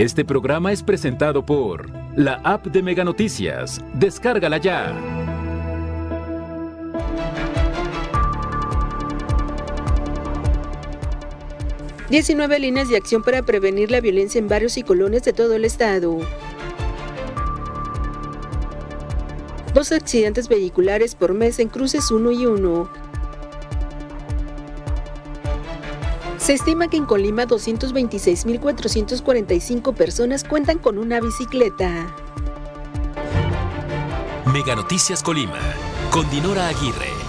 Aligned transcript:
Este 0.00 0.24
programa 0.24 0.72
es 0.72 0.82
presentado 0.82 1.44
por 1.44 1.90
la 2.16 2.40
app 2.42 2.68
de 2.68 2.82
Mega 2.82 3.04
Noticias. 3.04 3.82
Descárgala 3.92 4.56
ya. 4.56 4.98
Diecinueve 12.08 12.58
líneas 12.58 12.88
de 12.88 12.96
acción 12.96 13.22
para 13.22 13.42
prevenir 13.42 13.90
la 13.90 14.00
violencia 14.00 14.38
en 14.38 14.48
barrios 14.48 14.78
y 14.78 14.82
colonias 14.84 15.22
de 15.24 15.34
todo 15.34 15.52
el 15.52 15.66
estado. 15.66 16.16
Dos 19.74 19.92
accidentes 19.92 20.48
vehiculares 20.48 21.14
por 21.14 21.34
mes 21.34 21.58
en 21.58 21.68
cruces 21.68 22.10
1 22.10 22.30
y 22.30 22.46
1. 22.46 22.99
Se 26.50 26.54
estima 26.54 26.88
que 26.88 26.96
en 26.96 27.06
Colima 27.06 27.46
226.445 27.46 29.94
personas 29.94 30.42
cuentan 30.42 30.78
con 30.78 30.98
una 30.98 31.20
bicicleta. 31.20 32.12
Mega 34.52 34.74
Noticias 34.74 35.22
Colima, 35.22 35.60
con 36.10 36.28
Dinora 36.28 36.66
Aguirre. 36.66 37.20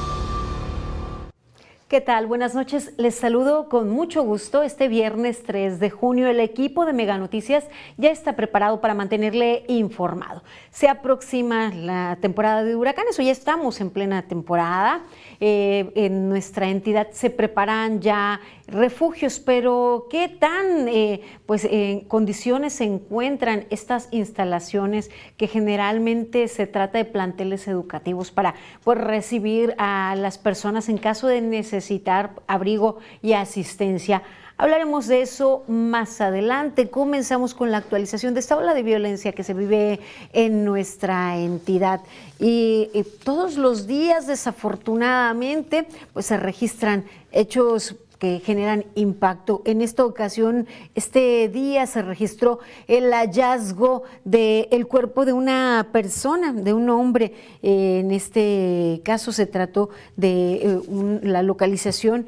¿Qué 1.92 2.00
tal? 2.00 2.26
Buenas 2.26 2.56
noches. 2.56 2.94
Les 2.96 3.16
saludo 3.16 3.68
con 3.68 3.90
mucho 3.90 4.24
gusto. 4.24 4.64
Este 4.64 4.88
viernes 4.88 5.44
3 5.44 5.82
de 5.82 5.90
junio 5.90 6.30
el 6.30 6.40
equipo 6.40 6.86
de 6.86 6.94
Mega 6.94 7.18
Noticias 7.18 7.66
ya 7.98 8.12
está 8.12 8.38
preparado 8.38 8.80
para 8.80 8.94
mantenerle 8.94 9.66
informado. 9.68 10.42
Se 10.70 10.88
aproxima 10.88 11.70
la 11.76 12.18
temporada 12.22 12.64
de 12.64 12.78
huracanes 12.78 13.20
o 13.20 13.22
ya 13.22 13.34
estamos 13.34 13.82
en 13.82 13.90
plena 13.90 14.22
temporada. 14.22 15.04
Eh, 15.44 15.92
en 15.96 16.30
nuestra 16.30 16.70
entidad 16.70 17.08
se 17.14 17.32
preparan 17.32 18.00
ya 18.00 18.42
refugios, 18.68 19.40
pero 19.40 20.06
¿qué 20.08 20.30
tan 20.30 20.88
eh, 20.88 21.22
pues, 21.48 21.66
en 21.66 22.02
condiciones 22.02 22.74
se 22.74 22.84
encuentran 22.84 23.66
estas 23.72 24.08
instalaciones 24.12 25.10
que 25.38 25.48
generalmente 25.48 26.48
se 26.48 26.68
trata 26.68 27.00
de 27.00 27.06
planteles 27.06 27.68
educativos 27.68 28.30
para 28.30 28.54
pues, 28.84 29.00
recibir 29.00 29.74
a 29.80 30.14
las 30.16 30.38
personas 30.38 30.90
en 30.90 31.00
caso 31.00 31.26
de 31.26 31.42
necesitar 31.42 32.34
abrigo 32.46 33.00
y 33.24 33.34
asistencia? 33.34 34.22
Hablaremos 34.62 35.08
de 35.08 35.24
eso 35.24 35.64
más 35.68 36.22
adelante. 36.22 36.92
Comenzamos 36.92 37.56
con 37.56 37.72
la 37.72 37.78
actualización 37.78 38.36
de 38.36 38.42
esta 38.42 38.56
ola 38.56 38.76
de 38.76 38.84
violencia 38.84 39.32
que 39.32 39.44
se 39.44 39.56
vive 39.56 40.00
en 40.34 40.66
nuestra 40.66 41.36
entidad. 41.40 42.02
Y, 42.40 42.88
todos 43.24 43.58
los 43.58 43.88
días, 43.88 44.28
desafortunadamente, 44.28 45.88
pues 46.14 46.28
se 46.28 46.38
registran 46.38 47.06
hechos 47.32 47.96
que 48.20 48.40
generan 48.46 48.86
impacto. 48.94 49.64
En 49.66 49.82
esta 49.82 50.06
ocasión, 50.06 50.68
este 50.94 51.50
día 51.50 51.88
se 51.88 52.04
registró 52.04 52.60
el 52.88 53.12
hallazgo 53.14 54.04
del 54.26 54.86
cuerpo 54.86 55.26
de 55.26 55.34
una 55.34 55.88
persona, 55.92 56.54
de 56.54 56.72
un 56.72 56.88
hombre. 56.92 57.34
en 57.64 58.12
este 58.12 59.02
caso 59.04 59.32
se 59.32 59.48
trató 59.48 59.90
de 60.18 60.54
eh, 60.54 60.80
la 61.24 61.42
localización 61.42 62.28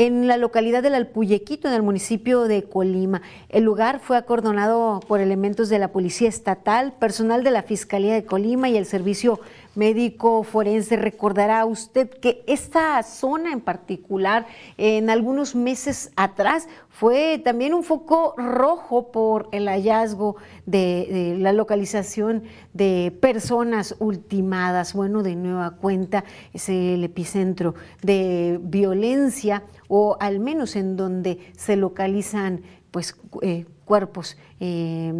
en 0.00 0.26
la 0.26 0.38
localidad 0.38 0.82
del 0.82 0.94
Alpuyequito, 0.94 1.68
en 1.68 1.74
el 1.74 1.82
municipio 1.82 2.44
de 2.44 2.62
Colima. 2.62 3.20
El 3.50 3.64
lugar 3.64 4.00
fue 4.00 4.16
acordonado 4.16 5.00
por 5.06 5.20
elementos 5.20 5.68
de 5.68 5.78
la 5.78 5.88
Policía 5.88 6.26
Estatal, 6.26 6.94
personal 6.94 7.44
de 7.44 7.50
la 7.50 7.62
Fiscalía 7.62 8.14
de 8.14 8.24
Colima 8.24 8.70
y 8.70 8.78
el 8.78 8.86
Servicio 8.86 9.40
Médico 9.80 10.42
Forense. 10.42 10.96
Recordará 10.96 11.64
usted 11.64 12.10
que 12.10 12.44
esta 12.46 13.02
zona 13.02 13.50
en 13.50 13.62
particular, 13.62 14.46
en 14.76 15.08
algunos 15.08 15.54
meses 15.54 16.12
atrás, 16.16 16.68
fue 16.90 17.40
también 17.42 17.72
un 17.72 17.82
foco 17.82 18.34
rojo 18.36 19.10
por 19.10 19.48
el 19.52 19.68
hallazgo 19.68 20.36
de, 20.66 21.34
la 21.38 21.54
localización 21.54 22.42
de 22.74 23.16
personas 23.22 23.96
ultimadas. 24.00 24.92
Bueno, 24.92 25.22
de 25.22 25.34
nueva 25.34 25.70
cuenta 25.70 26.24
es 26.52 26.68
el 26.68 27.02
epicentro 27.02 27.74
de 28.02 28.60
violencia 28.62 29.62
o 29.88 30.18
al 30.20 30.40
menos 30.40 30.76
en 30.76 30.98
donde 30.98 31.38
se 31.56 31.76
localizan 31.76 32.60
pues 32.90 33.16
eh, 33.40 33.64
cuerpos 33.86 34.36
eh, 34.62 35.12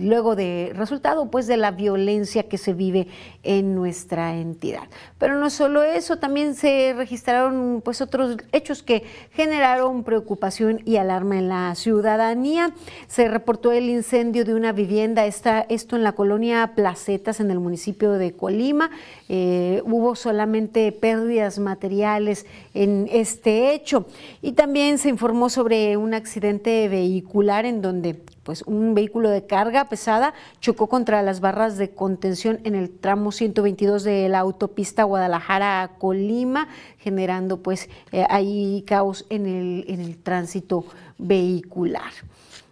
luego 0.00 0.34
de 0.34 0.72
resultado 0.74 1.30
pues 1.30 1.46
de 1.46 1.56
la 1.56 1.70
violencia 1.70 2.42
que 2.42 2.58
se 2.58 2.74
vive 2.74 3.06
en 3.44 3.76
nuestra 3.76 4.36
entidad. 4.36 4.82
Pero 5.16 5.38
no 5.38 5.48
solo 5.48 5.84
eso, 5.84 6.16
también 6.16 6.56
se 6.56 6.92
registraron 6.96 7.80
pues 7.84 8.00
otros 8.00 8.36
hechos 8.50 8.82
que 8.82 9.04
generaron 9.32 10.02
preocupación 10.02 10.80
y 10.84 10.96
alarma 10.96 11.38
en 11.38 11.48
la 11.48 11.74
ciudadanía. 11.76 12.72
Se 13.06 13.28
reportó 13.28 13.70
el 13.70 13.88
incendio 13.88 14.44
de 14.44 14.54
una 14.54 14.72
vivienda, 14.72 15.24
esta, 15.26 15.60
esto 15.68 15.94
en 15.94 16.02
la 16.02 16.12
colonia 16.12 16.72
Placetas 16.74 17.38
en 17.38 17.52
el 17.52 17.60
municipio 17.60 18.12
de 18.12 18.32
Colima. 18.32 18.90
Eh, 19.28 19.82
hubo 19.84 20.16
solamente 20.16 20.90
pérdidas 20.90 21.60
materiales 21.60 22.44
en 22.74 23.08
este 23.12 23.72
hecho 23.72 24.06
y 24.42 24.52
también 24.52 24.98
se 24.98 25.10
informó 25.10 25.48
sobre 25.48 25.96
un 25.96 26.14
accidente 26.14 26.88
vehicular 26.88 27.64
en 27.64 27.82
donde 27.82 28.14
pues 28.48 28.62
un 28.62 28.94
vehículo 28.94 29.28
de 29.28 29.44
carga 29.44 29.90
pesada 29.90 30.32
chocó 30.58 30.86
contra 30.86 31.20
las 31.20 31.40
barras 31.40 31.76
de 31.76 31.90
contención 31.90 32.60
en 32.64 32.74
el 32.74 32.88
tramo 32.88 33.30
122 33.30 34.04
de 34.04 34.26
la 34.30 34.38
autopista 34.38 35.02
Guadalajara-Colima, 35.02 36.68
generando 36.96 37.58
pues 37.58 37.90
eh, 38.10 38.24
ahí 38.30 38.84
caos 38.86 39.26
en 39.28 39.44
el, 39.44 39.84
en 39.88 40.00
el 40.00 40.16
tránsito 40.16 40.86
vehicular 41.18 42.10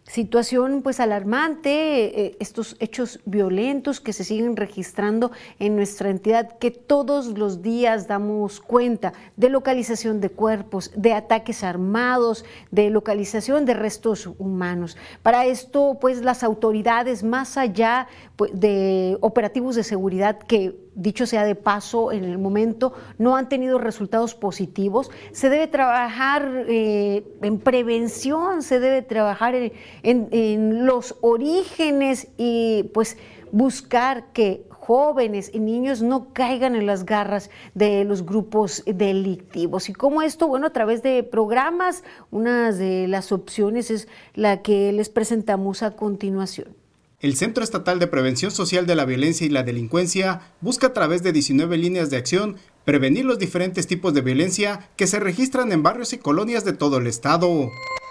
situación 0.06 0.82
pues 0.82 1.00
alarmante, 1.00 2.26
eh, 2.26 2.36
estos 2.38 2.76
hechos 2.78 3.20
violentos 3.24 4.00
que 4.00 4.12
se 4.12 4.24
siguen 4.24 4.56
registrando 4.56 5.32
en 5.58 5.74
nuestra 5.76 6.10
entidad, 6.10 6.58
que 6.58 6.70
todos 6.70 7.38
los 7.38 7.60
días 7.60 8.06
damos 8.06 8.60
cuenta 8.60 9.12
de 9.36 9.50
localización 9.50 10.20
de 10.20 10.30
cuerpos, 10.30 10.92
de 10.94 11.12
ataques 11.12 11.64
armados, 11.64 12.44
de 12.70 12.90
localización 12.90 13.66
de 13.66 13.74
restos 13.74 14.28
humanos. 14.38 14.96
Para 15.22 15.44
esto 15.44 15.98
pues 16.00 16.22
las 16.22 16.44
autoridades 16.44 17.24
más 17.24 17.56
allá 17.56 18.06
pues, 18.36 18.52
de 18.54 19.18
operativos 19.20 19.74
de 19.74 19.82
seguridad 19.82 20.38
que 20.38 20.85
dicho 20.96 21.26
sea 21.26 21.44
de 21.44 21.54
paso, 21.54 22.10
en 22.10 22.24
el 22.24 22.38
momento 22.38 22.94
no 23.18 23.36
han 23.36 23.48
tenido 23.48 23.78
resultados 23.78 24.34
positivos. 24.34 25.10
Se 25.32 25.48
debe 25.48 25.68
trabajar 25.68 26.64
eh, 26.68 27.24
en 27.42 27.58
prevención, 27.60 28.62
se 28.62 28.80
debe 28.80 29.02
trabajar 29.02 29.54
en, 30.02 30.86
los 30.86 31.16
orígenes 31.20 32.28
y 32.36 32.84
pues 32.94 33.16
buscar 33.52 34.32
que 34.32 34.66
jóvenes 34.70 35.50
y 35.52 35.60
niños 35.60 36.00
no 36.00 36.32
caigan 36.32 36.76
en 36.76 36.86
las 36.86 37.04
garras 37.04 37.50
de 37.74 38.04
los 38.04 38.24
grupos 38.24 38.82
delictivos. 38.86 39.88
Y 39.88 39.92
como 39.92 40.22
esto, 40.22 40.48
bueno, 40.48 40.66
a 40.66 40.70
través 40.70 41.02
de 41.02 41.22
programas, 41.22 42.04
una 42.30 42.72
de 42.72 43.08
las 43.08 43.32
opciones 43.32 43.90
es 43.90 44.08
la 44.34 44.62
que 44.62 44.92
les 44.92 45.08
presentamos 45.08 45.82
a 45.82 45.96
continuación. 45.96 46.85
El 47.18 47.34
Centro 47.34 47.64
Estatal 47.64 47.98
de 47.98 48.08
Prevención 48.08 48.50
Social 48.50 48.86
de 48.86 48.94
la 48.94 49.06
Violencia 49.06 49.46
y 49.46 49.48
la 49.50 49.62
Delincuencia 49.62 50.52
busca 50.60 50.88
a 50.88 50.92
través 50.92 51.22
de 51.22 51.32
19 51.32 51.78
líneas 51.78 52.10
de 52.10 52.18
acción 52.18 52.56
prevenir 52.84 53.24
los 53.24 53.38
diferentes 53.38 53.86
tipos 53.86 54.12
de 54.12 54.20
violencia 54.20 54.90
que 54.96 55.06
se 55.06 55.18
registran 55.18 55.72
en 55.72 55.82
barrios 55.82 56.12
y 56.12 56.18
colonias 56.18 56.66
de 56.66 56.74
todo 56.74 56.98
el 56.98 57.06
estado. 57.06 57.70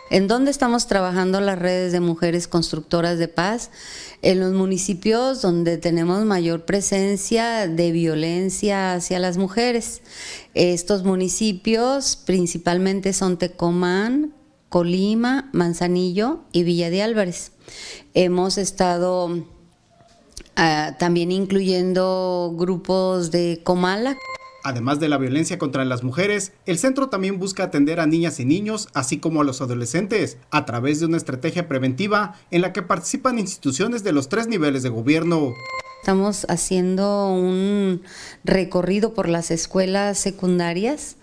¿En 0.09 0.27
dónde 0.27 0.49
estamos 0.49 0.87
trabajando 0.87 1.39
las 1.39 1.59
redes 1.59 1.91
de 1.91 1.99
mujeres 1.99 2.47
constructoras 2.47 3.19
de 3.19 3.27
paz? 3.27 3.69
En 4.23 4.39
los 4.39 4.53
municipios 4.53 5.39
donde 5.39 5.77
tenemos 5.77 6.25
mayor 6.25 6.65
presencia 6.65 7.67
de 7.67 7.91
violencia 7.91 8.93
hacia 8.93 9.19
las 9.19 9.37
mujeres. 9.37 10.01
Estos 10.55 11.03
municipios 11.03 12.15
principalmente 12.15 13.13
son 13.13 13.37
Tecomán, 13.37 14.33
Colima, 14.69 15.49
Manzanillo 15.53 16.41
y 16.51 16.63
Villa 16.63 16.89
de 16.89 17.01
Álvarez. 17.01 17.51
Hemos 18.13 18.57
estado 18.57 19.45
ah, 20.55 20.95
también 20.99 21.31
incluyendo 21.31 22.53
grupos 22.55 23.31
de 23.31 23.61
Comala. 23.63 24.17
Además 24.63 24.99
de 24.99 25.09
la 25.09 25.19
violencia 25.19 25.59
contra 25.59 25.85
las 25.85 26.03
mujeres, 26.03 26.51
el 26.65 26.79
centro 26.79 27.07
también 27.07 27.37
busca 27.37 27.63
atender 27.63 27.99
a 27.99 28.07
niñas 28.07 28.39
y 28.39 28.45
niños, 28.45 28.89
así 28.95 29.19
como 29.19 29.41
a 29.41 29.43
los 29.43 29.61
adolescentes, 29.61 30.39
a 30.49 30.65
través 30.65 30.99
de 30.99 31.05
una 31.05 31.17
estrategia 31.17 31.67
preventiva 31.67 32.35
en 32.49 32.61
la 32.61 32.73
que 32.73 32.81
participan 32.81 33.37
instituciones 33.37 34.03
de 34.03 34.11
los 34.11 34.27
tres 34.27 34.47
niveles 34.47 34.81
de 34.81 34.89
gobierno. 34.89 35.53
Estamos 36.01 36.47
haciendo 36.49 37.31
un 37.31 38.01
recorrido 38.43 39.13
por 39.13 39.29
las 39.29 39.51
escuelas 39.51 40.17
secundarias 40.17 41.17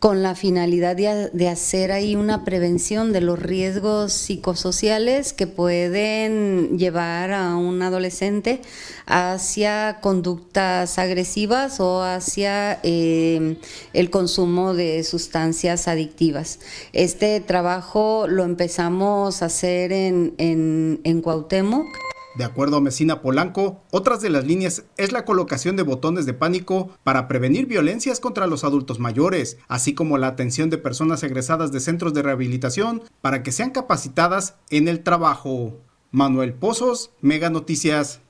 con 0.00 0.22
la 0.22 0.34
finalidad 0.34 0.96
de, 0.96 1.48
hacer 1.48 1.92
ahí 1.92 2.16
una 2.16 2.42
prevención 2.42 3.12
de 3.12 3.20
los 3.20 3.38
riesgos 3.38 4.14
psicosociales 4.14 5.34
que 5.34 5.46
pueden 5.46 6.78
llevar 6.78 7.32
a 7.32 7.54
un 7.56 7.82
adolescente 7.82 8.62
hacia 9.04 9.98
conductas 10.00 10.98
agresivas 10.98 11.80
o 11.80 12.02
hacia 12.02 12.80
eh, 12.82 13.58
el 13.92 14.08
consumo 14.08 14.72
de 14.72 15.04
sustancias 15.04 15.86
adictivas. 15.86 16.60
Este 16.94 17.38
trabajo 17.40 18.26
lo 18.26 18.44
empezamos 18.44 19.42
a 19.42 19.46
hacer 19.46 19.92
en, 19.92 20.34
en, 20.38 21.00
en. 21.04 21.22
De 22.40 22.46
acuerdo 22.46 22.78
a 22.78 22.80
Mesina 22.80 23.20
Polanco, 23.20 23.82
otras 23.90 24.22
de 24.22 24.30
las 24.30 24.46
líneas 24.46 24.84
es 24.96 25.12
la 25.12 25.26
colocación 25.26 25.76
de 25.76 25.82
botones 25.82 26.24
de 26.24 26.32
pánico 26.32 26.88
para 27.04 27.28
prevenir 27.28 27.66
violencias 27.66 28.18
contra 28.18 28.46
los 28.46 28.64
adultos 28.64 28.98
mayores, 28.98 29.58
así 29.68 29.92
como 29.92 30.16
la 30.16 30.28
atención 30.28 30.70
de 30.70 30.78
personas 30.78 31.22
egresadas 31.22 31.70
de 31.70 31.80
centros 31.80 32.14
de 32.14 32.22
rehabilitación 32.22 33.02
para 33.20 33.42
que 33.42 33.52
sean 33.52 33.72
capacitadas 33.72 34.54
en 34.70 34.88
el 34.88 35.02
trabajo. 35.02 35.82
Manuel 36.12 36.54
Pozos, 36.54 37.10
Mega 37.20 37.50
Noticias. 37.50 38.22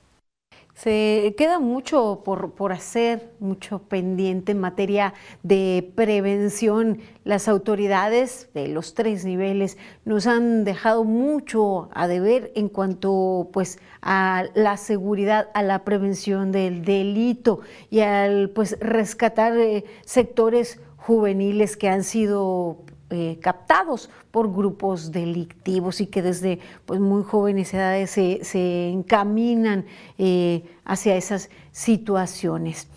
Se 0.83 1.35
queda 1.37 1.59
mucho 1.59 2.23
por, 2.25 2.73
hacer, 2.73 3.35
mucho 3.39 3.81
pendiente 3.81 4.53
en 4.53 4.61
materia 4.61 5.13
de 5.43 5.93
prevención. 5.95 7.01
Las 7.23 7.49
autoridades 7.49 8.49
de 8.55 8.67
los 8.67 8.95
tres 8.95 9.27
niveles 9.27 9.77
nos 10.07 10.27
han 10.27 10.65
dejado 10.65 11.05
mucho 11.05 11.91
a 11.93 12.09
deber 12.09 12.51
en 12.55 12.71
cuanto 12.71 13.51
pues, 13.53 13.79
a 14.01 14.45
la 14.55 14.79
seguridad, 14.79 15.51
a 15.53 15.63
la 15.63 15.85
prevención 15.85 16.51
del 16.51 16.83
delito 16.83 17.61
y 17.91 18.01
al 18.01 18.49
pues, 18.49 18.79
rescatar 18.81 19.59
eh, 19.59 19.85
sectores 20.07 20.81
juveniles 20.97 21.77
que 21.77 21.91
han 21.91 22.05
sido 22.05 22.79
eh, 23.11 23.39
captados 23.43 24.09
por 24.31 24.53
grupos 24.55 25.11
delictivos 25.11 26.01
y 26.01 26.07
que 26.07 26.23
desde 26.23 26.61
pues, 26.87 27.01
muy 27.01 27.25
jóvenes 27.25 27.75
edades 27.75 28.11
se, 28.11 28.89
encaminan 28.91 29.85
eh, 30.17 30.63
hacia 30.85 31.17
esas 31.17 31.51
situaciones. 31.73 32.89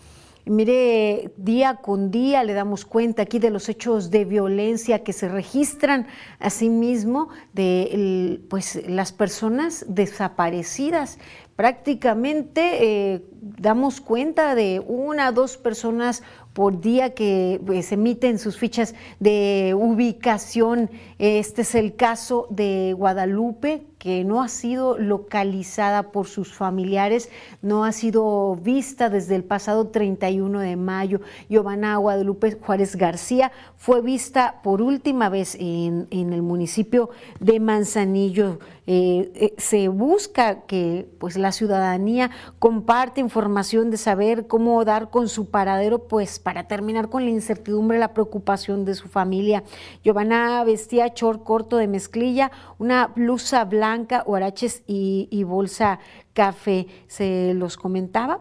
Mire, 0.46 1.32
día 1.38 1.76
con 1.76 2.10
día 2.10 2.44
le 2.44 2.52
damos 2.52 2.84
cuenta 2.84 3.22
aquí 3.22 3.38
de 3.38 3.48
los 3.48 3.70
hechos 3.70 4.10
de 4.10 4.26
violencia 4.26 5.02
que 5.02 5.14
se 5.14 5.26
registran, 5.26 6.06
asimismo 6.38 7.30
de 7.54 8.42
pues, 8.50 8.86
las 8.86 9.10
personas 9.12 9.86
desaparecidas. 9.88 11.18
Prácticamente 11.56 13.14
eh, 13.14 13.24
damos 13.40 14.02
cuenta 14.02 14.54
de 14.54 14.84
una 14.86 15.30
o 15.30 15.32
dos 15.32 15.56
personas 15.56 16.22
por 16.54 16.80
día 16.80 17.14
que 17.14 17.60
pues, 17.66 17.92
emiten 17.92 18.38
sus 18.38 18.56
fichas 18.56 18.94
de 19.20 19.74
ubicación. 19.76 20.88
Este 21.18 21.62
es 21.62 21.74
el 21.74 21.96
caso 21.96 22.46
de 22.48 22.94
Guadalupe, 22.96 23.82
que 24.04 24.22
no 24.22 24.42
ha 24.42 24.48
sido 24.48 24.98
localizada 24.98 26.12
por 26.12 26.26
sus 26.26 26.52
familiares, 26.52 27.30
no 27.62 27.86
ha 27.86 27.92
sido 27.92 28.54
vista 28.54 29.08
desde 29.08 29.34
el 29.34 29.44
pasado 29.44 29.86
31 29.86 30.60
de 30.60 30.76
mayo. 30.76 31.22
Giovanna 31.48 31.96
Guadalupe 31.96 32.52
Juárez 32.52 32.96
García 32.96 33.50
fue 33.78 34.02
vista 34.02 34.60
por 34.62 34.82
última 34.82 35.30
vez 35.30 35.56
en, 35.58 36.06
el 36.10 36.42
municipio 36.42 37.08
de 37.40 37.60
Manzanillo. 37.60 38.58
Eh, 38.86 39.32
eh, 39.34 39.54
se 39.56 39.88
busca 39.88 40.66
que 40.66 41.08
pues, 41.18 41.38
la 41.38 41.52
ciudadanía 41.52 42.30
comparte 42.58 43.22
información 43.22 43.90
de 43.90 43.96
saber 43.96 44.46
cómo 44.46 44.84
dar 44.84 45.08
con 45.08 45.30
su 45.30 45.48
paradero, 45.48 46.00
pues 46.00 46.38
para 46.38 46.68
terminar 46.68 47.08
con 47.08 47.24
la 47.24 47.30
incertidumbre, 47.30 47.98
la 47.98 48.12
preocupación 48.12 48.84
de 48.84 48.94
su 48.94 49.08
familia. 49.08 49.64
Giovanna 50.02 50.62
vestía 50.64 51.08
short 51.14 51.42
corto 51.42 51.78
de 51.78 51.88
mezclilla, 51.88 52.52
una 52.78 53.06
blusa 53.06 53.64
blanca, 53.64 53.93
huaraches 54.26 54.82
y, 54.86 55.28
y 55.30 55.44
bolsa 55.44 55.98
café. 56.32 56.86
Se 57.06 57.54
los 57.54 57.76
comentaba, 57.76 58.40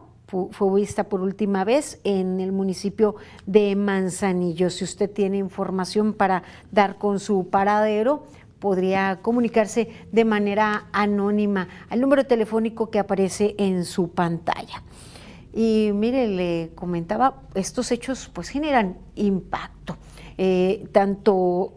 fue 0.51 0.73
vista 0.75 1.03
por 1.03 1.21
última 1.21 1.63
vez 1.63 1.99
en 2.03 2.39
el 2.39 2.51
municipio 2.51 3.15
de 3.45 3.75
Manzanillo. 3.75 4.69
Si 4.69 4.83
usted 4.83 5.09
tiene 5.09 5.37
información 5.37 6.13
para 6.13 6.43
dar 6.71 6.97
con 6.97 7.19
su 7.19 7.49
paradero, 7.49 8.23
podría 8.59 9.19
comunicarse 9.21 9.89
de 10.11 10.25
manera 10.25 10.87
anónima 10.93 11.67
al 11.89 11.99
número 11.99 12.25
telefónico 12.25 12.89
que 12.89 12.99
aparece 12.99 13.55
en 13.57 13.85
su 13.85 14.09
pantalla. 14.11 14.81
Y 15.53 15.91
mire, 15.93 16.27
le 16.27 16.71
comentaba, 16.73 17.43
estos 17.53 17.91
hechos 17.91 18.31
pues 18.33 18.49
generan 18.49 18.97
impacto, 19.15 19.97
eh, 20.37 20.87
tanto, 20.91 21.73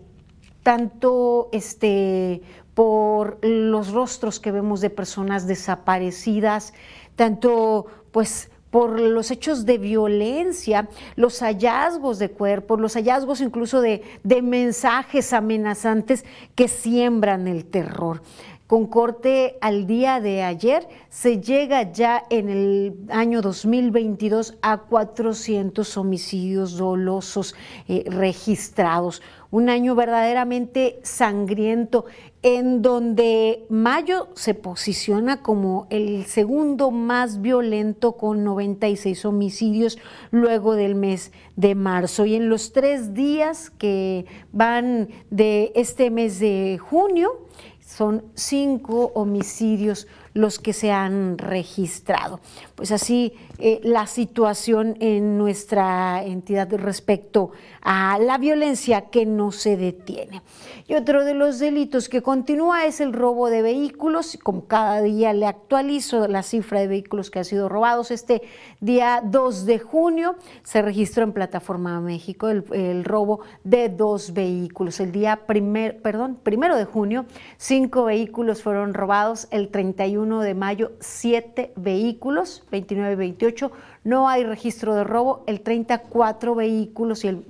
tanto 0.62 1.50
este, 1.52 2.40
por 2.76 3.38
los 3.40 3.90
rostros 3.90 4.38
que 4.38 4.52
vemos 4.52 4.82
de 4.82 4.90
personas 4.90 5.46
desaparecidas, 5.46 6.74
tanto 7.16 7.86
pues 8.12 8.50
por 8.70 9.00
los 9.00 9.30
hechos 9.30 9.64
de 9.64 9.78
violencia, 9.78 10.86
los 11.14 11.40
hallazgos 11.40 12.18
de 12.18 12.30
cuerpos, 12.30 12.78
los 12.78 12.92
hallazgos 12.92 13.40
incluso 13.40 13.80
de, 13.80 14.02
de 14.24 14.42
mensajes 14.42 15.32
amenazantes 15.32 16.26
que 16.54 16.68
siembran 16.68 17.48
el 17.48 17.64
terror 17.64 18.20
con 18.66 18.86
corte 18.86 19.58
al 19.60 19.86
día 19.86 20.20
de 20.20 20.42
ayer, 20.42 20.88
se 21.08 21.40
llega 21.40 21.92
ya 21.92 22.24
en 22.30 22.48
el 22.48 22.96
año 23.10 23.40
2022 23.40 24.56
a 24.60 24.78
400 24.78 25.96
homicidios 25.96 26.76
dolosos 26.76 27.54
eh, 27.86 28.04
registrados. 28.08 29.22
Un 29.50 29.68
año 29.68 29.94
verdaderamente 29.94 30.98
sangriento 31.02 32.06
en 32.42 32.82
donde 32.82 33.64
mayo 33.68 34.28
se 34.34 34.54
posiciona 34.54 35.42
como 35.42 35.86
el 35.90 36.24
segundo 36.26 36.90
más 36.90 37.40
violento 37.40 38.12
con 38.16 38.44
96 38.44 39.24
homicidios 39.24 39.98
luego 40.30 40.74
del 40.74 40.94
mes 40.94 41.32
de 41.56 41.74
marzo. 41.74 42.24
Y 42.24 42.34
en 42.34 42.48
los 42.48 42.72
tres 42.72 43.14
días 43.14 43.70
que 43.70 44.26
van 44.52 45.08
de 45.30 45.72
este 45.74 46.10
mes 46.10 46.38
de 46.38 46.78
junio, 46.78 47.46
son 47.86 48.24
cinco 48.34 49.12
homicidios 49.14 50.08
los 50.34 50.58
que 50.58 50.72
se 50.72 50.90
han 50.90 51.38
registrado. 51.38 52.40
Pues 52.76 52.92
así 52.92 53.32
eh, 53.58 53.80
la 53.82 54.06
situación 54.06 54.96
en 55.00 55.38
nuestra 55.38 56.22
entidad 56.22 56.70
respecto 56.74 57.50
a 57.80 58.18
la 58.18 58.36
violencia 58.36 59.02
que 59.10 59.24
no 59.24 59.50
se 59.50 59.78
detiene. 59.78 60.42
Y 60.86 60.94
otro 60.94 61.24
de 61.24 61.34
los 61.34 61.58
delitos 61.58 62.08
que 62.08 62.20
continúa 62.20 62.84
es 62.84 63.00
el 63.00 63.12
robo 63.14 63.48
de 63.48 63.62
vehículos. 63.62 64.38
Como 64.42 64.66
cada 64.66 65.00
día 65.00 65.32
le 65.32 65.46
actualizo 65.46 66.28
la 66.28 66.42
cifra 66.42 66.80
de 66.80 66.86
vehículos 66.86 67.30
que 67.30 67.38
han 67.38 67.44
sido 67.46 67.68
robados, 67.68 68.10
este 68.10 68.42
día 68.80 69.22
2 69.24 69.64
de 69.64 69.78
junio 69.78 70.36
se 70.62 70.82
registró 70.82 71.24
en 71.24 71.32
Plataforma 71.32 72.00
México 72.00 72.48
el, 72.48 73.04
robo 73.04 73.40
de 73.64 73.88
dos 73.88 74.32
vehículos. 74.32 75.00
El 75.00 75.12
día 75.12 75.46
primer, 75.46 76.02
perdón, 76.02 76.38
primero 76.42 76.76
de 76.76 76.84
junio, 76.84 77.26
cinco 77.56 78.04
vehículos 78.04 78.62
fueron 78.62 78.94
robados. 78.94 79.48
El 79.50 79.68
31 79.68 80.40
de 80.40 80.54
mayo, 80.54 80.92
siete 81.00 81.72
vehículos, 81.76 82.64
29 82.70 83.12
y 83.12 83.16
28. 83.16 83.72
No 84.04 84.28
hay 84.28 84.44
registro 84.44 84.94
de 84.94 85.04
robo. 85.04 85.44
El 85.46 85.60
34 85.60 86.54
vehículos 86.54 87.24
y 87.24 87.28
el, 87.28 87.44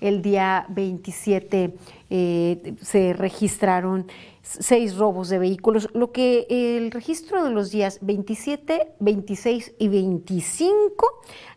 eh, 0.00 0.20
día 0.22 0.66
27 0.68 1.74
eh, 2.10 2.74
se 2.80 3.12
registraron 3.12 4.06
seis 4.48 4.96
robos 4.96 5.28
de 5.28 5.38
vehículos, 5.38 5.90
lo 5.92 6.10
que 6.10 6.46
el 6.48 6.90
registro 6.90 7.44
de 7.44 7.50
los 7.50 7.70
días 7.70 7.98
27, 8.00 8.92
26 8.98 9.74
y 9.78 9.88
25, 9.88 11.06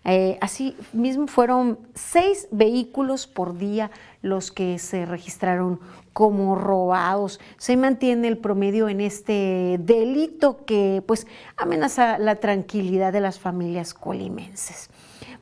eh, 0.03 0.37
así 0.41 0.75
mismo 0.91 1.27
fueron 1.27 1.79
seis 1.93 2.49
vehículos 2.51 3.27
por 3.27 3.57
día 3.57 3.91
los 4.21 4.51
que 4.51 4.77
se 4.77 5.05
registraron 5.05 5.79
como 6.13 6.55
robados. 6.55 7.39
Se 7.57 7.77
mantiene 7.77 8.27
el 8.27 8.37
promedio 8.37 8.89
en 8.89 9.01
este 9.01 9.77
delito 9.79 10.65
que 10.65 11.03
pues 11.05 11.27
amenaza 11.57 12.17
la 12.17 12.35
tranquilidad 12.35 13.13
de 13.13 13.21
las 13.21 13.39
familias 13.39 13.93
colimenses. 13.93 14.89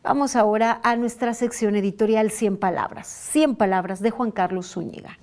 Vamos 0.04 0.36
ahora 0.36 0.80
a 0.84 0.96
nuestra 0.96 1.34
sección 1.34 1.76
editorial 1.76 2.32
100 2.32 2.58
palabras. 2.58 3.08
100 3.08 3.56
palabras 3.56 4.02
de 4.02 4.12
Juan 4.12 4.32
Carlos 4.32 4.72
Zúñiga. 4.72 5.18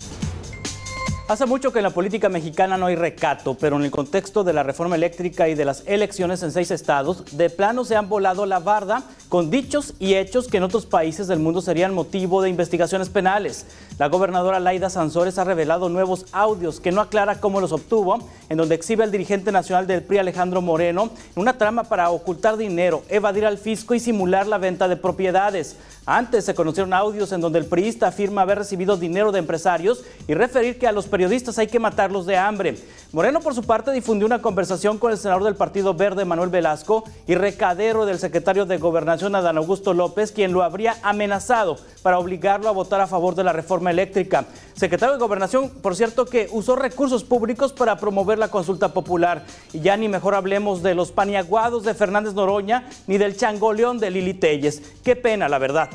Hace 1.28 1.44
mucho 1.44 1.72
que 1.72 1.80
en 1.80 1.82
la 1.82 1.90
política 1.90 2.28
mexicana 2.28 2.78
no 2.78 2.86
hay 2.86 2.94
recato, 2.94 3.54
pero 3.54 3.74
en 3.74 3.82
el 3.82 3.90
contexto 3.90 4.44
de 4.44 4.52
la 4.52 4.62
reforma 4.62 4.94
eléctrica 4.94 5.48
y 5.48 5.56
de 5.56 5.64
las 5.64 5.82
elecciones 5.86 6.40
en 6.44 6.52
seis 6.52 6.70
estados, 6.70 7.36
de 7.36 7.50
plano 7.50 7.84
se 7.84 7.96
han 7.96 8.08
volado 8.08 8.46
la 8.46 8.60
barda 8.60 9.02
con 9.28 9.50
dichos 9.50 9.94
y 9.98 10.14
hechos 10.14 10.46
que 10.46 10.58
en 10.58 10.62
otros 10.62 10.86
países 10.86 11.26
del 11.26 11.40
mundo 11.40 11.60
serían 11.62 11.94
motivo 11.94 12.42
de 12.42 12.50
investigaciones 12.50 13.08
penales. 13.08 13.66
La 13.98 14.08
gobernadora 14.08 14.60
Laida 14.60 14.90
Sansores 14.90 15.38
ha 15.38 15.44
revelado 15.44 15.88
nuevos 15.88 16.26
audios 16.30 16.80
que 16.80 16.92
no 16.92 17.00
aclara 17.00 17.40
cómo 17.40 17.62
los 17.62 17.72
obtuvo, 17.72 18.18
en 18.50 18.58
donde 18.58 18.74
exhibe 18.74 19.02
al 19.02 19.10
dirigente 19.10 19.52
nacional 19.52 19.86
del 19.86 20.02
PRI 20.02 20.18
Alejandro 20.18 20.60
Moreno 20.60 21.08
una 21.34 21.56
trama 21.56 21.84
para 21.84 22.10
ocultar 22.10 22.58
dinero, 22.58 23.04
evadir 23.08 23.46
al 23.46 23.56
fisco 23.56 23.94
y 23.94 24.00
simular 24.00 24.46
la 24.46 24.58
venta 24.58 24.86
de 24.86 24.98
propiedades. 24.98 25.76
Antes 26.04 26.44
se 26.44 26.54
conocieron 26.54 26.92
audios 26.92 27.32
en 27.32 27.40
donde 27.40 27.58
el 27.58 27.64
priista 27.64 28.08
afirma 28.08 28.42
haber 28.42 28.58
recibido 28.58 28.98
dinero 28.98 29.32
de 29.32 29.38
empresarios 29.38 30.04
y 30.28 30.34
referir 30.34 30.78
que 30.78 30.86
a 30.86 30.92
los 30.92 31.06
periodistas 31.06 31.58
hay 31.58 31.66
que 31.66 31.80
matarlos 31.80 32.26
de 32.26 32.36
hambre. 32.36 32.76
Moreno, 33.12 33.40
por 33.40 33.54
su 33.54 33.64
parte, 33.64 33.90
difundió 33.92 34.26
una 34.26 34.42
conversación 34.42 34.98
con 34.98 35.10
el 35.10 35.18
senador 35.18 35.42
del 35.42 35.56
Partido 35.56 35.94
Verde, 35.94 36.24
Manuel 36.24 36.50
Velasco, 36.50 37.02
y 37.26 37.34
recadero 37.34 38.04
del 38.04 38.18
secretario 38.18 38.66
de 38.66 38.76
Gobernación, 38.76 39.34
Adán 39.34 39.56
Augusto 39.56 39.94
López, 39.94 40.32
quien 40.32 40.52
lo 40.52 40.62
habría 40.62 40.96
amenazado 41.02 41.78
para 42.02 42.18
obligarlo 42.18 42.68
a 42.68 42.72
votar 42.72 43.00
a 43.00 43.06
favor 43.06 43.34
de 43.34 43.42
la 43.42 43.52
reforma 43.52 43.85
eléctrica. 43.90 44.46
Secretario 44.74 45.14
de 45.14 45.20
Gobernación, 45.20 45.70
por 45.70 45.96
cierto, 45.96 46.26
que 46.26 46.48
usó 46.50 46.76
recursos 46.76 47.24
públicos 47.24 47.72
para 47.72 47.96
promover 47.96 48.38
la 48.38 48.48
consulta 48.48 48.92
popular. 48.92 49.44
Y 49.72 49.80
ya 49.80 49.96
ni 49.96 50.08
mejor 50.08 50.34
hablemos 50.34 50.82
de 50.82 50.94
los 50.94 51.12
paniaguados 51.12 51.84
de 51.84 51.94
Fernández 51.94 52.34
Noroña 52.34 52.88
ni 53.06 53.18
del 53.18 53.36
changoleón 53.36 53.98
de 53.98 54.10
Lili 54.10 54.34
Telles. 54.34 54.82
Qué 55.02 55.16
pena, 55.16 55.48
la 55.48 55.58
verdad. 55.58 55.90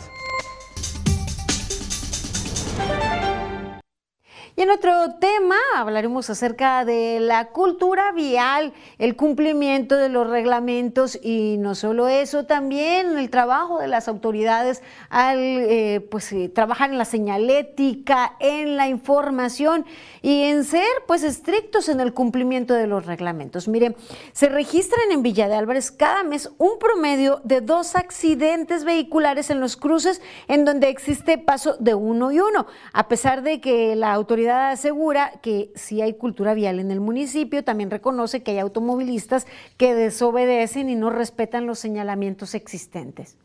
En 4.62 4.70
otro 4.70 5.16
tema 5.20 5.56
hablaremos 5.76 6.30
acerca 6.30 6.86
de 6.86 7.20
la 7.20 7.48
cultura 7.48 8.12
vial, 8.12 8.74
el 9.00 9.16
cumplimiento 9.16 9.98
de 9.98 10.08
los 10.08 10.30
reglamentos 10.30 11.18
y 11.20 11.56
no 11.58 11.74
solo 11.74 12.08
eso, 12.08 12.46
también 12.46 13.18
el 13.18 13.32
trabajo 13.32 13.80
de 13.80 13.88
las 13.88 14.08
autoridades 14.08 14.84
al 15.10 15.40
eh, 15.40 16.08
pues, 16.12 16.32
eh, 16.32 16.48
trabajar 16.48 16.92
en 16.92 17.00
la 17.00 17.06
señalética, 17.06 18.36
en 18.40 18.78
la 18.78 18.88
información 18.88 19.84
y 20.22 20.44
en 20.44 20.64
ser 20.64 20.86
pues 21.08 21.24
estrictos 21.24 21.90
en 21.90 22.00
el 22.00 22.14
cumplimiento 22.14 22.76
de 22.76 22.86
los 22.86 23.08
reglamentos. 23.08 23.68
Mire, 23.68 23.96
se 24.32 24.48
registran 24.48 25.12
en 25.12 25.24
Villa 25.24 25.48
de 25.48 25.56
Álvarez 25.56 25.90
cada 25.90 26.24
mes 26.24 26.52
un 26.60 26.78
promedio 26.78 27.42
de 27.44 27.62
dos 27.62 27.96
accidentes 27.96 28.84
vehiculares 28.84 29.50
en 29.50 29.60
los 29.60 29.76
cruces 29.76 30.22
en 30.48 30.66
donde 30.66 30.90
existe 30.90 31.40
paso 31.40 31.78
de 31.80 31.96
uno 31.96 32.32
y 32.32 32.40
uno, 32.40 32.68
a 32.94 33.08
pesar 33.08 33.42
de 33.42 33.60
que 33.60 33.96
la 33.96 34.14
autoridad 34.14 34.51
asegura 34.52 35.32
que 35.42 35.70
si 35.76 36.02
hay 36.02 36.18
cultura 36.18 36.54
vial 36.54 36.80
en 36.80 36.92
el 36.92 37.00
municipio, 37.00 37.64
también 37.64 37.92
reconoce 37.92 38.44
que 38.44 38.52
hay 38.52 38.60
automovilistas 38.60 39.48
que 39.78 39.94
desobedecen 39.94 40.90
y 40.90 40.96
no 40.96 41.10
respetan 41.10 41.66
los 41.66 41.80
señalamientos 41.80 42.56
existentes. 42.56 43.38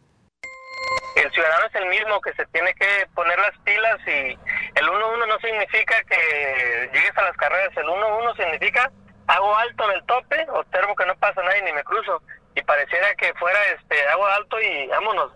El 1.17 1.31
ciudadano 1.33 1.67
es 1.67 1.75
el 1.75 1.89
mismo 1.89 2.21
que 2.21 2.33
se 2.35 2.45
tiene 2.47 2.75
que 2.75 3.07
poner 3.15 3.39
las 3.39 3.59
pilas 3.65 3.99
y 4.07 4.39
el 4.79 4.87
1-1 4.87 5.29
no 5.29 5.39
significa 5.41 5.95
que 6.05 6.91
llegues 6.93 7.17
a 7.17 7.23
las 7.23 7.37
carreras, 7.37 7.75
el 7.77 7.87
1-1 7.87 8.37
significa 8.37 8.93
hago 9.27 9.57
alto 9.57 9.91
en 9.91 9.97
el 9.97 10.05
tope, 10.05 10.47
observo 10.51 10.95
que 10.95 11.07
no 11.07 11.17
pasa 11.17 11.43
nadie 11.43 11.63
ni 11.63 11.73
me 11.73 11.85
cruzo 11.85 12.23
y 12.55 12.63
pareciera 12.63 13.15
que 13.15 13.33
fuera 13.35 13.59
este 13.79 14.01
hago 14.09 14.27
alto 14.27 14.61
y 14.61 14.87
vámonos, 14.89 15.33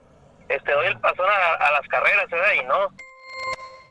este 0.48 0.70
doy 0.70 0.86
el 0.86 1.00
pasón 1.00 1.26
a, 1.28 1.54
a 1.54 1.72
las 1.72 1.88
carreras, 1.88 2.28
¿verdad? 2.28 2.52
Y 2.54 2.64
no. 2.64 2.88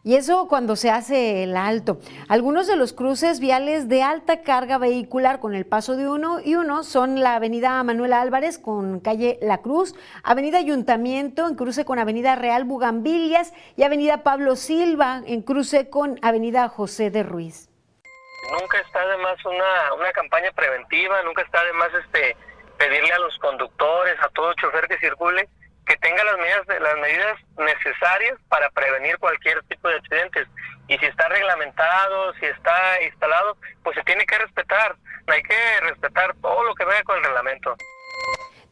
Y 0.03 0.07
eso 0.19 0.47
cuando 0.49 0.75
se 0.75 0.91
hace 0.91 1.43
el 1.43 1.55
alto. 1.55 1.97
Algunos 2.27 2.67
de 2.67 2.75
los 2.75 2.91
cruces 2.91 3.39
viales 3.39 3.88
de 3.88 4.03
alta 4.03 4.41
carga 4.43 4.77
vehicular 4.77 5.39
con 5.39 5.55
el 5.55 5.65
paso 5.65 5.95
de 5.95 6.09
uno 6.09 6.41
y 6.43 6.55
uno 6.55 6.83
son 6.83 7.21
la 7.21 7.35
avenida 7.35 7.81
Manuel 7.83 8.11
Álvarez 8.11 8.59
con 8.59 8.99
calle 8.99 9.39
La 9.41 9.59
Cruz, 9.61 9.95
avenida 10.23 10.57
Ayuntamiento 10.57 11.47
en 11.47 11.55
cruce 11.55 11.85
con 11.85 11.99
avenida 11.99 12.35
Real 12.35 12.65
Bugambilias 12.65 13.53
y 13.77 13.83
avenida 13.83 14.23
Pablo 14.23 14.57
Silva 14.57 15.21
en 15.25 15.41
cruce 15.41 15.89
con 15.89 16.19
avenida 16.21 16.67
José 16.67 17.11
de 17.11 17.23
Ruiz. 17.23 17.69
Nunca 18.51 18.77
está 18.79 19.07
de 19.07 19.17
más 19.17 19.38
una, 19.45 19.93
una 19.97 20.11
campaña 20.11 20.51
preventiva, 20.51 21.21
nunca 21.23 21.43
está 21.43 21.63
de 21.63 21.73
más 21.73 21.89
este, 21.93 22.35
pedirle 22.77 23.13
a 23.13 23.19
los 23.19 23.38
conductores, 23.38 24.17
a 24.21 24.27
todo 24.29 24.53
chofer 24.55 24.88
que 24.89 24.97
circule, 24.97 25.47
que 25.89 25.98
tenga 25.98 26.24
las 26.24 26.38
medidas, 26.38 26.67
las 26.81 26.98
medidas 26.98 27.38
necesarias 27.58 28.38
para 28.48 28.69
prevenir 28.69 29.17
cualquier 29.17 29.63
tipo 29.63 29.89
de 29.89 29.96
accidentes. 29.96 30.48
Y 30.88 30.98
si 31.00 31.05
está 31.08 31.27
reglamentado, 31.27 32.34
si 32.36 32.46
está 32.46 33.01
instalado, 33.01 33.58
pues 33.84 33.96
se 33.96 34.03
tiene 34.03 34.24
que 34.27 34.38
respetar. 34.38 34.96
Hay 35.25 35.41
que 35.41 35.79
respetar 35.81 36.36
todo 36.41 36.63
lo 36.63 36.75
que 36.75 36.86
venga 36.86 37.03
con 37.03 37.17
el 37.17 37.24
reglamento. 37.24 37.75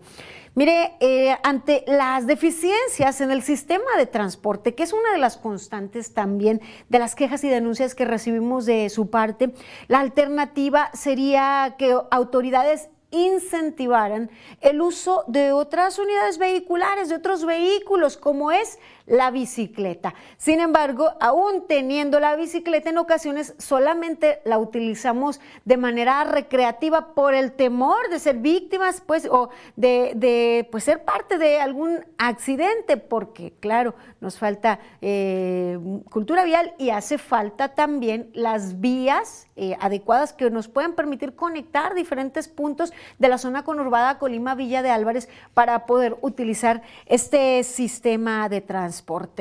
Mire, 0.54 0.94
eh, 1.00 1.36
ante 1.42 1.84
las 1.86 2.26
deficiencias 2.26 3.20
en 3.20 3.30
el 3.30 3.42
sistema 3.42 3.96
de 3.96 4.06
transporte, 4.06 4.74
que 4.74 4.82
es 4.82 4.92
una 4.92 5.12
de 5.12 5.18
las 5.18 5.36
constantes 5.36 6.12
también 6.18 6.60
de 6.88 6.98
las 6.98 7.14
quejas 7.14 7.44
y 7.44 7.48
denuncias 7.48 7.94
que 7.94 8.04
recibimos 8.04 8.66
de 8.66 8.88
su 8.88 9.08
parte, 9.08 9.54
la 9.86 10.00
alternativa 10.00 10.90
sería 10.92 11.76
que 11.78 11.96
autoridades 12.10 12.88
incentivaran 13.12 14.28
el 14.60 14.80
uso 14.80 15.22
de 15.28 15.52
otras 15.52 15.96
unidades 16.00 16.38
vehiculares, 16.38 17.08
de 17.08 17.14
otros 17.14 17.44
vehículos, 17.44 18.16
como 18.16 18.50
es 18.50 18.80
la 19.08 19.30
bicicleta. 19.30 20.14
Sin 20.36 20.60
embargo, 20.60 21.12
aún 21.20 21.66
teniendo 21.66 22.20
la 22.20 22.36
bicicleta, 22.36 22.90
en 22.90 22.98
ocasiones 22.98 23.54
solamente 23.58 24.40
la 24.44 24.58
utilizamos 24.58 25.40
de 25.64 25.76
manera 25.76 26.24
recreativa 26.24 27.14
por 27.14 27.34
el 27.34 27.52
temor 27.52 28.08
de 28.10 28.18
ser 28.18 28.36
víctimas, 28.36 29.02
pues, 29.04 29.26
o 29.30 29.48
de, 29.76 30.68
pues, 30.70 30.84
ser 30.84 31.04
parte 31.04 31.38
de 31.38 31.60
algún 31.60 32.04
accidente, 32.18 32.96
porque, 32.96 33.54
claro, 33.60 33.94
nos 34.20 34.38
falta 34.38 34.80
eh, 35.00 35.78
cultura 36.10 36.44
vial 36.44 36.74
y 36.78 36.90
hace 36.90 37.18
falta 37.18 37.68
también 37.68 38.30
las 38.34 38.80
vías 38.80 39.46
eh, 39.56 39.76
adecuadas 39.80 40.32
que 40.32 40.50
nos 40.50 40.68
puedan 40.68 40.92
permitir 40.92 41.34
conectar 41.34 41.94
diferentes 41.94 42.48
puntos 42.48 42.92
de 43.18 43.28
la 43.28 43.38
zona 43.38 43.64
conurbada 43.64 44.18
Colima-Villa 44.18 44.82
de 44.82 44.90
Álvarez 44.90 45.28
para 45.54 45.86
poder 45.86 46.16
utilizar 46.20 46.82
este 47.06 47.62
sistema 47.62 48.48
de 48.48 48.60
transporte. 48.60 48.97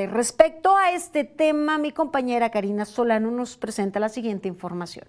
Respecto 0.08 0.76
a 0.76 0.92
este 0.92 1.24
tema, 1.24 1.78
mi 1.78 1.92
compañera 1.92 2.50
Karina 2.50 2.86
Solano 2.86 3.32
nos 3.32 3.58
presenta 3.58 4.00
la 4.00 4.10
siguiente 4.10 4.48
información. 4.48 5.08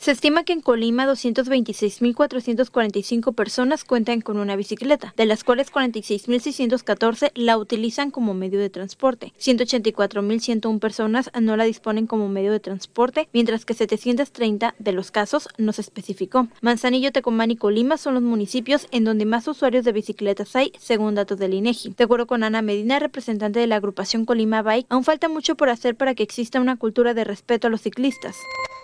Se 0.00 0.12
estima 0.12 0.44
que 0.44 0.52
en 0.52 0.60
Colima 0.60 1.06
226.445 1.06 3.34
personas 3.34 3.82
cuentan 3.82 4.20
con 4.20 4.38
una 4.38 4.54
bicicleta, 4.54 5.12
de 5.16 5.26
las 5.26 5.42
cuales 5.42 5.72
46.614 5.72 7.32
la 7.34 7.58
utilizan 7.58 8.12
como 8.12 8.32
medio 8.32 8.60
de 8.60 8.70
transporte. 8.70 9.32
184.101 9.40 10.78
personas 10.78 11.32
no 11.40 11.56
la 11.56 11.64
disponen 11.64 12.06
como 12.06 12.28
medio 12.28 12.52
de 12.52 12.60
transporte, 12.60 13.28
mientras 13.32 13.64
que 13.64 13.74
730 13.74 14.76
de 14.78 14.92
los 14.92 15.10
casos 15.10 15.48
no 15.58 15.72
se 15.72 15.80
especificó. 15.80 16.46
Manzanillo, 16.60 17.10
Tecomán 17.10 17.50
y 17.50 17.56
Colima 17.56 17.96
son 17.96 18.14
los 18.14 18.22
municipios 18.22 18.86
en 18.92 19.02
donde 19.02 19.24
más 19.24 19.48
usuarios 19.48 19.84
de 19.84 19.90
bicicletas 19.90 20.54
hay, 20.54 20.70
según 20.78 21.16
datos 21.16 21.40
del 21.40 21.54
INEGI. 21.54 21.94
De 21.96 22.04
acuerdo 22.04 22.28
con 22.28 22.44
Ana 22.44 22.62
Medina, 22.62 23.00
representante 23.00 23.58
de 23.58 23.66
la 23.66 23.74
agrupación 23.76 24.26
Colima 24.26 24.62
Bike, 24.62 24.86
aún 24.90 25.02
falta 25.02 25.28
mucho 25.28 25.56
por 25.56 25.70
hacer 25.70 25.96
para 25.96 26.14
que 26.14 26.22
exista 26.22 26.60
una 26.60 26.76
cultura 26.76 27.14
de 27.14 27.24
respeto 27.24 27.66
a 27.66 27.70
los 27.70 27.82
ciclistas. 27.82 28.36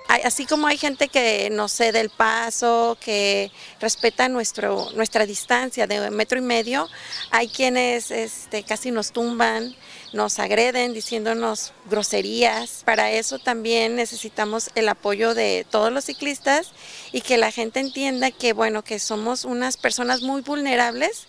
Así 0.07 0.47
como 0.47 0.67
hay 0.67 0.77
gente 0.79 1.09
que 1.09 1.49
nos 1.51 1.73
cede 1.73 2.01
el 2.01 2.11
paso, 2.11 2.97
que 3.01 3.51
respeta 3.81 4.29
nuestro, 4.29 4.91
nuestra 4.95 5.27
distancia 5.27 5.87
de 5.87 6.11
metro 6.11 6.39
y 6.39 6.43
medio, 6.43 6.89
hay 7.31 7.49
quienes 7.49 8.11
este, 8.11 8.63
casi 8.63 8.91
nos 8.91 9.13
tumban, 9.13 9.75
nos 10.13 10.39
agreden 10.39 10.93
diciéndonos 10.93 11.73
groserías. 11.91 12.83
Para 12.85 13.11
eso 13.11 13.39
también 13.39 13.97
necesitamos 13.97 14.71
el 14.75 14.89
apoyo 14.89 15.35
de 15.35 15.67
todos 15.69 15.91
los 15.91 16.05
ciclistas 16.05 16.73
y 17.11 17.23
que 17.23 17.39
la 17.39 17.51
gente 17.51 17.81
entienda 17.81 18.31
que 18.31 18.53
bueno, 18.53 18.85
que 18.85 18.99
somos 18.99 19.45
unas 19.45 19.77
personas 19.77 20.21
muy 20.21 20.43
vulnerables, 20.43 21.27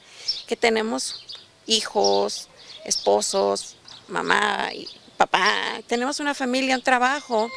que 0.48 0.56
tenemos 0.56 1.26
hijos, 1.66 2.50
esposos, 2.84 3.78
mamá 4.08 4.70
y 4.74 4.88
papá, 5.18 5.82
tenemos 5.88 6.20
una 6.20 6.34
familia, 6.34 6.76
un 6.76 6.84
trabajo. 6.84 7.50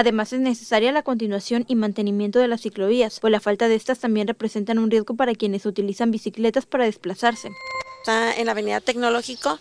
Además, 0.00 0.32
es 0.32 0.40
necesaria 0.40 0.92
la 0.92 1.02
continuación 1.02 1.66
y 1.68 1.74
mantenimiento 1.74 2.38
de 2.38 2.48
las 2.48 2.62
ciclovías, 2.62 3.20
pues 3.20 3.30
la 3.30 3.38
falta 3.38 3.68
de 3.68 3.74
estas 3.74 3.98
también 3.98 4.26
representan 4.26 4.78
un 4.78 4.90
riesgo 4.90 5.12
para 5.12 5.34
quienes 5.34 5.66
utilizan 5.66 6.10
bicicletas 6.10 6.64
para 6.64 6.86
desplazarse. 6.86 7.50
Está 7.98 8.34
en 8.34 8.46
la 8.46 8.52
Avenida 8.52 8.80
Tecnológico 8.80 9.58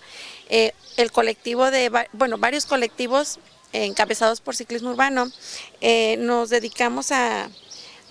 eh, 0.48 0.72
el 0.96 1.12
colectivo 1.12 1.70
de, 1.72 1.92
bueno, 2.14 2.38
varios 2.38 2.66
colectivos 2.66 3.40
encabezados 3.74 4.40
por 4.40 4.56
ciclismo 4.56 4.92
urbano, 4.92 5.30
eh, 5.82 6.16
nos 6.20 6.50
dedicamos 6.50 7.12
a, 7.12 7.50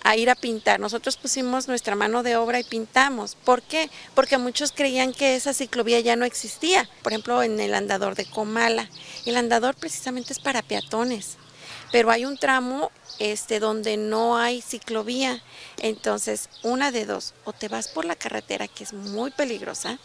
a 0.03 0.17
ir 0.19 0.29
a 0.29 0.35
pintar. 0.35 0.81
Nosotros 0.81 1.17
pusimos 1.17 1.67
nuestra 1.67 1.95
mano 1.95 2.23
de 2.23 2.37
obra 2.37 2.61
y 2.61 2.65
pintamos. 2.65 3.37
¿Por 3.37 3.63
qué? 3.63 3.89
Porque 4.15 4.37
muchos 4.37 4.73
creían 4.73 5.15
que 5.15 5.35
esa 5.35 5.55
ciclovía 5.55 6.01
ya 6.01 6.15
no 6.15 6.27
existía. 6.27 6.91
Por 7.03 7.13
ejemplo, 7.13 7.43
en 7.43 7.59
el 7.59 7.73
andador 7.73 8.17
de 8.17 8.27
Comala. 8.27 8.91
El 9.25 9.39
andador 9.39 9.75
precisamente 9.77 10.35
es 10.35 10.41
para 10.41 10.61
peatones 10.61 11.39
pero 11.93 12.11
hay 12.11 12.25
un 12.25 12.37
tramo 12.37 12.91
este, 13.19 13.61
donde 13.61 13.97
no 13.97 14.37
hay 14.37 14.61
ciclovía. 14.61 15.43
Entonces, 15.79 16.49
una 16.63 16.91
de 16.91 17.07
dos, 17.07 17.35
o 17.45 17.53
te 17.53 17.69
vas 17.69 17.89
por 17.89 18.05
la 18.05 18.17
carretera 18.17 18.69
que 18.69 18.85
es 18.85 18.93
muy 18.93 19.31
peligrosa, 19.31 19.99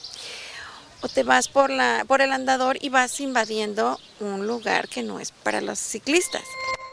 o 1.01 1.09
te 1.09 1.23
vas 1.23 1.49
por, 1.49 1.69
la, 1.69 2.05
por 2.07 2.21
el 2.21 2.31
andador 2.31 2.77
y 2.81 2.89
vas 2.89 3.19
invadiendo 3.19 3.99
un 4.19 4.47
lugar 4.47 4.87
que 4.87 5.03
no 5.03 5.19
es 5.19 5.31
para 5.31 5.61
los 5.61 5.77
ciclistas. 5.77 6.43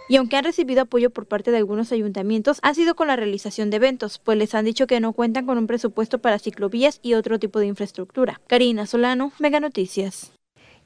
Y 0.08 0.16
aunque 0.16 0.36
han 0.36 0.42
recibido 0.42 0.82
apoyo 0.82 1.10
por 1.10 1.26
parte 1.26 1.52
de 1.52 1.58
algunos 1.58 1.92
ayuntamientos, 1.92 2.58
ha 2.62 2.74
sido 2.74 2.96
con 2.96 3.06
la 3.06 3.14
realización 3.14 3.70
de 3.70 3.76
eventos, 3.76 4.18
pues 4.18 4.36
les 4.36 4.56
han 4.56 4.64
dicho 4.64 4.88
que 4.88 4.98
no 4.98 5.12
cuentan 5.12 5.46
con 5.46 5.56
un 5.56 5.68
presupuesto 5.68 6.18
para 6.18 6.40
ciclovías 6.40 6.98
y 7.00 7.14
otro 7.14 7.38
tipo 7.38 7.60
de 7.60 7.66
infraestructura. 7.66 8.40
Karina 8.48 8.88
Solano, 8.88 9.30
Mega 9.38 9.60
Noticias. 9.60 10.32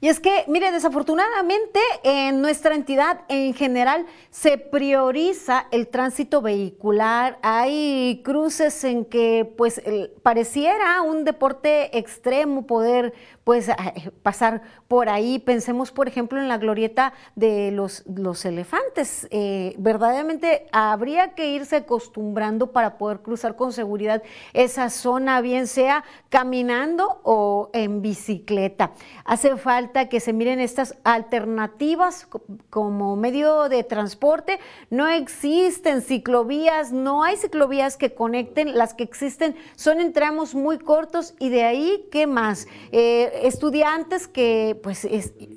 Y 0.01 0.09
es 0.09 0.19
que, 0.19 0.43
mire, 0.47 0.71
desafortunadamente 0.71 1.79
en 2.03 2.41
nuestra 2.41 2.75
entidad 2.75 3.21
en 3.29 3.53
general 3.53 4.05
se 4.29 4.57
prioriza 4.57 5.67
el 5.71 5.87
tránsito 5.87 6.41
vehicular. 6.41 7.39
Hay 7.41 8.21
cruces 8.23 8.83
en 8.83 9.05
que 9.05 9.51
pues 9.57 9.81
pareciera 10.21 11.01
un 11.01 11.23
deporte 11.23 11.97
extremo 11.97 12.67
poder 12.67 13.13
pues 13.45 13.69
pasar 14.23 14.63
por 14.87 15.07
ahí. 15.07 15.37
Pensemos, 15.37 15.91
por 15.91 16.07
ejemplo, 16.07 16.41
en 16.41 16.49
la 16.49 16.57
glorieta 16.57 17.13
de 17.35 17.71
los, 17.71 18.03
los 18.07 18.43
elefantes. 18.43 19.27
Eh, 19.29 19.75
verdaderamente 19.77 20.65
habría 20.71 21.35
que 21.35 21.51
irse 21.51 21.77
acostumbrando 21.77 22.71
para 22.71 22.97
poder 22.97 23.19
cruzar 23.19 23.55
con 23.55 23.71
seguridad 23.71 24.23
esa 24.53 24.89
zona, 24.89 25.41
bien 25.41 25.67
sea 25.67 26.03
caminando 26.29 27.21
o 27.21 27.69
en 27.73 28.01
bicicleta. 28.01 28.93
Hace 29.25 29.55
falta 29.57 30.09
que 30.09 30.19
se 30.19 30.33
miren 30.33 30.59
estas 30.59 30.95
alternativas 31.03 32.27
como 32.71 33.15
medio 33.15 33.69
de 33.69 33.83
transporte. 33.83 34.59
No 34.89 35.07
existen 35.07 36.01
ciclovías, 36.01 36.91
no 36.91 37.23
hay 37.23 37.37
ciclovías 37.37 37.95
que 37.95 38.15
conecten. 38.15 38.75
Las 38.75 38.95
que 38.95 39.03
existen 39.03 39.55
son 39.75 39.99
en 39.99 40.13
tramos 40.13 40.55
muy 40.55 40.79
cortos 40.79 41.35
y 41.37 41.49
de 41.49 41.63
ahí, 41.63 42.07
¿qué 42.11 42.25
más? 42.25 42.67
Eh, 42.91 43.33
estudiantes 43.43 44.27
que 44.27 44.79
pues 44.81 45.07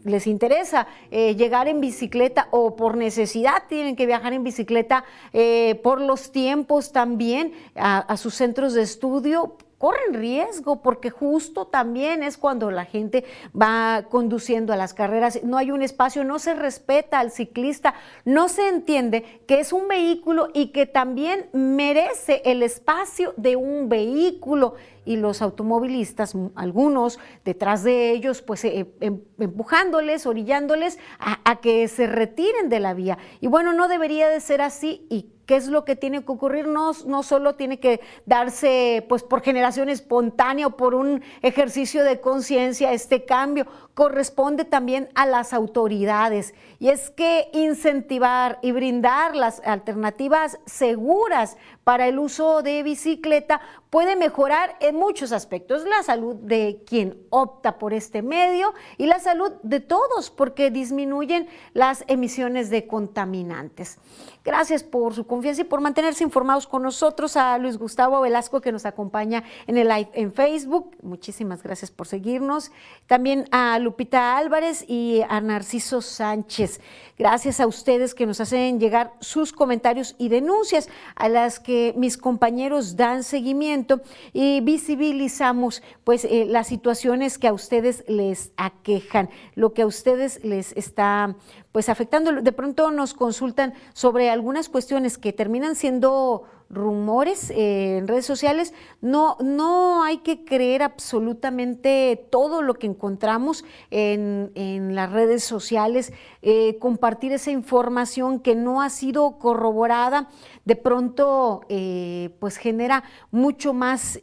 les 0.04 0.26
interesa 0.26 0.86
eh, 1.10 1.34
llegar 1.36 1.68
en 1.68 1.80
bicicleta 1.80 2.48
o 2.50 2.76
por 2.76 2.96
necesidad 2.96 3.64
tienen 3.68 3.96
que 3.96 4.06
viajar 4.06 4.32
en 4.32 4.44
bicicleta 4.44 5.04
eh, 5.32 5.80
por 5.82 6.00
los 6.00 6.32
tiempos 6.32 6.92
también 6.92 7.52
a 7.74 8.16
sus 8.16 8.34
centros 8.34 8.74
de 8.74 8.82
estudio 8.82 9.56
corren 9.78 10.14
riesgo 10.14 10.82
porque 10.82 11.10
justo 11.10 11.66
también 11.66 12.22
es 12.22 12.36
cuando 12.36 12.70
la 12.70 12.84
gente 12.84 13.24
va 13.58 14.06
conduciendo 14.10 14.72
a 14.72 14.76
las 14.76 14.92
carreras, 14.92 15.40
no 15.44 15.56
hay 15.56 15.70
un 15.70 15.82
espacio, 15.82 16.24
no 16.24 16.38
se 16.38 16.54
respeta 16.54 17.20
al 17.20 17.30
ciclista, 17.30 17.94
no 18.24 18.48
se 18.48 18.68
entiende 18.68 19.42
que 19.46 19.60
es 19.60 19.72
un 19.72 19.88
vehículo 19.88 20.48
y 20.52 20.72
que 20.72 20.86
también 20.86 21.48
merece 21.52 22.42
el 22.44 22.62
espacio 22.62 23.34
de 23.36 23.56
un 23.56 23.88
vehículo 23.88 24.74
y 25.04 25.16
los 25.16 25.40
automovilistas, 25.40 26.34
algunos 26.54 27.18
detrás 27.44 27.82
de 27.82 28.10
ellos, 28.10 28.42
pues 28.42 28.64
eh, 28.64 28.92
em, 29.00 29.20
empujándoles, 29.38 30.26
orillándoles 30.26 30.98
a, 31.18 31.38
a 31.50 31.60
que 31.60 31.88
se 31.88 32.06
retiren 32.06 32.68
de 32.68 32.80
la 32.80 32.92
vía. 32.92 33.16
Y 33.40 33.46
bueno, 33.46 33.72
no 33.72 33.88
debería 33.88 34.28
de 34.28 34.40
ser 34.40 34.60
así 34.60 35.06
y 35.08 35.30
qué 35.48 35.56
es 35.56 35.68
lo 35.68 35.86
que 35.86 35.96
tiene 35.96 36.22
que 36.22 36.30
ocurrir, 36.30 36.68
no, 36.68 36.92
no 37.06 37.22
solo 37.22 37.54
tiene 37.54 37.80
que 37.80 38.02
darse 38.26 39.06
pues 39.08 39.22
por 39.22 39.40
generación 39.40 39.88
espontánea 39.88 40.66
o 40.66 40.76
por 40.76 40.94
un 40.94 41.22
ejercicio 41.40 42.04
de 42.04 42.20
conciencia 42.20 42.92
este 42.92 43.24
cambio, 43.24 43.66
corresponde 43.98 44.64
también 44.64 45.08
a 45.16 45.26
las 45.26 45.52
autoridades. 45.52 46.54
Y 46.78 46.90
es 46.90 47.10
que 47.10 47.50
incentivar 47.52 48.60
y 48.62 48.70
brindar 48.70 49.34
las 49.34 49.60
alternativas 49.64 50.60
seguras 50.66 51.56
para 51.82 52.06
el 52.06 52.20
uso 52.20 52.62
de 52.62 52.84
bicicleta 52.84 53.60
puede 53.90 54.14
mejorar 54.14 54.76
en 54.78 54.94
muchos 54.94 55.32
aspectos 55.32 55.84
la 55.84 56.04
salud 56.04 56.36
de 56.36 56.84
quien 56.86 57.18
opta 57.30 57.78
por 57.78 57.92
este 57.92 58.22
medio 58.22 58.72
y 58.98 59.06
la 59.06 59.18
salud 59.18 59.52
de 59.64 59.80
todos 59.80 60.30
porque 60.30 60.70
disminuyen 60.70 61.48
las 61.72 62.04
emisiones 62.06 62.70
de 62.70 62.86
contaminantes. 62.86 63.98
Gracias 64.44 64.84
por 64.84 65.14
su 65.14 65.26
confianza 65.26 65.62
y 65.62 65.64
por 65.64 65.80
mantenerse 65.80 66.22
informados 66.22 66.66
con 66.66 66.82
nosotros. 66.82 67.36
A 67.36 67.58
Luis 67.58 67.78
Gustavo 67.78 68.20
Velasco 68.20 68.60
que 68.60 68.72
nos 68.72 68.86
acompaña 68.86 69.42
en 69.66 69.76
el 69.76 69.88
live 69.88 70.10
en 70.12 70.32
Facebook. 70.32 70.96
Muchísimas 71.02 71.62
gracias 71.62 71.90
por 71.90 72.06
seguirnos. 72.06 72.70
También 73.06 73.48
a 73.50 73.78
Lupita 73.88 74.36
Álvarez 74.36 74.84
y 74.86 75.22
a 75.30 75.40
Narciso 75.40 76.02
Sánchez. 76.02 76.78
Gracias 77.18 77.58
a 77.58 77.66
ustedes 77.66 78.14
que 78.14 78.26
nos 78.26 78.38
hacen 78.38 78.78
llegar 78.78 79.14
sus 79.18 79.50
comentarios 79.50 80.14
y 80.18 80.28
denuncias 80.28 80.90
a 81.16 81.30
las 81.30 81.58
que 81.58 81.94
mis 81.96 82.18
compañeros 82.18 82.96
dan 82.96 83.24
seguimiento 83.24 84.02
y 84.34 84.60
visibilizamos 84.60 85.82
pues 86.04 86.26
eh, 86.26 86.44
las 86.46 86.66
situaciones 86.66 87.38
que 87.38 87.48
a 87.48 87.54
ustedes 87.54 88.04
les 88.08 88.52
aquejan, 88.58 89.30
lo 89.54 89.72
que 89.72 89.80
a 89.80 89.86
ustedes 89.86 90.44
les 90.44 90.76
está 90.76 91.34
pues 91.72 91.88
afectando. 91.88 92.42
De 92.42 92.52
pronto 92.52 92.90
nos 92.90 93.14
consultan 93.14 93.72
sobre 93.94 94.28
algunas 94.28 94.68
cuestiones 94.68 95.16
que 95.16 95.32
terminan 95.32 95.76
siendo 95.76 96.44
rumores 96.70 97.50
eh, 97.50 97.98
en 97.98 98.08
redes 98.08 98.26
sociales, 98.26 98.74
no, 99.00 99.36
no 99.42 100.02
hay 100.02 100.18
que 100.18 100.44
creer 100.44 100.82
absolutamente 100.82 102.26
todo 102.30 102.62
lo 102.62 102.74
que 102.74 102.86
encontramos 102.86 103.64
en, 103.90 104.50
las 104.94 105.10
redes 105.12 105.44
sociales, 105.44 106.12
eh, 106.42 106.78
compartir 106.78 107.32
esa 107.32 107.50
información 107.50 108.40
que 108.40 108.54
no 108.54 108.82
ha 108.82 108.90
sido 108.90 109.38
corroborada, 109.38 110.28
de 110.64 110.76
pronto 110.76 111.62
eh, 111.68 112.30
pues 112.38 112.56
genera 112.56 113.04
mucho 113.30 113.72
más 113.72 114.20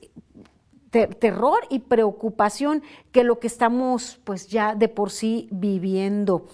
terror 1.20 1.60
y 1.70 1.80
preocupación 1.80 2.82
que 3.12 3.26
lo 3.26 3.40
que 3.40 3.48
estamos 3.48 4.20
pues 4.24 4.48
ya 4.48 4.76
de 4.76 4.88
por 4.88 5.12
sí 5.12 5.50
viviendo. 5.52 6.46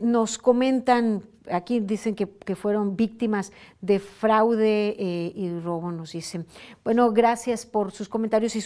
nos 0.00 0.36
comentan 0.36 1.22
aquí 1.50 1.80
dicen 1.80 2.14
que, 2.14 2.26
fueron 2.54 2.96
víctimas 2.96 3.52
de 3.80 3.98
fraude 3.98 4.94
eh, 4.98 5.32
y 5.34 5.58
robo, 5.60 5.90
nos 5.90 6.12
dicen. 6.12 6.46
Bueno, 6.84 7.10
gracias 7.12 7.66
por 7.66 7.92
sus 7.92 8.08
comentarios 8.08 8.54
y, 8.56 8.58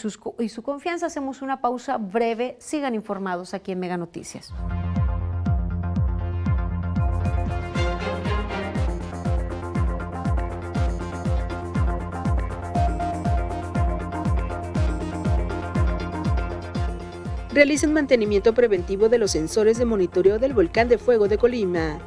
y 0.43 0.49
su 0.49 0.63
confianza. 0.63 1.05
Hacemos 1.05 1.41
una 1.41 1.61
pausa 1.61 1.97
breve. 1.97 2.57
Sigan 2.59 2.95
informados 2.95 3.53
aquí 3.53 3.71
en 3.71 3.79
Mega 3.79 3.97
Noticias. 3.97 4.53
realizan 17.57 17.91
mantenimiento 17.91 18.53
preventivo 18.53 19.09
de 19.09 19.17
los 19.17 19.31
sensores 19.31 19.79
de 19.79 19.85
monitoreo 19.85 20.37
del 20.37 20.53
volcán 20.53 20.87
de 20.89 20.99
fuego 20.99 21.27
de 21.27 21.39
Colima. 21.39 21.97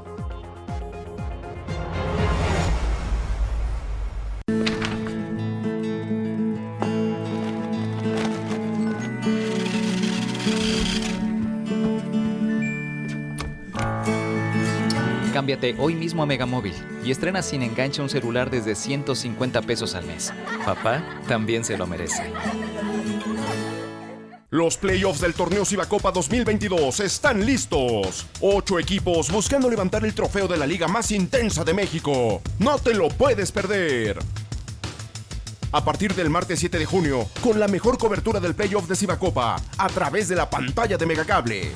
Cámbiate 15.41 15.75
hoy 15.79 15.95
mismo 15.95 16.23
a 16.23 16.27
Megamóvil 16.27 16.75
y 17.03 17.11
estrena 17.11 17.41
sin 17.41 17.63
enganche 17.63 18.03
un 18.03 18.11
celular 18.11 18.51
desde 18.51 18.75
150 18.75 19.63
pesos 19.63 19.95
al 19.95 20.05
mes. 20.05 20.35
Papá 20.67 21.03
también 21.29 21.65
se 21.65 21.79
lo 21.79 21.87
merece. 21.87 22.31
Los 24.51 24.77
playoffs 24.77 25.23
del 25.23 25.33
torneo 25.33 25.65
Copa 25.89 26.13
2022 26.13 27.01
están 27.01 27.47
listos. 27.47 28.27
Ocho 28.43 28.79
equipos 28.79 29.33
buscando 29.33 29.71
levantar 29.71 30.05
el 30.05 30.13
trofeo 30.13 30.47
de 30.47 30.59
la 30.59 30.67
liga 30.67 30.89
más 30.89 31.11
intensa 31.11 31.65
de 31.65 31.73
México. 31.73 32.43
No 32.59 32.79
te 32.79 32.93
lo 32.93 33.09
puedes 33.09 33.51
perder. 33.51 34.19
A 35.73 35.83
partir 35.83 36.15
del 36.15 36.29
martes 36.29 36.59
7 36.59 36.79
de 36.79 36.85
junio, 36.85 37.27
con 37.43 37.59
la 37.59 37.67
mejor 37.67 37.97
cobertura 37.97 38.41
del 38.41 38.55
playoff 38.55 38.89
de 38.89 39.17
Copa, 39.17 39.57
a 39.79 39.89
través 39.89 40.29
de 40.29 40.37
la 40.37 40.51
pantalla 40.51 40.99
de 40.99 41.07
Megacable. 41.07 41.73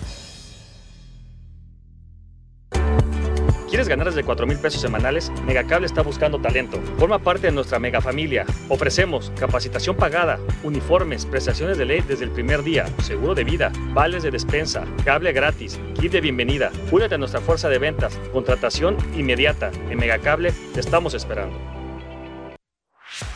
¿Quieres 3.69 3.89
ganar 3.89 4.07
desde 4.07 4.25
4 4.25 4.47
mil 4.47 4.59
pesos 4.59 4.81
semanales? 4.81 5.33
Megacable 5.47 5.87
está 5.87 6.03
buscando 6.03 6.39
talento. 6.39 6.81
Forma 6.99 7.19
parte 7.19 7.47
de 7.47 7.53
nuestra 7.53 7.79
mega 7.79 8.01
familia. 8.01 8.45
Ofrecemos 8.69 9.33
capacitación 9.39 9.97
pagada, 9.97 10.39
uniformes, 10.63 11.27
prestaciones 11.27 11.79
de 11.79 11.87
ley 11.87 12.03
desde 12.07 12.25
el 12.25 12.31
primer 12.31 12.63
día, 12.63 12.87
seguro 13.03 13.35
de 13.35 13.45
vida, 13.45 13.73
vales 13.93 14.23
de 14.23 14.31
despensa, 14.31 14.85
cable 15.05 15.33
gratis, 15.33 15.81
kit 16.01 16.13
de 16.13 16.21
bienvenida. 16.21 16.71
Únete 16.91 17.15
a 17.15 17.19
nuestra 17.19 17.41
fuerza 17.41 17.69
de 17.69 17.79
ventas, 17.79 18.19
contratación 18.33 18.97
inmediata. 19.17 19.71
En 19.91 19.99
Megacable 19.99 20.53
te 20.73 20.81
estamos 20.81 21.15
esperando. 21.15 21.59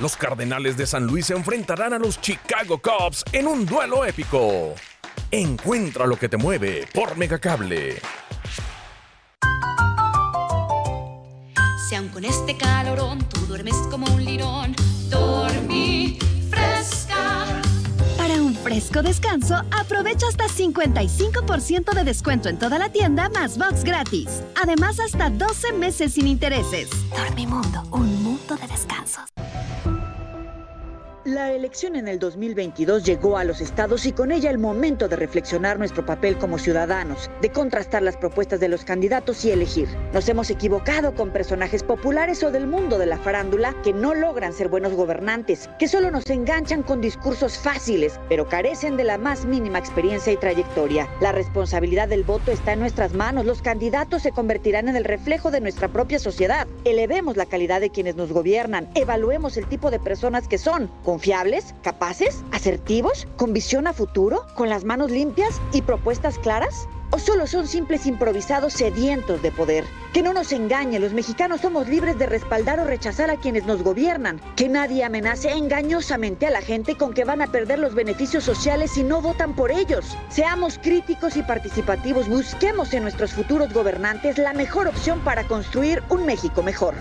Los 0.00 0.16
Cardenales 0.16 0.76
de 0.76 0.86
San 0.86 1.06
Luis 1.06 1.26
se 1.26 1.34
enfrentarán 1.34 1.92
a 1.92 1.98
los 1.98 2.20
Chicago 2.20 2.78
Cubs 2.78 3.24
en 3.32 3.46
un 3.46 3.64
duelo 3.64 4.04
épico. 4.04 4.74
Encuentra 5.30 6.06
lo 6.06 6.16
que 6.16 6.28
te 6.28 6.36
mueve 6.36 6.86
por 6.92 7.16
Megacable. 7.16 7.96
Si 11.88 11.94
aun 11.94 12.08
con 12.10 12.22
este 12.22 12.54
calorón 12.54 13.18
tú 13.30 13.40
duermes 13.46 13.74
como 13.90 14.06
un 14.12 14.22
lirón, 14.22 14.76
dormí 15.08 16.18
fresca. 16.50 17.46
Para 18.18 18.34
un 18.34 18.54
fresco 18.54 19.00
descanso, 19.00 19.54
aprovecha 19.70 20.26
hasta 20.28 20.48
55% 20.48 21.94
de 21.94 22.04
descuento 22.04 22.50
en 22.50 22.58
toda 22.58 22.78
la 22.78 22.90
tienda 22.90 23.30
más 23.30 23.56
box 23.56 23.84
gratis. 23.84 24.42
Además, 24.60 25.00
hasta 25.00 25.30
12 25.30 25.72
meses 25.72 26.12
sin 26.12 26.26
intereses. 26.26 26.90
Dormimundo, 27.16 27.82
un 27.90 28.22
mundo 28.22 28.56
de 28.56 28.66
descansos. 28.66 29.24
La 31.28 31.52
elección 31.52 31.94
en 31.94 32.08
el 32.08 32.18
2022 32.18 33.04
llegó 33.04 33.36
a 33.36 33.44
los 33.44 33.60
estados 33.60 34.06
y 34.06 34.12
con 34.12 34.32
ella 34.32 34.48
el 34.48 34.56
momento 34.56 35.08
de 35.08 35.16
reflexionar 35.16 35.78
nuestro 35.78 36.06
papel 36.06 36.38
como 36.38 36.56
ciudadanos, 36.56 37.30
de 37.42 37.52
contrastar 37.52 38.00
las 38.00 38.16
propuestas 38.16 38.60
de 38.60 38.68
los 38.68 38.82
candidatos 38.82 39.44
y 39.44 39.50
elegir. 39.50 39.90
Nos 40.14 40.26
hemos 40.30 40.48
equivocado 40.48 41.14
con 41.14 41.30
personajes 41.30 41.82
populares 41.82 42.42
o 42.42 42.50
del 42.50 42.66
mundo 42.66 42.96
de 42.96 43.04
la 43.04 43.18
farándula 43.18 43.74
que 43.82 43.92
no 43.92 44.14
logran 44.14 44.54
ser 44.54 44.68
buenos 44.68 44.94
gobernantes, 44.94 45.68
que 45.78 45.86
solo 45.86 46.10
nos 46.10 46.30
enganchan 46.30 46.82
con 46.82 47.02
discursos 47.02 47.58
fáciles, 47.58 48.18
pero 48.30 48.48
carecen 48.48 48.96
de 48.96 49.04
la 49.04 49.18
más 49.18 49.44
mínima 49.44 49.78
experiencia 49.78 50.32
y 50.32 50.38
trayectoria. 50.38 51.10
La 51.20 51.32
responsabilidad 51.32 52.08
del 52.08 52.24
voto 52.24 52.52
está 52.52 52.72
en 52.72 52.80
nuestras 52.80 53.12
manos. 53.12 53.44
Los 53.44 53.60
candidatos 53.60 54.22
se 54.22 54.32
convertirán 54.32 54.88
en 54.88 54.96
el 54.96 55.04
reflejo 55.04 55.50
de 55.50 55.60
nuestra 55.60 55.88
propia 55.88 56.20
sociedad. 56.20 56.66
Elevemos 56.86 57.36
la 57.36 57.44
calidad 57.44 57.82
de 57.82 57.90
quienes 57.90 58.16
nos 58.16 58.32
gobiernan, 58.32 58.88
evaluemos 58.94 59.58
el 59.58 59.66
tipo 59.66 59.90
de 59.90 59.98
personas 59.98 60.48
que 60.48 60.56
son, 60.56 60.90
confiables, 61.18 61.74
capaces, 61.82 62.44
asertivos, 62.52 63.26
con 63.36 63.52
visión 63.52 63.88
a 63.88 63.92
futuro, 63.92 64.46
con 64.54 64.68
las 64.68 64.84
manos 64.84 65.10
limpias 65.10 65.60
y 65.72 65.82
propuestas 65.82 66.38
claras? 66.38 66.86
¿O 67.10 67.18
solo 67.18 67.48
son 67.48 67.66
simples 67.66 68.06
improvisados 68.06 68.74
sedientos 68.74 69.42
de 69.42 69.50
poder? 69.50 69.84
Que 70.12 70.22
no 70.22 70.32
nos 70.32 70.52
engañe, 70.52 71.00
los 71.00 71.12
mexicanos 71.12 71.62
somos 71.62 71.88
libres 71.88 72.18
de 72.18 72.26
respaldar 72.26 72.78
o 72.78 72.84
rechazar 72.84 73.30
a 73.30 73.36
quienes 73.36 73.66
nos 73.66 73.82
gobiernan. 73.82 74.40
Que 74.54 74.68
nadie 74.68 75.02
amenace 75.02 75.50
engañosamente 75.50 76.46
a 76.46 76.50
la 76.50 76.60
gente 76.60 76.96
con 76.96 77.12
que 77.12 77.24
van 77.24 77.42
a 77.42 77.50
perder 77.50 77.80
los 77.80 77.96
beneficios 77.96 78.44
sociales 78.44 78.92
si 78.92 79.02
no 79.02 79.20
votan 79.20 79.56
por 79.56 79.72
ellos. 79.72 80.16
Seamos 80.28 80.78
críticos 80.78 81.36
y 81.36 81.42
participativos, 81.42 82.28
busquemos 82.28 82.94
en 82.94 83.02
nuestros 83.02 83.32
futuros 83.32 83.72
gobernantes 83.72 84.38
la 84.38 84.52
mejor 84.52 84.86
opción 84.86 85.18
para 85.24 85.42
construir 85.48 86.00
un 86.10 86.26
México 86.26 86.62
mejor. 86.62 86.94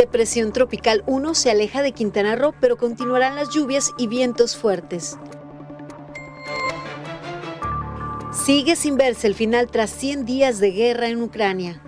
Depresión 0.00 0.54
tropical 0.54 1.04
1 1.06 1.34
se 1.34 1.50
aleja 1.50 1.82
de 1.82 1.92
Quintana 1.92 2.34
Roo, 2.34 2.54
pero 2.58 2.78
continuarán 2.78 3.34
las 3.34 3.50
lluvias 3.50 3.92
y 3.98 4.06
vientos 4.06 4.56
fuertes. 4.56 5.18
Sigue 8.32 8.76
sin 8.76 8.96
verse 8.96 9.26
el 9.26 9.34
final 9.34 9.66
tras 9.70 9.90
100 9.90 10.24
días 10.24 10.58
de 10.58 10.70
guerra 10.70 11.08
en 11.08 11.22
Ucrania. 11.22 11.82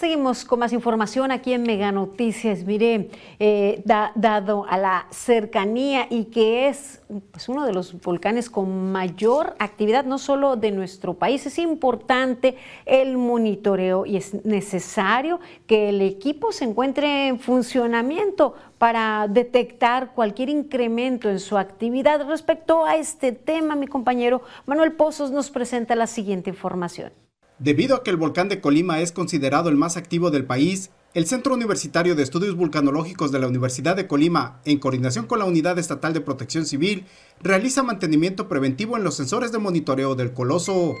Seguimos 0.00 0.46
con 0.46 0.60
más 0.60 0.72
información 0.72 1.30
aquí 1.30 1.52
en 1.52 1.62
Mega 1.62 1.92
Noticias. 1.92 2.64
Mire, 2.64 3.10
eh, 3.38 3.82
dado 3.84 4.64
a 4.66 4.78
la 4.78 5.06
cercanía 5.10 6.06
y 6.08 6.24
que 6.24 6.68
es 6.68 7.02
pues, 7.30 7.50
uno 7.50 7.66
de 7.66 7.74
los 7.74 8.00
volcanes 8.00 8.48
con 8.48 8.92
mayor 8.92 9.54
actividad, 9.58 10.06
no 10.06 10.16
solo 10.16 10.56
de 10.56 10.70
nuestro 10.70 11.12
país, 11.12 11.44
es 11.44 11.58
importante 11.58 12.56
el 12.86 13.18
monitoreo 13.18 14.06
y 14.06 14.16
es 14.16 14.42
necesario 14.46 15.38
que 15.66 15.90
el 15.90 16.00
equipo 16.00 16.50
se 16.50 16.64
encuentre 16.64 17.28
en 17.28 17.38
funcionamiento 17.38 18.54
para 18.78 19.28
detectar 19.28 20.14
cualquier 20.14 20.48
incremento 20.48 21.28
en 21.28 21.38
su 21.38 21.58
actividad. 21.58 22.26
Respecto 22.26 22.86
a 22.86 22.96
este 22.96 23.32
tema, 23.32 23.74
mi 23.76 23.86
compañero 23.86 24.40
Manuel 24.64 24.92
Pozos 24.92 25.30
nos 25.30 25.50
presenta 25.50 25.94
la 25.94 26.06
siguiente 26.06 26.48
información. 26.48 27.12
Debido 27.60 27.94
a 27.94 28.02
que 28.02 28.08
el 28.08 28.16
volcán 28.16 28.48
de 28.48 28.62
Colima 28.62 29.00
es 29.00 29.12
considerado 29.12 29.68
el 29.68 29.76
más 29.76 29.98
activo 29.98 30.30
del 30.30 30.46
país, 30.46 30.88
el 31.12 31.26
Centro 31.26 31.52
Universitario 31.52 32.14
de 32.14 32.22
Estudios 32.22 32.56
Vulcanológicos 32.56 33.32
de 33.32 33.38
la 33.38 33.48
Universidad 33.48 33.96
de 33.96 34.06
Colima, 34.06 34.62
en 34.64 34.78
coordinación 34.78 35.26
con 35.26 35.40
la 35.40 35.44
Unidad 35.44 35.78
Estatal 35.78 36.14
de 36.14 36.22
Protección 36.22 36.64
Civil, 36.64 37.06
realiza 37.42 37.82
mantenimiento 37.82 38.48
preventivo 38.48 38.96
en 38.96 39.04
los 39.04 39.14
sensores 39.14 39.52
de 39.52 39.58
monitoreo 39.58 40.14
del 40.14 40.32
coloso. 40.32 40.94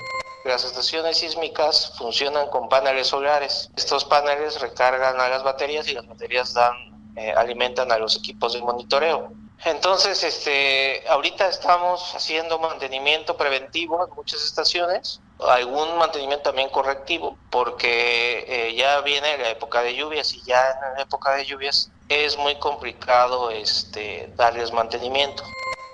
Las 0.44 0.62
estaciones 0.64 1.16
sísmicas 1.16 1.94
funcionan 1.96 2.50
con 2.50 2.68
paneles 2.68 3.06
solares. 3.06 3.70
Estos 3.74 4.04
paneles 4.04 4.60
recargan 4.60 5.18
a 5.18 5.30
las 5.30 5.42
baterías 5.42 5.88
y 5.88 5.94
las 5.94 6.06
baterías 6.06 6.52
dan, 6.52 6.74
eh, 7.16 7.32
alimentan 7.32 7.90
a 7.90 7.96
los 7.96 8.18
equipos 8.18 8.52
de 8.52 8.60
monitoreo. 8.60 9.32
Entonces, 9.64 10.22
este, 10.24 11.08
ahorita 11.08 11.48
estamos 11.48 12.14
haciendo 12.14 12.58
mantenimiento 12.58 13.38
preventivo 13.38 14.06
en 14.06 14.14
muchas 14.14 14.44
estaciones, 14.44 15.22
algún 15.48 15.98
mantenimiento 15.98 16.44
también 16.44 16.68
correctivo, 16.70 17.38
porque 17.50 18.44
eh, 18.46 18.74
ya 18.74 19.00
viene 19.00 19.38
la 19.38 19.50
época 19.50 19.82
de 19.82 19.94
lluvias 19.94 20.32
y 20.34 20.42
ya 20.42 20.60
en 20.88 20.94
la 20.94 21.02
época 21.02 21.34
de 21.34 21.44
lluvias 21.44 21.90
es 22.08 22.36
muy 22.36 22.56
complicado 22.58 23.50
este, 23.50 24.32
darles 24.36 24.72
mantenimiento. 24.72 25.42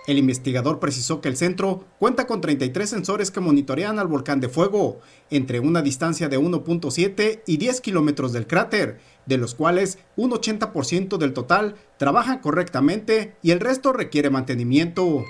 El 0.06 0.18
investigador 0.18 0.78
precisó 0.78 1.20
que 1.20 1.28
el 1.28 1.37
centro 1.37 1.85
cuenta 1.98 2.28
con 2.28 2.40
33 2.40 2.88
sensores 2.88 3.32
que 3.32 3.40
monitorean 3.40 3.98
al 3.98 4.06
volcán 4.06 4.40
de 4.40 4.48
fuego, 4.48 5.00
entre 5.30 5.59
una 5.59 5.82
distancia 5.82 6.28
de 6.28 6.38
1.7 6.38 7.42
y 7.44 7.56
10 7.56 7.80
kilómetros 7.80 8.32
del 8.32 8.46
cráter, 8.46 9.00
de 9.26 9.37
los 9.37 9.56
cuales 9.56 9.98
un 10.16 10.30
80% 10.30 11.18
del 11.18 11.32
total 11.32 11.74
trabajan 11.98 12.38
correctamente 12.38 13.35
y 13.42 13.50
el 13.50 13.59
resto 13.59 13.92
requiere 13.92 14.30
mantenimiento. 14.30 15.24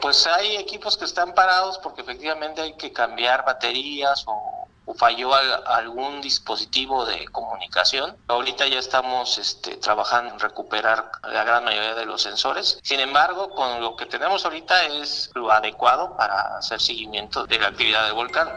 Pues 0.00 0.26
hay 0.26 0.56
equipos 0.56 0.96
que 0.96 1.04
están 1.04 1.34
parados 1.34 1.78
porque 1.78 2.00
efectivamente 2.00 2.62
hay 2.62 2.72
que 2.74 2.92
cambiar 2.92 3.44
baterías 3.44 4.24
o, 4.26 4.66
falló 4.96 5.32
algún 5.34 6.20
dispositivo 6.20 7.06
de 7.06 7.24
comunicación. 7.28 8.16
Ahorita 8.26 8.66
ya 8.66 8.80
estamos 8.80 9.38
este, 9.38 9.76
trabajando 9.76 10.34
en 10.34 10.40
recuperar 10.40 11.12
la 11.22 11.44
gran 11.44 11.64
mayoría 11.64 11.94
de 11.94 12.06
los 12.06 12.22
sensores. 12.22 12.80
Sin 12.82 12.98
embargo, 12.98 13.50
con 13.50 13.80
lo 13.80 13.94
que 13.94 14.06
tenemos 14.06 14.44
ahorita 14.44 14.86
es 14.86 15.30
lo 15.34 15.52
adecuado 15.52 16.16
para 16.16 16.56
hacer 16.58 16.80
seguimiento 16.80 17.46
de 17.46 17.60
la 17.60 17.68
actividad 17.68 18.04
del 18.06 18.14
volcán. 18.14 18.48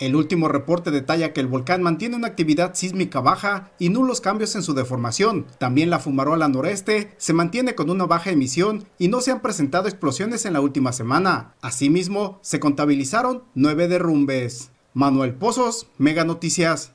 El 0.00 0.14
último 0.14 0.46
reporte 0.46 0.92
detalla 0.92 1.32
que 1.32 1.40
el 1.40 1.48
volcán 1.48 1.82
mantiene 1.82 2.14
una 2.14 2.28
actividad 2.28 2.74
sísmica 2.74 3.20
baja 3.20 3.72
y 3.80 3.88
nulos 3.88 4.20
cambios 4.20 4.54
en 4.54 4.62
su 4.62 4.72
deformación. 4.72 5.46
También 5.58 5.90
la 5.90 5.98
fumarola 5.98 6.46
noreste 6.46 7.12
se 7.16 7.32
mantiene 7.32 7.74
con 7.74 7.90
una 7.90 8.06
baja 8.06 8.30
emisión 8.30 8.84
y 8.98 9.08
no 9.08 9.20
se 9.20 9.32
han 9.32 9.42
presentado 9.42 9.88
explosiones 9.88 10.44
en 10.44 10.52
la 10.52 10.60
última 10.60 10.92
semana. 10.92 11.54
Asimismo, 11.62 12.38
se 12.42 12.60
contabilizaron 12.60 13.42
nueve 13.54 13.88
derrumbes. 13.88 14.70
Manuel 14.94 15.34
Pozos, 15.34 15.88
Mega 15.98 16.24
Noticias. 16.24 16.92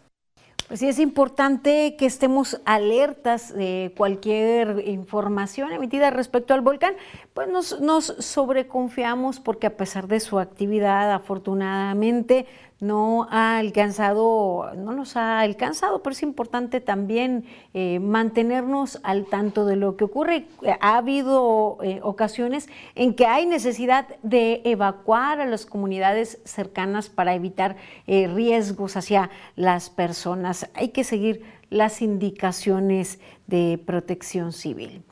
Pues 0.68 0.80
sí, 0.80 0.88
es 0.88 0.98
importante 0.98 1.96
que 1.98 2.06
estemos 2.06 2.60
alertas 2.66 3.54
de 3.54 3.94
cualquier 3.98 4.88
información 4.88 5.72
emitida 5.72 6.10
respecto 6.10 6.54
al 6.54 6.62
volcán, 6.62 6.96
pues 7.34 7.50
nos, 7.50 7.82
nos 7.82 8.06
sobreconfiamos 8.06 9.40
porque 9.40 9.68
a 9.68 9.76
pesar 9.78 10.08
de 10.08 10.20
su 10.20 10.40
actividad, 10.40 11.12
afortunadamente, 11.12 12.48
no 12.84 13.28
ha 13.32 13.58
alcanzado, 13.58 14.74
no 14.76 14.92
nos 14.92 15.16
ha 15.16 15.40
alcanzado, 15.40 16.04
pero 16.04 16.12
es 16.12 16.22
importante 16.22 16.82
también 16.82 17.46
eh, 17.74 18.00
mantenernos 18.00 19.00
al 19.04 19.26
tanto 19.26 19.66
de 19.66 19.78
lo 19.78 19.96
que 19.96 20.04
ocurre. 20.04 20.48
Ha 20.82 20.98
habido 20.98 21.78
eh, 21.82 22.02
ocasiones 22.04 22.68
en 22.96 23.16
que 23.16 23.26
hay 23.26 23.46
necesidad 23.46 24.08
de 24.22 24.62
evacuar 24.66 25.40
a 25.40 25.46
las 25.46 25.66
comunidades 25.66 26.40
cercanas 26.44 27.10
para 27.10 27.34
evitar 27.34 27.78
eh, 28.06 28.28
riesgos 28.28 28.98
hacia 28.98 29.30
las 29.56 29.90
personas. 29.90 30.70
Hay 30.74 30.90
que 30.90 31.06
seguir 31.06 31.44
las 31.70 32.02
indicaciones 32.02 33.20
de 33.48 33.82
protección 33.84 34.52
civil. 34.52 35.04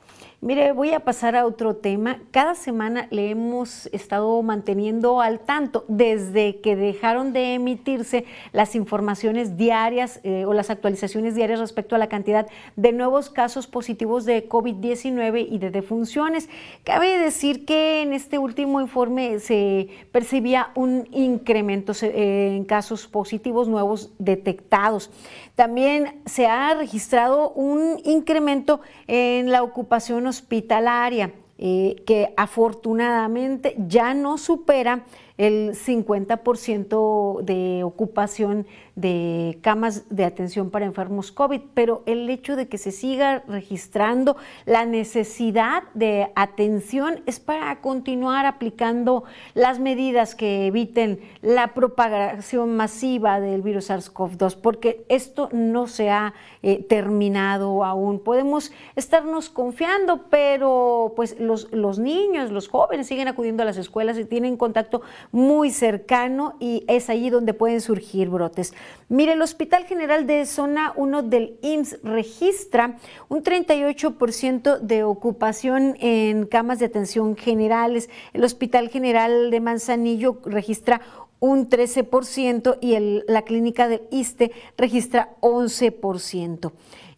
Mire, 0.44 0.72
voy 0.72 0.90
a 0.90 0.98
pasar 0.98 1.36
a 1.36 1.46
otro 1.46 1.76
tema. 1.76 2.18
Cada 2.32 2.56
semana 2.56 3.06
le 3.10 3.30
hemos 3.30 3.86
estado 3.92 4.42
manteniendo 4.42 5.20
al 5.20 5.38
tanto 5.38 5.84
desde 5.86 6.60
que 6.60 6.74
dejaron 6.74 7.32
de 7.32 7.54
emitirse 7.54 8.24
las 8.50 8.74
informaciones 8.74 9.56
diarias 9.56 10.18
eh, 10.24 10.44
o 10.44 10.52
las 10.52 10.68
actualizaciones 10.68 11.36
diarias 11.36 11.60
respecto 11.60 11.94
a 11.94 11.98
la 11.98 12.08
cantidad 12.08 12.48
de 12.74 12.90
nuevos 12.90 13.30
casos 13.30 13.68
positivos 13.68 14.24
de 14.24 14.48
COVID-19 14.48 15.46
y 15.48 15.58
de 15.58 15.70
defunciones. 15.70 16.48
Cabe 16.82 17.20
decir 17.20 17.64
que 17.64 18.02
en 18.02 18.12
este 18.12 18.38
último 18.38 18.80
informe 18.80 19.38
se 19.38 19.90
percibía 20.10 20.70
un 20.74 21.06
incremento 21.12 21.92
eh, 22.02 22.56
en 22.56 22.64
casos 22.64 23.06
positivos 23.06 23.68
nuevos 23.68 24.10
detectados. 24.18 25.08
También 25.54 26.22
se 26.24 26.46
ha 26.46 26.74
registrado 26.74 27.50
un 27.50 28.00
incremento 28.04 28.80
en 29.06 29.50
la 29.50 29.62
ocupación 29.62 30.26
hospitalaria, 30.26 31.32
eh, 31.58 32.02
que 32.06 32.32
afortunadamente 32.36 33.76
ya 33.78 34.14
no 34.14 34.38
supera 34.38 35.04
el 35.38 35.74
50% 35.74 37.40
de 37.42 37.84
ocupación 37.84 38.66
de 38.94 39.58
camas 39.62 40.04
de 40.10 40.24
atención 40.24 40.70
para 40.70 40.84
enfermos 40.84 41.32
COVID, 41.32 41.60
pero 41.74 42.02
el 42.06 42.28
hecho 42.28 42.56
de 42.56 42.68
que 42.68 42.76
se 42.76 42.92
siga 42.92 43.42
registrando 43.48 44.36
la 44.66 44.84
necesidad 44.84 45.84
de 45.94 46.30
atención 46.34 47.22
es 47.26 47.40
para 47.40 47.80
continuar 47.80 48.44
aplicando 48.44 49.24
las 49.54 49.78
medidas 49.78 50.34
que 50.34 50.66
eviten 50.66 51.20
la 51.40 51.74
propagación 51.74 52.76
masiva 52.76 53.40
del 53.40 53.62
virus 53.62 53.90
SARS-CoV-2, 53.90 54.56
porque 54.60 55.04
esto 55.08 55.48
no 55.52 55.86
se 55.86 56.10
ha 56.10 56.34
eh, 56.62 56.82
terminado 56.82 57.84
aún. 57.84 58.20
Podemos 58.20 58.72
estarnos 58.94 59.48
confiando, 59.48 60.26
pero 60.28 61.12
pues 61.16 61.40
los, 61.40 61.72
los 61.72 61.98
niños, 61.98 62.50
los 62.50 62.68
jóvenes 62.68 63.06
siguen 63.06 63.28
acudiendo 63.28 63.62
a 63.62 63.66
las 63.66 63.78
escuelas 63.78 64.18
y 64.18 64.24
tienen 64.24 64.56
contacto 64.56 65.02
muy 65.30 65.70
cercano 65.70 66.56
y 66.58 66.84
es 66.88 67.08
allí 67.10 67.30
donde 67.30 67.54
pueden 67.54 67.80
surgir 67.80 68.28
brotes. 68.28 68.74
Mire, 69.08 69.34
el 69.34 69.42
Hospital 69.42 69.84
General 69.84 70.26
de 70.26 70.46
Zona 70.46 70.92
1 70.96 71.22
del 71.22 71.58
IMSS 71.62 71.98
registra 72.02 72.98
un 73.28 73.42
38% 73.42 74.80
de 74.80 75.04
ocupación 75.04 75.96
en 76.00 76.46
camas 76.46 76.78
de 76.78 76.86
atención 76.86 77.36
generales. 77.36 78.10
El 78.32 78.44
Hospital 78.44 78.88
General 78.88 79.50
de 79.50 79.60
Manzanillo 79.60 80.40
registra 80.44 81.00
un 81.40 81.68
13% 81.68 82.78
y 82.80 83.22
la 83.30 83.42
clínica 83.42 83.88
del 83.88 84.02
ISTE 84.12 84.52
registra 84.76 85.34
11%. 85.40 86.72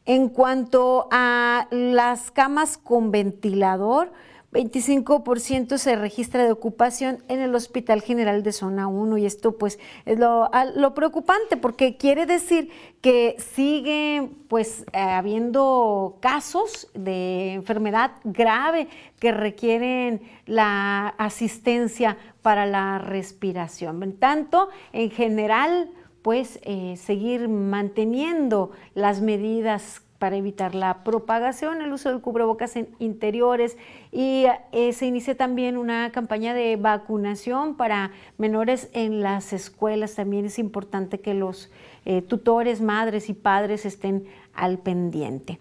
En 0.06 0.28
cuanto 0.28 1.08
a 1.10 1.68
las 1.70 2.30
camas 2.30 2.78
con 2.78 3.10
ventilador, 3.10 4.12
25% 4.54 5.78
se 5.78 5.96
registra 5.96 6.44
de 6.44 6.52
ocupación 6.52 7.24
en 7.28 7.40
el 7.40 7.54
Hospital 7.56 8.02
General 8.02 8.44
de 8.44 8.52
Zona 8.52 8.86
1 8.86 9.18
y 9.18 9.26
esto 9.26 9.58
pues 9.58 9.80
es 10.06 10.16
lo, 10.16 10.48
preocupante 10.94 11.56
porque 11.56 11.96
quiere 11.96 12.24
decir 12.24 12.70
que 13.00 13.34
sigue 13.38 14.30
pues 14.48 14.84
habiendo 14.92 16.18
casos 16.20 16.88
de 16.94 17.54
enfermedad 17.54 18.12
grave 18.22 18.86
que 19.18 19.32
requieren 19.32 20.22
la 20.46 21.08
asistencia 21.18 22.16
para 22.40 22.64
la 22.64 22.98
respiración. 22.98 24.02
En 24.04 24.16
tanto, 24.16 24.68
en 24.92 25.10
general, 25.10 25.90
pues 26.22 26.60
eh, 26.62 26.96
seguir 26.96 27.48
manteniendo 27.48 28.70
las 28.94 29.20
medidas 29.20 30.00
para 30.24 30.38
evitar 30.38 30.74
la 30.74 31.04
propagación, 31.04 31.82
el 31.82 31.92
uso 31.92 32.08
del 32.08 32.22
cubrebocas 32.22 32.76
en 32.76 32.88
interiores 32.98 33.76
y 34.10 34.46
eh, 34.72 34.94
se 34.94 35.04
inicia 35.04 35.36
también 35.36 35.76
una 35.76 36.12
campaña 36.12 36.54
de 36.54 36.76
vacunación 36.76 37.76
para 37.76 38.10
menores 38.38 38.88
en 38.94 39.20
las 39.20 39.52
escuelas. 39.52 40.14
También 40.14 40.46
es 40.46 40.58
importante 40.58 41.20
que 41.20 41.34
los 41.34 41.70
eh, 42.06 42.22
tutores, 42.22 42.80
madres 42.80 43.28
y 43.28 43.34
padres 43.34 43.84
estén 43.84 44.24
al 44.54 44.78
pendiente. 44.78 45.58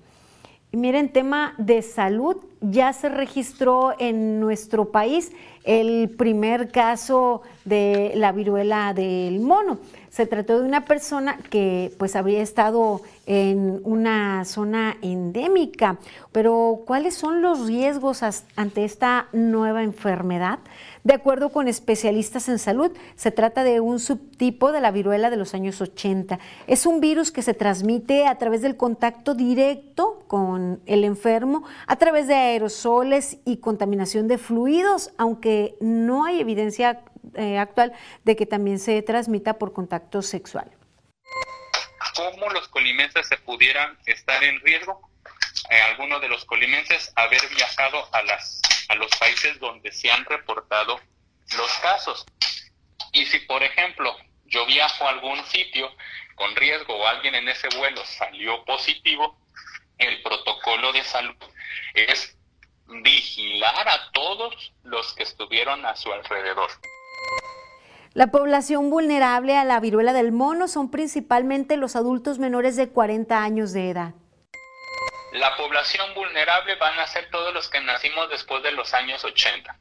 Miren, 0.72 1.12
tema 1.12 1.56
de 1.58 1.82
salud, 1.82 2.38
ya 2.62 2.94
se 2.94 3.10
registró 3.10 3.94
en 4.00 4.40
nuestro 4.40 4.94
país 4.94 5.34
el 5.64 6.10
primer 6.10 6.72
caso 6.72 7.42
de 7.66 8.14
la 8.16 8.32
viruela 8.32 8.94
del 8.94 9.40
mono. 9.40 9.80
Se 10.10 10.26
trató 10.26 10.60
de 10.60 10.68
una 10.68 10.86
persona 10.86 11.38
que 11.50 11.92
pues 11.98 12.16
habría 12.16 12.42
estado 12.42 13.02
en 13.26 13.82
una 13.84 14.46
zona 14.46 14.98
endémica, 15.02 15.98
pero 16.32 16.82
¿cuáles 16.86 17.16
son 17.16 17.42
los 17.42 17.68
riesgos 17.68 18.22
ante 18.56 18.84
esta 18.84 19.28
nueva 19.32 19.84
enfermedad? 19.84 20.60
De 21.04 21.14
acuerdo 21.14 21.50
con 21.50 21.68
especialistas 21.68 22.48
en 22.48 22.60
salud, 22.60 22.96
se 23.16 23.32
trata 23.32 23.66
de 23.66 23.82
un 23.82 24.00
subtipo 24.00 24.72
de 24.72 24.80
la 24.80 24.92
viruela 24.92 25.30
de 25.30 25.36
los 25.36 25.54
años 25.54 25.82
80. 25.82 26.40
Es 26.68 26.86
un 26.86 27.02
virus 27.02 27.32
que 27.32 27.42
se 27.42 27.54
transmite 27.54 28.26
a 28.26 28.38
través 28.38 28.62
del 28.62 28.78
contacto 28.78 29.36
directo 29.36 30.24
con 30.28 30.82
el 30.86 31.04
enfermo, 31.04 31.66
a 31.88 31.98
través 31.98 32.28
de 32.28 32.36
aerosoles 32.36 33.38
y 33.44 33.58
contaminación 33.58 34.30
de 34.30 34.38
fluidos, 34.38 35.12
aunque 35.18 35.76
no 35.82 36.24
hay 36.24 36.40
evidencia 36.40 37.02
eh, 37.36 37.58
actual 37.58 37.94
de 38.24 38.36
que 38.38 38.46
también 38.46 38.80
se 38.80 39.02
transmita 39.02 39.58
por 39.60 39.74
contacto 39.74 40.22
sexual. 40.22 40.72
¿Cómo 42.16 42.50
los 42.52 42.68
colimenses 42.70 43.28
se 43.28 43.38
pudieran 43.38 43.98
estar 44.06 44.42
en 44.44 44.60
riesgo? 44.62 45.02
Eh, 45.70 46.20
de 46.22 46.28
los 46.28 46.46
colimenses 46.46 47.12
haber 47.16 47.42
viajado 47.56 48.08
a, 48.14 48.22
las, 48.24 48.62
a 48.90 48.96
los 48.96 49.10
países 49.18 49.60
donde 49.60 49.92
se 49.92 50.12
han 50.12 50.26
reportado 50.26 51.00
los 51.58 51.72
casos. 51.80 52.26
Y 53.12 53.26
si, 53.26 53.40
por 53.40 53.62
ejemplo, 53.64 54.16
yo 54.46 54.66
viajo 54.66 55.06
a 55.06 55.10
algún 55.10 55.44
sitio 55.46 55.90
con 56.36 56.56
riesgo 56.56 56.96
o 56.96 57.08
alguien 57.08 57.36
en 57.36 57.48
ese 57.48 57.68
vuelo 57.78 58.04
salió 58.06 58.64
positivo, 58.66 59.38
el 59.98 60.22
protocolo 60.22 60.92
de 60.92 61.04
salud 61.04 61.36
es 61.94 62.36
vigilar 62.88 63.88
a 63.88 64.12
todos 64.12 64.74
los 64.84 65.14
que 65.14 65.24
estuvieron 65.24 65.86
a 65.86 65.96
su 65.96 66.12
alrededor. 66.12 66.70
La 68.14 68.28
población 68.28 68.92
vulnerable 68.92 69.58
a 69.58 69.64
la 69.64 69.80
viruela 69.80 70.14
del 70.14 70.32
mono 70.32 70.68
son 70.68 70.92
principalmente 70.92 71.78
los 71.78 71.96
adultos 71.96 72.38
menores 72.38 72.76
de 72.76 72.90
40 72.90 73.42
años 73.42 73.74
de 73.74 73.90
edad. 73.90 74.14
La 75.34 75.56
población 75.56 76.14
vulnerable 76.14 76.76
van 76.76 77.00
a 77.00 77.08
ser 77.08 77.32
todos 77.32 77.52
los 77.56 77.68
que 77.68 77.82
nacimos 77.82 78.30
después 78.30 78.62
de 78.62 78.72
los 78.72 78.94
años 78.94 79.24
80. 79.24 79.76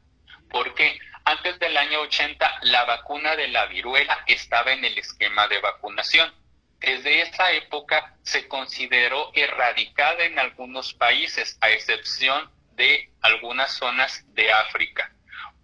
porque 0.49 0.99
Antes 1.25 1.59
del 1.59 1.77
año 1.77 2.01
80 2.01 2.59
la 2.63 2.85
vacuna 2.85 3.35
de 3.35 3.49
la 3.49 3.67
viruela 3.67 4.23
estaba 4.25 4.71
en 4.71 4.83
el 4.83 4.97
esquema 4.97 5.47
de 5.47 5.59
vacunación. 5.59 6.33
Desde 6.79 7.21
esa 7.21 7.51
época 7.51 8.15
se 8.23 8.47
consideró 8.47 9.31
erradicada 9.35 10.23
en 10.23 10.39
algunos 10.39 10.95
países, 10.95 11.55
a 11.61 11.69
excepción 11.69 12.51
de 12.71 13.11
algunas 13.21 13.73
zonas 13.73 14.25
de 14.33 14.51
África. 14.51 15.11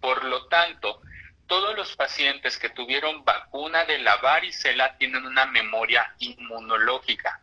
Por 0.00 0.22
lo 0.22 0.46
tanto, 0.46 1.02
todos 1.48 1.74
los 1.74 1.96
pacientes 1.96 2.58
que 2.58 2.70
tuvieron 2.70 3.24
vacuna 3.24 3.84
de 3.86 3.98
la 3.98 4.18
varicela 4.18 4.96
tienen 4.98 5.26
una 5.26 5.46
memoria 5.46 6.14
inmunológica. 6.20 7.42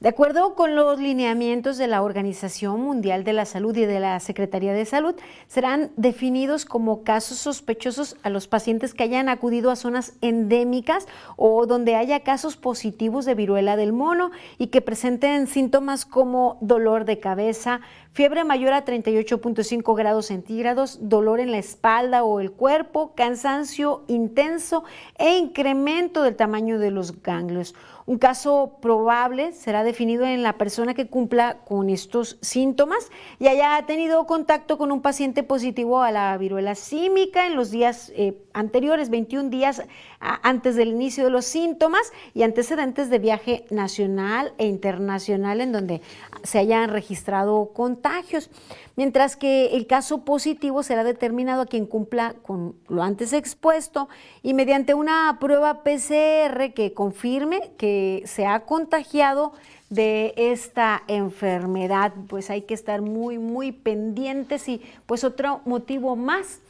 De 0.00 0.08
acuerdo 0.08 0.54
con 0.54 0.76
los 0.76 0.98
lineamientos 0.98 1.76
de 1.76 1.86
la 1.86 2.00
Organización 2.00 2.80
Mundial 2.80 3.22
de 3.22 3.34
la 3.34 3.44
Salud 3.44 3.76
y 3.76 3.84
de 3.84 4.00
la 4.00 4.18
Secretaría 4.18 4.72
de 4.72 4.86
Salud, 4.86 5.14
serán 5.46 5.90
definidos 5.98 6.64
como 6.64 7.02
casos 7.02 7.36
sospechosos 7.36 8.16
a 8.22 8.30
los 8.30 8.48
pacientes 8.48 8.94
que 8.94 9.02
hayan 9.02 9.28
acudido 9.28 9.70
a 9.70 9.76
zonas 9.76 10.14
endémicas 10.22 11.06
o 11.36 11.66
donde 11.66 11.96
haya 11.96 12.20
casos 12.20 12.56
positivos 12.56 13.26
de 13.26 13.34
viruela 13.34 13.76
del 13.76 13.92
mono 13.92 14.30
y 14.56 14.68
que 14.68 14.80
presenten 14.80 15.46
síntomas 15.46 16.06
como 16.06 16.56
dolor 16.62 17.04
de 17.04 17.18
cabeza, 17.18 17.82
fiebre 18.14 18.42
mayor 18.44 18.72
a 18.72 18.86
38.5 18.86 19.94
grados 19.94 20.24
centígrados, 20.26 20.98
dolor 21.02 21.40
en 21.40 21.50
la 21.50 21.58
espalda 21.58 22.24
o 22.24 22.40
el 22.40 22.52
cuerpo, 22.52 23.14
cansancio 23.14 24.04
intenso 24.08 24.82
e 25.18 25.36
incremento 25.36 26.22
del 26.22 26.36
tamaño 26.36 26.78
de 26.78 26.90
los 26.90 27.22
ganglios. 27.22 27.74
Un 28.10 28.18
caso 28.18 28.78
probable 28.82 29.52
será 29.52 29.84
definido 29.84 30.24
en 30.24 30.42
la 30.42 30.54
persona 30.54 30.94
que 30.94 31.06
cumpla 31.06 31.58
con 31.58 31.88
estos 31.88 32.38
síntomas 32.40 33.08
y 33.38 33.46
haya 33.46 33.80
tenido 33.86 34.26
contacto 34.26 34.78
con 34.78 34.90
un 34.90 35.00
paciente 35.00 35.44
positivo 35.44 36.02
a 36.02 36.10
la 36.10 36.36
viruela 36.36 36.74
símica 36.74 37.46
en 37.46 37.54
los 37.54 37.70
días 37.70 38.10
eh, 38.16 38.36
anteriores, 38.52 39.10
21 39.10 39.48
días 39.48 39.84
antes 40.18 40.74
del 40.74 40.88
inicio 40.88 41.22
de 41.22 41.30
los 41.30 41.44
síntomas 41.44 42.12
y 42.34 42.42
antecedentes 42.42 43.10
de 43.10 43.20
viaje 43.20 43.64
nacional 43.70 44.54
e 44.58 44.66
internacional 44.66 45.60
en 45.60 45.70
donde 45.70 46.00
se 46.42 46.58
hayan 46.58 46.90
registrado 46.90 47.70
contagios 47.72 48.50
mientras 49.00 49.34
que 49.34 49.76
el 49.76 49.86
caso 49.86 50.26
positivo 50.26 50.82
será 50.82 51.04
determinado 51.04 51.62
a 51.62 51.66
quien 51.66 51.86
cumpla 51.86 52.34
con 52.42 52.74
lo 52.86 53.02
antes 53.02 53.32
expuesto 53.32 54.10
y 54.42 54.52
mediante 54.52 54.92
una 54.92 55.38
prueba 55.40 55.82
PCR 55.82 56.74
que 56.74 56.92
confirme 56.92 57.70
que 57.78 58.22
se 58.26 58.44
ha 58.44 58.66
contagiado 58.66 59.54
de 59.88 60.34
esta 60.36 61.02
enfermedad, 61.08 62.12
pues 62.28 62.50
hay 62.50 62.60
que 62.60 62.74
estar 62.74 63.00
muy, 63.00 63.38
muy 63.38 63.72
pendientes 63.72 64.68
y 64.68 64.82
pues 65.06 65.24
otro 65.24 65.62
motivo 65.64 66.14
más 66.14 66.60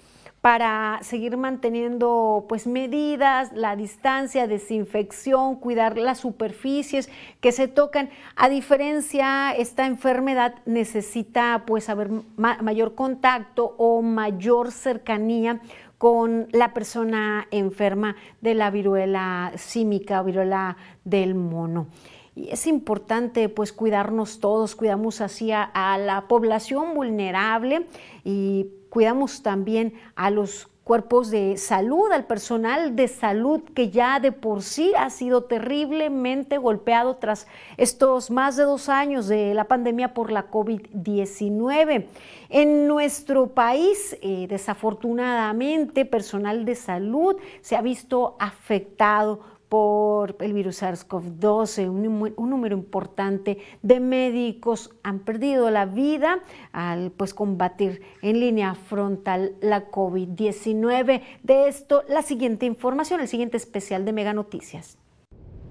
para 0.41 1.01
seguir 1.03 1.37
manteniendo 1.37 2.47
pues 2.49 2.67
medidas, 2.67 3.53
la 3.53 3.77
distancia, 3.77 4.47
desinfección, 4.47 5.57
cuidar 5.57 5.99
las 5.99 6.19
superficies 6.19 7.11
que 7.41 7.53
se 7.53 7.69
tocan. 7.69 8.09
A 8.37 8.49
diferencia, 8.49 9.53
esta 9.53 9.87
enfermedad 9.87 10.55
necesita 10.65 11.65
pues 11.67 11.91
haber 11.91 12.11
mayor 12.37 12.95
contacto 12.95 13.75
o 13.77 14.01
mayor 14.01 14.73
cercanía 14.73 15.61
con 15.99 16.49
la 16.53 16.73
persona 16.73 17.47
enferma 17.51 18.17
de 18.41 18.55
la 18.55 18.71
viruela 18.71 19.53
símica 19.57 20.23
o 20.23 20.25
viruela 20.25 20.79
del 21.05 21.35
mono. 21.35 21.89
Y 22.35 22.49
es 22.49 22.67
importante 22.67 23.51
pues 23.51 23.75
cuidarnos 23.75 24.41
todos, 24.41 24.75
cuidamos 24.75 25.21
así 25.21 25.53
a, 25.53 25.65
a 25.65 25.99
la 25.99 26.29
población 26.29 26.95
vulnerable 26.95 27.85
y 28.25 28.69
cuidamos 28.91 29.43
también 29.43 29.95
a 30.17 30.31
los 30.31 30.69
cuerpos 30.85 31.31
de 31.31 31.57
salud, 31.57 32.11
al 32.11 32.27
personal 32.27 32.97
de 32.97 33.07
salud 33.07 33.63
que 33.75 33.91
ya 33.91 34.19
de 34.19 34.33
por 34.33 34.63
sí 34.63 34.93
ha 34.99 35.09
sido 35.11 35.45
terriblemente 35.45 36.59
golpeado 36.59 37.17
tras 37.17 37.47
estos 37.77 38.31
más 38.31 38.57
de 38.57 38.65
dos 38.65 38.89
años 38.89 39.29
de 39.29 39.55
la 39.55 39.65
pandemia 39.65 40.15
por 40.15 40.33
la 40.33 40.51
COVID-19. 40.51 42.07
En 42.49 42.89
nuestro 42.89 43.47
país, 43.49 44.19
eh, 44.21 44.47
desafortunadamente, 44.49 46.05
personal 46.05 46.65
de 46.65 46.75
salud 46.75 47.37
se 47.61 47.77
ha 47.77 47.83
visto 47.83 48.35
afectado 48.41 49.60
por 49.71 50.37
el 50.41 50.53
virus 50.53 50.83
SARS-CoV-2, 50.83 51.89
un, 51.89 52.35
un, 52.37 52.51
número 52.51 52.77
importante 52.77 53.59
de 53.83 54.01
médicos 54.01 54.91
han 55.05 55.21
perdido 55.21 55.71
la 55.71 55.87
vida 55.87 56.41
al 56.73 57.13
pues, 57.13 57.35
combatir 57.35 58.03
en 58.21 58.41
línea 58.41 58.75
frontal 58.75 59.55
la 59.61 59.89
COVID-19. 59.93 61.23
De 61.45 61.69
esto, 61.69 62.03
la 62.09 62.23
siguiente 62.23 62.67
información, 62.67 63.21
el 63.21 63.29
siguiente 63.29 63.57
especial 63.57 64.05
de 64.05 64.13
Mega 64.13 64.35
Noticias. 64.35 64.99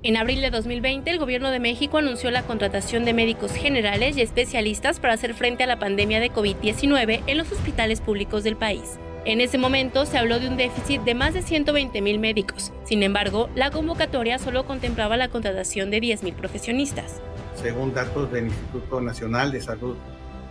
En 0.01 0.15
abril 0.15 0.39
de 0.39 0.49
2020, 0.49 1.11
el 1.11 1.19
Gobierno 1.19 1.51
de 1.51 1.59
México 1.59 1.97
anunció 1.97 2.31
la 2.31 2.43
contratación 2.43 3.03
de 3.03 3.13
médicos 3.13 3.51
generales 3.51 4.15
y 4.15 4.21
especialistas 4.21 5.01
para 5.01 5.15
hacer 5.15 5.33
frente 5.33 5.65
a 5.65 5.67
la 5.67 5.77
pandemia 5.77 6.21
de 6.21 6.31
COVID-19 6.31 7.23
en 7.27 7.37
los 7.37 7.51
hospitales 7.51 7.99
públicos 7.99 8.45
del 8.45 8.55
país. 8.55 8.97
En 9.25 9.41
ese 9.41 9.57
momento 9.57 10.05
se 10.05 10.17
habló 10.17 10.39
de 10.39 10.47
un 10.47 10.55
déficit 10.55 11.01
de 11.01 11.13
más 11.13 11.33
de 11.33 11.41
120 11.41 12.01
mil 12.01 12.19
médicos. 12.19 12.71
Sin 12.85 13.03
embargo, 13.03 13.49
la 13.53 13.69
convocatoria 13.69 14.39
solo 14.39 14.65
contemplaba 14.65 15.17
la 15.17 15.27
contratación 15.27 15.91
de 15.91 15.99
10 15.99 16.23
mil 16.23 16.33
profesionistas. 16.33 17.21
Según 17.61 17.93
datos 17.93 18.31
del 18.31 18.45
Instituto 18.45 19.01
Nacional 19.01 19.51
de 19.51 19.61
Salud 19.61 19.97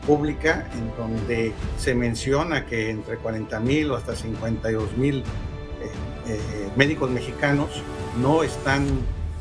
Pública, 0.06 0.68
en 0.74 0.96
donde 0.96 1.52
se 1.78 1.94
menciona 1.94 2.66
que 2.66 2.90
entre 2.90 3.16
40 3.16 3.58
mil 3.60 3.90
o 3.90 3.96
hasta 3.96 4.14
52 4.14 4.96
mil 4.98 5.18
eh, 5.18 5.22
eh, 6.28 6.68
médicos 6.76 7.10
mexicanos 7.10 7.70
no 8.20 8.42
están 8.42 8.86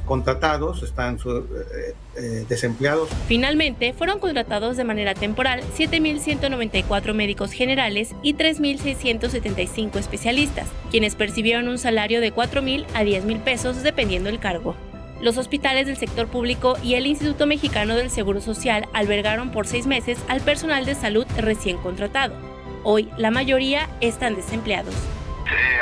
contratados, 0.08 0.82
están 0.82 1.18
eh, 1.18 1.94
eh, 2.16 2.46
desempleados. 2.50 3.10
Finalmente, 3.28 3.94
fueron 3.94 4.20
contratados 4.20 4.76
de 4.78 4.84
manera 4.84 5.14
temporal 5.14 5.62
7.194 5.78 7.14
médicos 7.14 7.52
generales 7.52 8.16
y 8.24 8.34
3.675 8.34 9.98
especialistas, 9.98 10.68
quienes 10.90 11.14
percibieron 11.16 11.68
un 11.68 11.78
salario 11.78 12.22
de 12.22 12.34
4.000 12.34 12.88
a 12.96 13.04
10.000 13.04 13.44
pesos 13.44 13.84
dependiendo 13.84 14.32
del 14.32 14.40
cargo. 14.40 14.76
Los 15.22 15.38
hospitales 15.38 15.88
del 15.88 15.98
sector 15.98 16.28
público 16.28 16.78
y 16.84 16.94
el 16.94 17.08
Instituto 17.08 17.46
Mexicano 17.48 17.96
del 17.96 18.10
Seguro 18.10 18.40
Social 18.40 18.88
albergaron 18.94 19.52
por 19.52 19.68
seis 19.68 19.88
meses 19.88 20.20
al 20.30 20.42
personal 20.42 20.86
de 20.86 20.96
salud 20.96 21.26
recién 21.38 21.78
contratado. 21.78 22.36
Hoy, 22.84 23.10
la 23.18 23.32
mayoría 23.32 23.90
están 24.00 24.36
desempleados. 24.36 24.94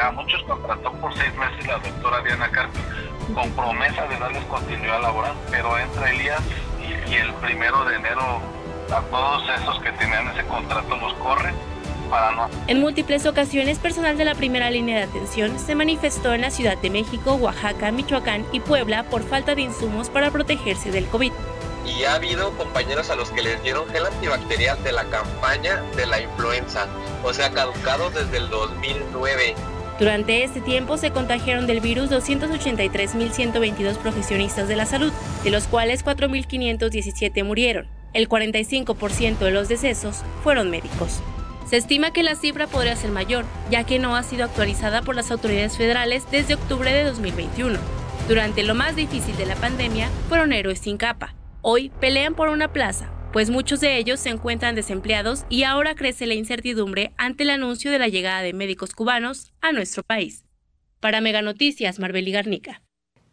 a 0.02 0.12
muchos 0.12 0.42
contrató 0.44 0.92
por 0.94 1.14
seis 1.16 1.34
meses 1.36 1.68
la 1.68 1.80
doctora 1.80 2.22
Diana 2.24 2.50
Carpi 2.50 2.80
con 3.34 3.50
promesa 3.52 4.06
de 4.08 4.18
darles 4.18 4.44
continuidad 4.46 5.02
laboral, 5.02 5.34
pero 5.50 5.78
entra 5.78 6.12
Elías 6.12 6.42
y, 6.80 7.12
y 7.12 7.16
el 7.16 7.34
primero 7.36 7.84
de 7.86 7.96
enero 7.96 8.42
a 8.94 9.02
todos 9.02 9.44
esos 9.62 9.80
que 9.82 9.92
tenían 9.94 10.28
ese 10.30 10.46
contrato 10.46 10.96
los 10.98 11.14
corre 11.16 11.54
para 12.10 12.32
no. 12.32 12.50
En 12.68 12.80
múltiples 12.80 13.26
ocasiones, 13.26 13.80
personal 13.80 14.18
de 14.18 14.26
la 14.26 14.36
primera 14.36 14.70
línea 14.70 14.98
de 14.98 15.04
atención 15.04 15.58
se 15.60 15.76
manifestó 15.76 16.34
en 16.34 16.42
la 16.42 16.52
Ciudad 16.52 16.78
de 16.78 16.90
México, 16.90 17.36
Oaxaca, 17.36 17.92
Michoacán 17.92 18.46
y 18.52 18.60
Puebla 18.60 19.04
por 19.04 19.24
falta 19.24 19.56
de 19.56 19.62
insumos 19.64 20.10
para 20.10 20.32
protegerse 20.32 20.92
del 20.92 21.06
COVID. 21.08 21.32
Y 21.86 22.04
ha 22.04 22.16
habido 22.16 22.52
compañeros 22.58 23.10
a 23.10 23.16
los 23.16 23.30
que 23.30 23.44
les 23.44 23.62
dieron 23.62 23.88
gel 23.90 24.06
antibacterial 24.06 24.84
de 24.84 24.92
la 24.92 25.04
campaña 25.06 25.82
de 25.96 26.06
la 26.08 26.20
influenza, 26.20 26.88
o 27.24 27.32
sea, 27.34 27.52
caducado 27.52 28.10
desde 28.10 28.38
el 28.38 28.50
2009. 28.50 29.56
Durante 29.98 30.44
este 30.44 30.60
tiempo 30.60 30.98
se 30.98 31.12
contagiaron 31.12 31.68
del 31.68 31.80
virus 31.80 32.10
283.122 32.10 33.98
profesionistas 33.98 34.68
de 34.68 34.76
la 34.76 34.86
salud, 34.86 35.14
de 35.44 35.52
los 35.52 35.68
cuales 35.68 36.04
4.517 36.04 37.44
murieron. 37.46 37.88
El 38.14 38.28
45% 38.28 39.38
de 39.38 39.52
los 39.52 39.70
decesos 39.70 40.24
fueron 40.44 40.70
médicos. 40.70 41.22
Se 41.66 41.78
estima 41.78 42.12
que 42.12 42.24
la 42.24 42.36
cifra 42.36 42.68
podría 42.68 42.96
ser 42.96 43.12
mayor, 43.12 43.46
ya 43.72 43.86
que 43.86 43.98
no 43.98 44.16
ha 44.16 44.24
sido 44.24 44.44
actualizada 44.44 45.02
por 45.02 45.16
las 45.16 45.32
autoridades 45.32 45.78
federales 45.78 46.24
desde 46.30 46.56
octubre 46.56 46.92
de 46.92 47.04
2021. 47.06 47.80
Durante 48.28 48.64
lo 48.64 48.76
más 48.76 48.96
difícil 48.96 49.36
de 49.38 49.46
la 49.46 49.56
pandemia, 49.56 50.10
fueron 50.28 50.52
héroes 50.52 50.80
sin 50.80 50.98
capa. 50.98 51.36
Hoy 51.62 51.90
pelean 52.00 52.36
por 52.36 52.50
una 52.50 52.72
plaza, 52.72 53.10
pues 53.36 53.50
muchos 53.50 53.82
de 53.82 53.98
ellos 53.98 54.22
se 54.22 54.30
encuentran 54.30 54.76
desempleados 54.76 55.46
y 55.50 55.64
ahora 55.64 55.94
crece 55.94 56.26
la 56.26 56.36
incertidumbre 56.36 57.12
ante 57.18 57.44
el 57.44 57.50
anuncio 57.50 57.92
de 57.92 58.00
la 58.00 58.08
llegada 58.08 58.42
de 58.42 58.54
médicos 58.54 58.96
cubanos 58.96 59.52
a 59.60 59.74
nuestro 59.74 60.04
país. 60.04 60.46
Para 61.02 61.20
Mega 61.20 61.42
Noticias, 61.42 62.00
Marbeli 62.00 62.32
Garnica. 62.32 62.82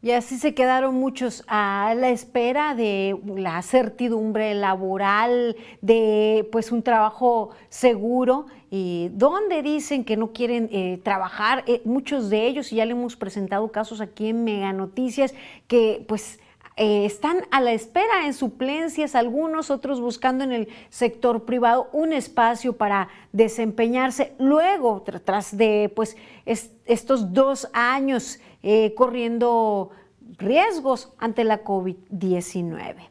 Y 0.03 0.11
así 0.11 0.39
se 0.39 0.55
quedaron 0.55 0.97
muchos 0.97 1.45
a 1.47 1.95
la 1.97 2.11
espera 2.11 2.75
de 2.75 3.17
la 3.37 3.63
certidumbre 3.63 4.57
laboral, 4.57 5.55
de 5.83 6.49
pues 6.51 6.73
un 6.73 6.83
trabajo 6.83 7.51
seguro, 7.69 8.47
y 8.73 9.09
donde 9.13 9.63
dicen 9.63 10.05
que 10.05 10.17
no 10.17 10.33
quieren 10.33 10.69
eh, 10.73 11.01
trabajar, 11.05 11.63
eh, 11.69 11.81
muchos 11.85 12.29
de 12.29 12.49
ellos, 12.49 12.73
y 12.73 12.77
ya 12.77 12.87
le 12.87 12.91
hemos 12.91 13.15
presentado 13.15 13.71
casos 13.71 14.01
aquí 14.01 14.31
en 14.31 14.43
Mega 14.43 14.73
Noticias, 14.73 15.33
que 15.69 16.05
pues 16.09 16.41
eh, 16.77 17.05
están 17.05 17.43
a 17.51 17.61
la 17.61 17.73
espera 17.73 18.27
en 18.27 18.35
suplencias, 18.35 19.15
algunos 19.15 19.71
otros 19.71 20.01
buscando 20.01 20.45
en 20.45 20.53
el 20.53 20.69
sector 20.89 21.45
privado 21.45 21.89
un 21.93 22.13
espacio 22.13 22.77
para 22.77 23.09
desempeñarse. 23.33 24.33
Luego, 24.39 25.03
tras 25.03 25.57
de 25.57 25.93
pues, 25.95 26.17
estos 26.47 27.33
dos 27.33 27.69
años 27.73 28.41
eh, 28.63 28.95
corriendo 28.95 29.91
riesgos 30.39 31.13
ante 31.19 31.45
la 31.45 31.63
COVID-19. 31.63 33.09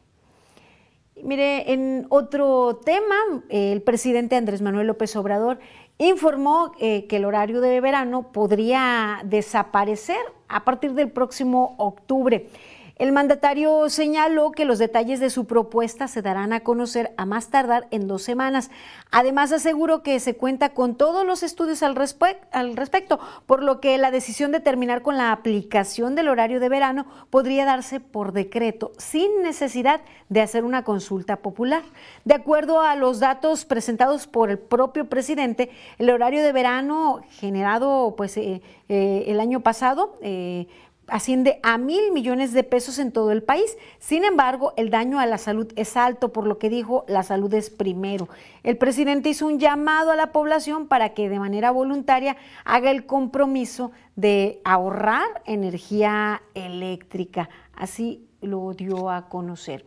Mire, 1.22 1.72
en 1.72 2.06
otro 2.08 2.80
tema, 2.84 3.14
el 3.48 3.80
presidente 3.82 4.34
Andrés 4.34 4.60
Manuel 4.60 4.88
López 4.88 5.14
Obrador 5.14 5.60
informó 5.98 6.72
eh, 6.80 7.06
que 7.06 7.16
el 7.16 7.24
horario 7.24 7.60
de 7.60 7.80
verano 7.80 8.32
podría 8.32 9.20
desaparecer 9.24 10.20
a 10.48 10.64
partir 10.64 10.94
del 10.94 11.10
próximo 11.10 11.74
octubre. 11.78 12.48
El 12.96 13.12
mandatario 13.12 13.88
señaló 13.88 14.52
que 14.52 14.64
los 14.64 14.78
detalles 14.78 15.18
de 15.18 15.30
su 15.30 15.46
propuesta 15.46 16.08
se 16.08 16.22
darán 16.22 16.52
a 16.52 16.60
conocer 16.60 17.12
a 17.16 17.24
más 17.24 17.48
tardar 17.48 17.88
en 17.90 18.06
dos 18.06 18.22
semanas. 18.22 18.70
Además, 19.10 19.52
aseguró 19.52 20.02
que 20.02 20.20
se 20.20 20.34
cuenta 20.34 20.70
con 20.70 20.94
todos 20.94 21.26
los 21.26 21.42
estudios 21.42 21.82
al, 21.82 21.96
respecto, 21.96 23.18
por 23.46 23.62
lo 23.62 23.80
que 23.80 23.98
la 23.98 24.10
decisión 24.10 24.52
de 24.52 24.60
terminar 24.60 25.02
con 25.02 25.16
la 25.16 25.32
aplicación 25.32 26.14
del 26.14 26.28
horario 26.28 26.60
de 26.60 26.68
verano 26.68 27.06
podría 27.30 27.64
darse 27.64 28.00
por 28.00 28.32
decreto, 28.32 28.92
sin 28.98 29.42
necesidad 29.42 30.02
de 30.28 30.42
hacer 30.42 30.64
una 30.64 30.84
consulta 30.84 31.36
popular. 31.36 31.82
De 32.24 32.34
acuerdo 32.34 32.80
a 32.80 32.94
los 32.96 33.20
datos 33.20 33.64
presentados 33.64 34.26
por 34.26 34.50
el 34.50 34.58
propio 34.58 35.08
presidente, 35.08 35.70
el 35.98 36.10
horario 36.10 36.42
de 36.42 36.52
verano 36.52 37.22
generado 37.30 38.14
pues, 38.16 38.36
eh, 38.36 38.62
eh, 38.88 39.24
el 39.26 39.40
año 39.40 39.60
pasado 39.60 40.18
eh, 40.22 40.66
asciende 41.12 41.60
a 41.62 41.76
mil 41.76 42.10
millones 42.10 42.54
de 42.54 42.64
pesos 42.64 42.98
en 42.98 43.12
todo 43.12 43.32
el 43.32 43.42
país. 43.42 43.76
Sin 43.98 44.24
embargo, 44.24 44.72
el 44.78 44.88
daño 44.88 45.20
a 45.20 45.26
la 45.26 45.36
salud 45.36 45.70
es 45.76 45.98
alto, 45.98 46.32
por 46.32 46.46
lo 46.46 46.58
que 46.58 46.70
dijo, 46.70 47.04
la 47.06 47.22
salud 47.22 47.52
es 47.52 47.68
primero. 47.68 48.30
El 48.62 48.78
presidente 48.78 49.28
hizo 49.28 49.46
un 49.46 49.58
llamado 49.58 50.10
a 50.10 50.16
la 50.16 50.32
población 50.32 50.88
para 50.88 51.10
que 51.10 51.28
de 51.28 51.38
manera 51.38 51.70
voluntaria 51.70 52.38
haga 52.64 52.90
el 52.90 53.04
compromiso 53.04 53.92
de 54.16 54.62
ahorrar 54.64 55.42
energía 55.44 56.40
eléctrica. 56.54 57.50
Así 57.74 58.26
lo 58.40 58.72
dio 58.72 59.10
a 59.10 59.28
conocer. 59.28 59.84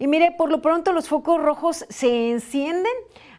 Y 0.00 0.08
mire, 0.08 0.34
por 0.36 0.50
lo 0.50 0.60
pronto 0.60 0.92
los 0.92 1.08
focos 1.08 1.40
rojos 1.40 1.86
se 1.88 2.32
encienden 2.32 2.92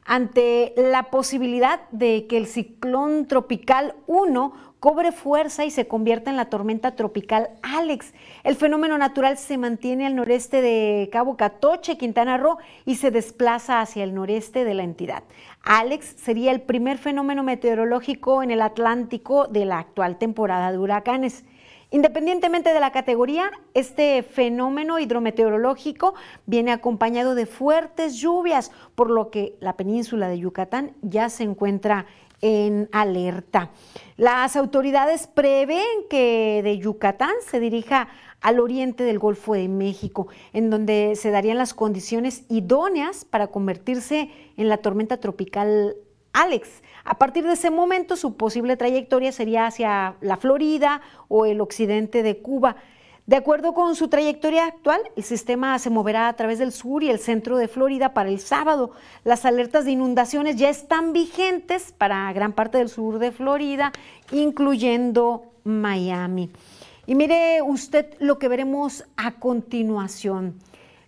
ante 0.05 0.73
la 0.77 1.09
posibilidad 1.09 1.81
de 1.89 2.27
que 2.27 2.37
el 2.37 2.45
ciclón 2.45 3.25
tropical 3.27 3.95
1 4.07 4.74
cobre 4.85 5.11
fuerza 5.11 5.65
y 5.65 5.71
se 5.71 5.87
convierta 5.87 6.29
en 6.29 6.37
la 6.37 6.45
tormenta 6.45 6.95
tropical 6.95 7.49
Alex. 7.63 8.13
El 8.43 8.55
fenómeno 8.55 8.99
natural 8.99 9.35
se 9.39 9.57
mantiene 9.57 10.05
al 10.05 10.15
noreste 10.15 10.61
de 10.61 11.09
Cabo 11.11 11.37
Catoche, 11.37 11.97
Quintana 11.97 12.37
Roo, 12.37 12.59
y 12.85 12.97
se 12.97 13.09
desplaza 13.09 13.81
hacia 13.81 14.03
el 14.03 14.13
noreste 14.13 14.63
de 14.63 14.75
la 14.75 14.83
entidad. 14.83 15.23
Alex 15.63 16.13
sería 16.17 16.51
el 16.51 16.61
primer 16.61 16.99
fenómeno 16.99 17.41
meteorológico 17.41 18.43
en 18.43 18.51
el 18.51 18.61
Atlántico 18.61 19.47
de 19.47 19.65
la 19.65 19.79
actual 19.79 20.19
temporada 20.19 20.71
de 20.71 20.77
huracanes. 20.77 21.45
Independientemente 21.89 22.71
de 22.71 22.79
la 22.79 22.91
categoría, 22.91 23.49
este 23.73 24.21
fenómeno 24.21 24.99
hidrometeorológico 24.99 26.13
viene 26.45 26.71
acompañado 26.71 27.33
de 27.33 27.47
fuertes 27.47 28.17
lluvias, 28.17 28.71
por 28.93 29.09
lo 29.09 29.31
que 29.31 29.55
la 29.61 29.77
península 29.77 30.27
de 30.27 30.37
Yucatán 30.37 30.91
ya 31.01 31.29
se 31.29 31.43
encuentra 31.43 32.05
en 32.41 32.89
alerta. 32.91 33.71
Las 34.17 34.55
autoridades 34.55 35.27
prevén 35.27 36.07
que 36.09 36.61
de 36.63 36.77
Yucatán 36.77 37.33
se 37.45 37.59
dirija 37.59 38.07
al 38.39 38.61
oriente 38.61 39.03
del 39.03 39.19
Golfo 39.19 39.55
de 39.55 39.67
México, 39.67 40.27
en 40.53 40.69
donde 40.69 41.17
se 41.17 41.31
darían 41.31 41.57
las 41.57 41.73
condiciones 41.73 42.45
idóneas 42.47 43.25
para 43.25 43.47
convertirse 43.47 44.29
en 44.55 44.69
la 44.69 44.77
tormenta 44.77 45.17
tropical 45.17 45.97
Alex. 46.31 46.81
A 47.03 47.17
partir 47.17 47.43
de 47.43 47.53
ese 47.53 47.71
momento, 47.71 48.15
su 48.15 48.37
posible 48.37 48.77
trayectoria 48.77 49.33
sería 49.33 49.67
hacia 49.67 50.15
la 50.21 50.37
Florida 50.37 51.01
o 51.27 51.45
el 51.45 51.59
occidente 51.59 52.23
de 52.23 52.37
Cuba. 52.37 52.77
De 53.27 53.35
acuerdo 53.35 53.73
con 53.73 53.95
su 53.95 54.07
trayectoria 54.07 54.67
actual, 54.67 55.01
el 55.15 55.23
sistema 55.23 55.79
se 55.79 55.89
moverá 55.89 56.27
a 56.27 56.33
través 56.33 56.59
del 56.59 56.71
sur 56.71 57.01
y 57.01 57.09
el 57.09 57.17
centro 57.17 57.57
de 57.57 57.67
Florida 57.67 58.13
para 58.13 58.29
el 58.29 58.39
sábado. 58.39 58.91
Las 59.23 59.45
alertas 59.45 59.85
de 59.85 59.91
inundaciones 59.91 60.57
ya 60.57 60.69
están 60.69 61.11
vigentes 61.11 61.91
para 61.91 62.31
gran 62.33 62.53
parte 62.53 62.77
del 62.77 62.87
sur 62.87 63.17
de 63.17 63.31
Florida, 63.31 63.91
incluyendo 64.31 65.45
Miami. 65.63 66.51
Y 67.07 67.15
mire 67.15 67.63
usted 67.63 68.13
lo 68.19 68.37
que 68.37 68.47
veremos 68.47 69.05
a 69.17 69.39
continuación. 69.39 70.59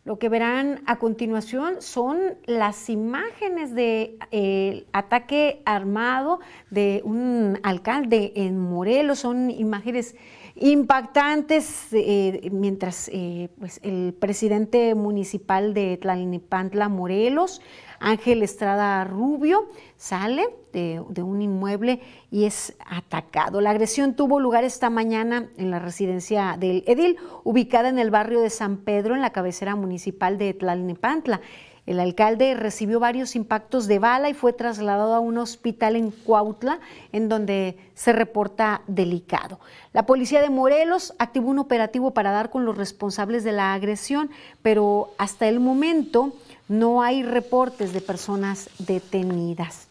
Lo 0.03 0.18
que 0.18 0.30
verán 0.30 0.82
a 0.86 0.99
continuación 0.99 1.82
son 1.82 2.18
las 2.45 2.89
imágenes 2.89 3.76
de, 3.76 4.86
ataque 4.93 5.61
armado 5.65 6.39
de 6.72 7.01
un 7.03 7.59
alcalde 7.61 8.32
en 8.38 8.57
Morelos. 8.57 9.20
Son 9.20 9.51
imágenes 9.51 10.15
impactantes 10.60 11.88
eh, 11.91 12.49
mientras 12.51 13.10
eh, 13.14 13.49
pues 13.60 13.80
el 13.84 14.14
presidente 14.14 14.95
municipal 14.95 15.74
de 15.74 15.97
Tlalnepantla, 15.97 16.89
Morelos, 16.89 17.62
Ángel 17.99 18.43
Estrada 18.43 19.03
Rubio, 19.03 19.67
sale 19.97 20.47
de, 20.73 21.01
un 21.23 21.41
inmueble 21.41 22.01
y 22.29 22.45
es 22.45 22.75
atacado. 22.85 23.61
La 23.61 23.71
agresión 23.71 24.13
tuvo 24.13 24.39
lugar 24.39 24.63
esta 24.63 24.89
mañana 24.89 25.49
en 25.57 25.71
la 25.71 25.79
residencia 25.79 26.55
del 26.59 26.83
Edil, 26.85 27.17
ubicada 27.43 27.89
en 27.89 27.99
el 27.99 28.11
barrio 28.11 28.41
de 28.41 28.49
San 28.49 28.77
Pedro, 28.77 29.15
en 29.15 29.21
la 29.21 29.31
cabecera 29.31 29.75
municipal 29.75 30.37
de 30.37 30.53
Tlalnepantla. 30.53 31.41
El 31.87 32.01
alcalde 32.01 32.53
recibió 32.53 32.99
varios 32.99 33.33
impactos 33.37 33.87
de 33.87 33.97
bala 33.97 34.29
y 34.29 34.33
fue 34.33 34.51
trasladado 34.51 35.15
a 35.15 35.21
un 35.21 35.37
hospital 35.37 35.95
en 35.95 36.11
Cuautla, 36.11 36.81
en 37.13 37.29
donde 37.29 37.77
se 37.95 38.11
reporta 38.11 38.81
delicado. 38.87 39.61
La 39.93 40.05
policía 40.05 40.41
de 40.41 40.49
Morelos 40.49 41.13
activó 41.17 41.49
un 41.49 41.59
operativo 41.59 42.11
para 42.11 42.31
dar 42.31 42.49
con 42.49 42.65
los 42.65 42.77
responsables 42.77 43.45
de 43.45 43.53
la 43.53 43.73
agresión, 43.73 44.29
pero 44.61 45.11
hasta 45.17 45.47
el 45.47 45.61
momento 45.61 46.33
no 46.68 47.01
hay 47.01 47.24
reportes 47.24 47.93
de 47.93 48.01
personas 48.01 48.70
detenidas. 48.80 49.88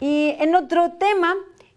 Y 0.00 0.34
en 0.38 0.54
otro 0.54 0.92
tema, 0.92 1.34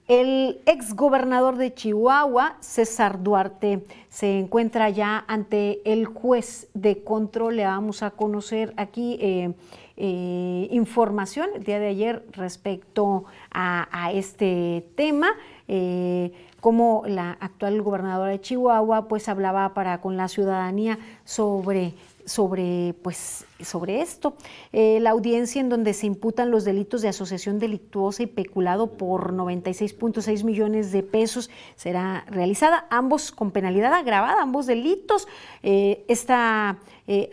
el 0.08 0.62
exgobernador 0.66 1.58
de 1.58 1.74
Chihuahua, 1.74 2.58
César 2.60 3.24
Duarte, 3.24 3.84
se 4.10 4.40
encuentra 4.40 4.90
ya 4.90 5.24
ante 5.28 5.82
el 5.92 6.06
juez 6.06 6.68
de 6.74 7.04
control. 7.04 7.56
Le 7.56 7.66
vamos 7.66 8.04
a 8.04 8.12
conocer 8.12 8.74
aquí 8.78 9.18
eh, 9.20 9.54
eh, 9.98 10.68
información 10.72 11.50
el 11.56 11.64
día 11.64 11.80
de 11.80 11.88
ayer 11.88 12.26
respecto 12.32 13.26
a, 13.52 14.12
este 14.14 14.86
tema. 14.96 15.30
Eh, 15.68 16.32
como 16.60 17.04
la 17.06 17.32
actual 17.42 17.82
gobernadora 17.82 18.32
de 18.32 18.40
Chihuahua 18.40 19.10
pues 19.10 19.28
hablaba 19.28 19.74
para 19.74 20.00
con 20.00 20.16
la 20.16 20.30
ciudadanía 20.30 20.98
sobre 21.26 21.94
sobre, 22.26 22.96
pues, 23.02 23.46
sobre 23.60 24.02
esto. 24.02 24.36
Eh, 24.72 25.00
la 25.02 25.12
audiencia 25.12 25.60
en 25.60 25.70
donde 25.70 25.94
se 25.94 26.06
imputan 26.06 26.52
los 26.52 26.66
delitos 26.66 27.02
de 27.02 27.10
asociación 27.10 27.60
delictuosa 27.60 28.24
y 28.24 28.28
peculado 28.28 28.92
por 28.92 29.34
96.6 29.34 30.44
millones 30.44 30.92
de 30.92 31.04
pesos 31.04 31.50
será 31.76 32.26
realizada, 32.28 32.88
ambos 32.90 33.32
con 33.32 33.52
penalidad 33.52 33.94
agravada, 33.94 34.42
ambos 34.42 34.66
delitos. 34.66 35.28
Eh, 35.62 36.06
esta 36.08 36.80
eh, 37.08 37.30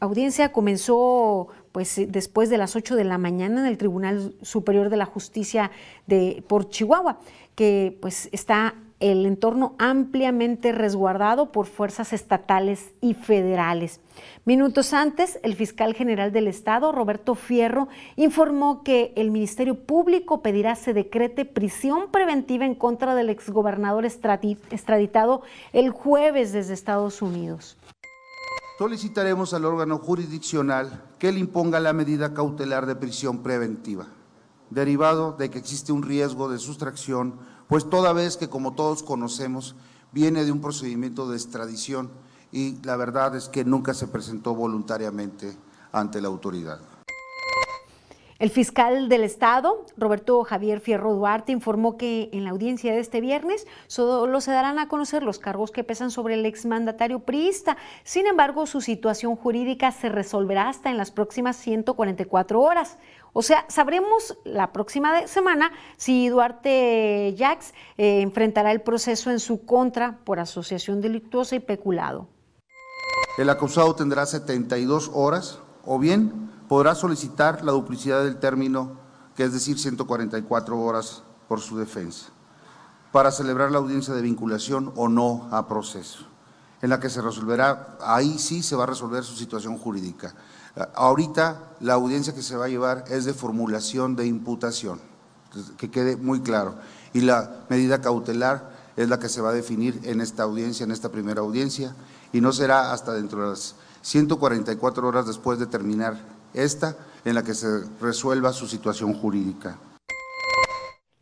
audiencia 0.00 0.52
comenzó 0.52 1.48
pues 1.72 2.00
después 2.08 2.50
de 2.50 2.58
las 2.58 2.76
8 2.76 2.96
de 2.96 3.04
la 3.04 3.18
mañana 3.18 3.60
en 3.60 3.66
el 3.66 3.78
Tribunal 3.78 4.34
Superior 4.42 4.90
de 4.90 4.98
la 4.98 5.06
Justicia 5.06 5.70
de, 6.06 6.44
por 6.46 6.68
Chihuahua, 6.68 7.18
que 7.54 7.96
pues 8.00 8.28
está 8.32 8.74
el 9.02 9.26
entorno 9.26 9.74
ampliamente 9.78 10.70
resguardado 10.70 11.50
por 11.50 11.66
fuerzas 11.66 12.12
estatales 12.12 12.92
y 13.00 13.14
federales. 13.14 14.00
Minutos 14.44 14.92
antes, 14.94 15.40
el 15.42 15.56
fiscal 15.56 15.92
general 15.94 16.30
del 16.30 16.46
Estado, 16.46 16.92
Roberto 16.92 17.34
Fierro, 17.34 17.88
informó 18.14 18.84
que 18.84 19.12
el 19.16 19.32
Ministerio 19.32 19.74
Público 19.74 20.40
pedirá 20.40 20.76
se 20.76 20.94
decrete 20.94 21.44
prisión 21.44 22.12
preventiva 22.12 22.64
en 22.64 22.76
contra 22.76 23.16
del 23.16 23.28
exgobernador 23.28 24.04
extraditado 24.04 25.42
el 25.72 25.90
jueves 25.90 26.52
desde 26.52 26.72
Estados 26.72 27.22
Unidos. 27.22 27.76
Solicitaremos 28.78 29.52
al 29.52 29.64
órgano 29.64 29.98
jurisdiccional 29.98 31.02
que 31.18 31.32
le 31.32 31.40
imponga 31.40 31.80
la 31.80 31.92
medida 31.92 32.34
cautelar 32.34 32.86
de 32.86 32.94
prisión 32.94 33.42
preventiva, 33.42 34.06
derivado 34.70 35.32
de 35.32 35.50
que 35.50 35.58
existe 35.58 35.90
un 35.90 36.04
riesgo 36.04 36.48
de 36.48 36.58
sustracción 36.58 37.40
pues 37.72 37.88
toda 37.88 38.12
vez 38.12 38.36
que, 38.36 38.50
como 38.50 38.74
todos 38.74 39.02
conocemos, 39.02 39.74
viene 40.12 40.44
de 40.44 40.52
un 40.52 40.60
procedimiento 40.60 41.30
de 41.30 41.38
extradición 41.38 42.10
y 42.52 42.76
la 42.84 42.96
verdad 42.96 43.34
es 43.34 43.48
que 43.48 43.64
nunca 43.64 43.94
se 43.94 44.08
presentó 44.08 44.54
voluntariamente 44.54 45.56
ante 45.90 46.20
la 46.20 46.28
autoridad. 46.28 46.80
El 48.42 48.50
fiscal 48.50 49.08
del 49.08 49.22
Estado, 49.22 49.86
Roberto 49.96 50.42
Javier 50.42 50.80
Fierro 50.80 51.14
Duarte, 51.14 51.52
informó 51.52 51.96
que 51.96 52.28
en 52.32 52.42
la 52.42 52.50
audiencia 52.50 52.92
de 52.92 52.98
este 52.98 53.20
viernes 53.20 53.68
solo 53.86 54.40
se 54.40 54.50
darán 54.50 54.80
a 54.80 54.88
conocer 54.88 55.22
los 55.22 55.38
cargos 55.38 55.70
que 55.70 55.84
pesan 55.84 56.10
sobre 56.10 56.34
el 56.34 56.44
exmandatario 56.44 57.20
priista. 57.20 57.76
Sin 58.02 58.26
embargo, 58.26 58.66
su 58.66 58.80
situación 58.80 59.36
jurídica 59.36 59.92
se 59.92 60.08
resolverá 60.08 60.68
hasta 60.68 60.90
en 60.90 60.96
las 60.96 61.12
próximas 61.12 61.54
144 61.54 62.60
horas. 62.60 62.98
O 63.32 63.42
sea, 63.42 63.64
sabremos 63.68 64.36
la 64.42 64.72
próxima 64.72 65.28
semana 65.28 65.70
si 65.96 66.28
Duarte 66.28 67.36
Jax 67.38 67.74
eh, 67.96 68.22
enfrentará 68.22 68.72
el 68.72 68.80
proceso 68.80 69.30
en 69.30 69.38
su 69.38 69.64
contra 69.64 70.18
por 70.24 70.40
asociación 70.40 71.00
delictuosa 71.00 71.54
y 71.54 71.60
peculado. 71.60 72.26
El 73.38 73.48
acusado 73.50 73.94
tendrá 73.94 74.26
72 74.26 75.12
horas 75.14 75.60
o 75.84 76.00
bien 76.00 76.51
podrá 76.72 76.94
solicitar 76.94 77.62
la 77.62 77.72
duplicidad 77.72 78.24
del 78.24 78.38
término, 78.38 78.92
que 79.36 79.44
es 79.44 79.52
decir, 79.52 79.78
144 79.78 80.80
horas 80.80 81.22
por 81.46 81.60
su 81.60 81.76
defensa, 81.76 82.28
para 83.12 83.30
celebrar 83.30 83.70
la 83.70 83.76
audiencia 83.76 84.14
de 84.14 84.22
vinculación 84.22 84.90
o 84.96 85.06
no 85.06 85.50
a 85.52 85.68
proceso. 85.68 86.24
en 86.80 86.88
la 86.88 86.98
que 86.98 87.10
se 87.10 87.20
resolverá, 87.20 87.98
ahí 88.00 88.38
sí 88.38 88.62
se 88.62 88.74
va 88.74 88.84
a 88.84 88.86
resolver 88.86 89.22
su 89.22 89.36
situación 89.36 89.76
jurídica. 89.76 90.34
Ahorita 90.94 91.60
la 91.80 91.92
audiencia 91.92 92.34
que 92.34 92.42
se 92.42 92.56
va 92.56 92.64
a 92.64 92.68
llevar 92.68 93.04
es 93.08 93.26
de 93.26 93.34
formulación 93.34 94.16
de 94.16 94.26
imputación, 94.26 94.98
que 95.76 95.90
quede 95.90 96.16
muy 96.16 96.40
claro. 96.40 96.76
Y 97.12 97.20
la 97.20 97.66
medida 97.68 98.00
cautelar 98.00 98.70
es 98.96 99.10
la 99.10 99.18
que 99.18 99.28
se 99.28 99.42
va 99.42 99.50
a 99.50 99.52
definir 99.52 100.00
en 100.04 100.22
esta 100.22 100.44
audiencia, 100.44 100.84
en 100.84 100.90
esta 100.90 101.10
primera 101.10 101.42
audiencia, 101.42 101.94
y 102.32 102.40
no 102.40 102.50
será 102.50 102.94
hasta 102.94 103.12
dentro 103.12 103.42
de 103.42 103.50
las 103.50 103.74
144 104.00 105.06
horas 105.06 105.26
después 105.26 105.58
de 105.58 105.66
terminar 105.66 106.41
esta 106.54 106.96
en 107.24 107.34
la 107.34 107.42
que 107.42 107.54
se 107.54 107.84
resuelva 108.00 108.52
su 108.52 108.66
situación 108.66 109.14
jurídica. 109.14 109.78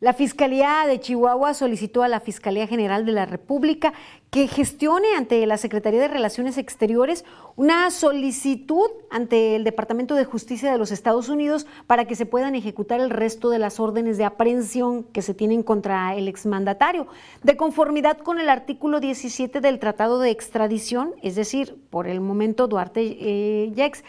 La 0.01 0.15
Fiscalía 0.15 0.85
de 0.87 0.99
Chihuahua 0.99 1.53
solicitó 1.53 2.03
a 2.03 2.09
la 2.09 2.21
Fiscalía 2.21 2.67
General 2.67 3.05
de 3.05 3.13
la 3.13 3.27
República 3.27 3.93
que 4.31 4.47
gestione 4.47 5.17
ante 5.17 5.45
la 5.45 5.57
Secretaría 5.57 6.01
de 6.01 6.07
Relaciones 6.07 6.57
Exteriores 6.57 7.25
una 7.57 7.91
solicitud 7.91 8.89
ante 9.11 9.57
el 9.57 9.65
Departamento 9.65 10.15
de 10.15 10.25
Justicia 10.25 10.71
de 10.71 10.79
los 10.79 10.93
Estados 10.93 11.29
Unidos 11.29 11.67
para 11.89 12.05
que 12.05 12.15
se 12.15 12.27
puedan 12.27 12.55
ejecutar 12.55 13.01
el 13.01 13.11
resto 13.11 13.51
de 13.51 13.59
las 13.59 13.81
órdenes 13.81 14.19
de 14.19 14.25
aprehensión 14.25 15.03
que 15.03 15.21
se 15.21 15.35
tienen 15.35 15.65
contra 15.65 16.15
el 16.15 16.29
exmandatario. 16.29 17.09
De 17.43 17.57
conformidad 17.57 18.19
con 18.19 18.39
el 18.39 18.49
artículo 18.49 19.01
17 19.01 19.61
del 19.61 19.81
Tratado 19.81 20.21
de 20.21 20.31
Extradición, 20.31 21.13
es 21.23 21.35
decir, 21.35 21.77
por 21.91 22.07
el 22.07 22.21
momento 22.21 22.69
Duarte 22.69 23.01
eh, 23.03 23.73
Yex 23.75 24.05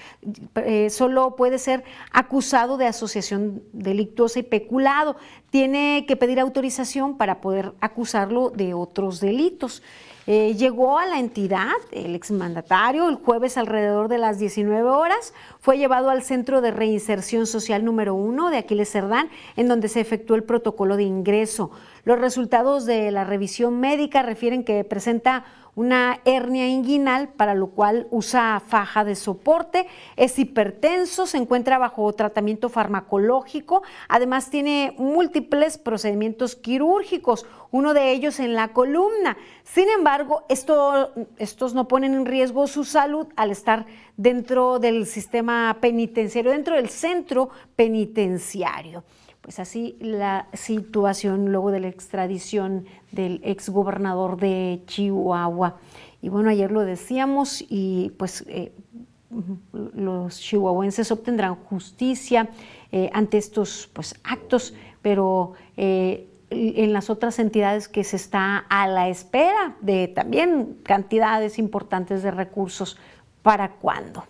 eh, 0.55 0.91
solo 0.91 1.36
puede 1.36 1.57
ser 1.57 1.84
acusado 2.11 2.78
de 2.78 2.86
asociación 2.86 3.63
delictuosa 3.74 4.39
y 4.39 4.43
peculado. 4.43 5.15
Tiene 5.49 6.05
que 6.07 6.15
pedir 6.15 6.39
autorización 6.39 7.17
para 7.17 7.41
poder 7.41 7.74
acusarlo 7.82 8.51
de 8.51 8.76
otros 8.76 9.19
delitos. 9.19 9.82
Eh, 10.28 10.55
llegó 10.55 10.99
a 10.99 11.07
la 11.07 11.19
entidad, 11.19 11.72
el 11.91 12.13
exmandatario, 12.13 13.09
el 13.09 13.15
jueves 13.15 13.57
alrededor 13.57 14.07
de 14.07 14.19
las 14.19 14.38
19 14.38 14.88
horas, 14.88 15.34
fue 15.59 15.80
llevado 15.80 16.11
al 16.11 16.22
Centro 16.22 16.61
de 16.61 16.69
Reinserción 16.69 17.47
Social 17.47 17.84
número 17.84 18.13
1 18.13 18.51
de 18.51 18.57
Aquiles 18.57 18.91
Cerdán, 18.91 19.30
en 19.55 19.67
donde 19.67 19.88
se 19.88 19.99
efectuó 19.99 20.36
el 20.36 20.43
protocolo 20.43 20.95
de 20.95 21.03
ingreso. 21.03 21.72
Los 22.04 22.20
resultados 22.20 22.86
de 22.86 23.12
la 23.12 23.24
revisión 23.24 23.80
médica 23.80 24.24
refieren 24.24 24.64
que 24.64 24.84
presenta 24.84 25.45
una 25.76 26.20
hernia 26.26 26.68
inguinal, 26.68 27.30
para 27.30 27.56
lo 27.56 27.68
cual 27.68 28.08
usa 28.12 28.62
faja 28.66 29.06
de 29.06 29.16
soporte, 29.16 29.88
es 30.18 30.38
hipertenso, 30.38 31.26
se 31.26 31.38
encuentra 31.38 31.78
bajo 31.78 32.12
tratamiento 32.14 32.68
farmacológico, 32.70 33.82
además 34.10 34.49
tiene 34.49 34.93
múltiples 34.97 35.78
procedimientos 35.78 36.56
quirúrgicos, 36.56 37.45
uno 37.72 37.93
de 37.93 38.12
ellos 38.12 38.39
en 38.39 38.54
la 38.54 38.70
columna. 38.70 39.38
Sin 39.64 39.88
embargo, 39.89 40.43
estos 40.49 41.74
no 41.74 41.88
ponen 41.88 42.16
en 42.16 42.26
riesgo 42.26 42.68
su 42.68 42.84
salud 42.84 43.28
al 43.38 43.52
estar 43.52 43.86
dentro 44.18 44.80
del 44.80 45.06
sistema 45.06 45.78
penitenciario, 45.80 46.52
dentro 46.52 46.76
del 46.76 46.89
centro 46.89 47.49
penitenciario 47.76 49.04
pues 49.42 49.60
así 49.60 49.98
la 50.00 50.48
situación 50.54 51.52
luego 51.52 51.72
de 51.72 51.80
la 51.80 51.88
extradición 51.88 52.86
del 53.12 53.42
exgobernador 53.44 54.38
de 54.39 54.84
Chihuahua. 54.86 55.78
Y 56.22 56.30
bueno, 56.30 56.50
ayer 56.50 56.72
lo 56.72 56.82
decíamos 56.82 57.64
y 57.68 58.12
pues 58.18 58.44
eh, 58.48 58.72
los 59.94 60.39
chihuahuenses 60.39 61.12
obtendrán 61.12 61.56
justicia 61.56 62.50
eh, 62.92 63.10
ante 63.14 63.38
estos 63.38 63.89
pues, 63.94 64.16
actos, 64.24 64.76
pero 65.02 65.54
eh, 65.78 66.28
en 66.52 66.94
las 66.94 67.10
otras 67.10 67.39
entidades 67.39 67.88
que 67.88 68.04
se 68.04 68.18
está 68.18 68.58
a 68.70 68.88
la 68.88 69.08
espera 69.10 69.78
de 69.82 70.10
también 70.10 70.78
cantidades 70.84 71.58
importantes 71.58 72.24
de 72.24 72.32
recursos, 72.32 72.98
¿para 73.42 73.72
cuándo? 73.72 74.26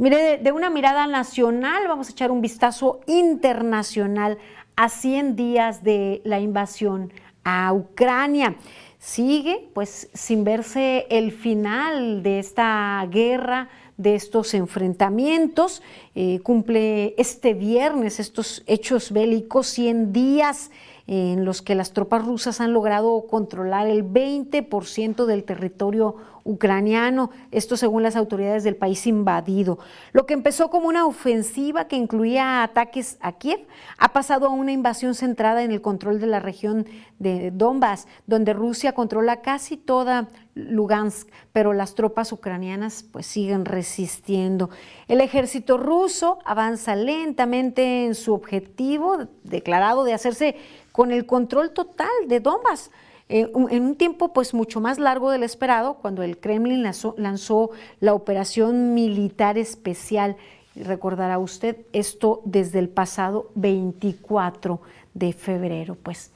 Mire, 0.00 0.38
de 0.38 0.52
una 0.52 0.70
mirada 0.70 1.08
nacional, 1.08 1.88
vamos 1.88 2.06
a 2.08 2.12
echar 2.12 2.30
un 2.30 2.40
vistazo 2.40 3.00
internacional 3.08 4.38
a 4.76 4.88
100 4.90 5.34
días 5.34 5.82
de 5.82 6.22
la 6.22 6.38
invasión 6.38 7.12
a 7.42 7.72
Ucrania. 7.72 8.54
Sigue 9.00 9.68
pues 9.74 10.08
sin 10.14 10.44
verse 10.44 11.08
el 11.10 11.32
final 11.32 12.22
de 12.22 12.38
esta 12.38 13.04
guerra, 13.10 13.70
de 13.96 14.14
estos 14.14 14.54
enfrentamientos. 14.54 15.82
Eh, 16.14 16.38
cumple 16.44 17.16
este 17.18 17.54
viernes 17.54 18.20
estos 18.20 18.62
hechos 18.68 19.10
bélicos 19.10 19.66
100 19.66 20.12
días 20.12 20.70
en 21.08 21.46
los 21.46 21.62
que 21.62 21.74
las 21.74 21.94
tropas 21.94 22.24
rusas 22.24 22.60
han 22.60 22.74
logrado 22.74 23.26
controlar 23.26 23.86
el 23.86 24.04
20% 24.04 25.24
del 25.24 25.42
territorio 25.42 26.16
ucraniano, 26.44 27.30
esto 27.50 27.76
según 27.76 28.02
las 28.02 28.14
autoridades 28.14 28.62
del 28.62 28.76
país 28.76 29.06
invadido. 29.06 29.78
Lo 30.12 30.26
que 30.26 30.34
empezó 30.34 30.70
como 30.70 30.88
una 30.88 31.06
ofensiva 31.06 31.88
que 31.88 31.96
incluía 31.96 32.62
ataques 32.62 33.18
a 33.20 33.32
Kiev 33.32 33.66
ha 33.98 34.12
pasado 34.12 34.46
a 34.46 34.50
una 34.50 34.72
invasión 34.72 35.14
centrada 35.14 35.62
en 35.62 35.72
el 35.72 35.80
control 35.80 36.20
de 36.20 36.26
la 36.26 36.40
región 36.40 36.86
de 37.18 37.50
Donbass, 37.50 38.06
donde 38.26 38.52
Rusia 38.52 38.92
controla 38.92 39.40
casi 39.42 39.76
toda 39.76 40.28
Lugansk, 40.54 41.28
pero 41.52 41.72
las 41.72 41.94
tropas 41.94 42.32
ucranianas 42.32 43.04
pues 43.12 43.26
siguen 43.26 43.64
resistiendo. 43.64 44.70
El 45.06 45.20
ejército 45.20 45.78
ruso 45.78 46.38
avanza 46.44 46.96
lentamente 46.96 48.06
en 48.06 48.14
su 48.14 48.34
objetivo 48.34 49.18
declarado 49.44 50.04
de 50.04 50.14
hacerse 50.14 50.56
con 50.98 51.12
el 51.12 51.26
control 51.26 51.70
total 51.70 52.10
de 52.26 52.40
Donbass. 52.40 52.90
Eh, 53.28 53.48
en 53.70 53.82
un 53.84 53.94
tiempo 53.94 54.32
pues 54.32 54.52
mucho 54.52 54.80
más 54.80 54.98
largo 54.98 55.30
del 55.30 55.44
esperado, 55.44 55.94
cuando 55.94 56.24
el 56.24 56.38
Kremlin 56.38 56.82
lanzó, 56.82 57.70
la 58.00 58.14
operación 58.14 58.94
militar 58.94 59.58
especial. 59.58 60.34
Recordará 60.74 61.38
usted 61.38 61.76
esto 61.92 62.42
desde 62.44 62.80
el 62.80 62.88
pasado 62.88 63.48
24 63.54 64.80
de 65.14 65.32
febrero. 65.32 65.94
Pues 65.94 66.32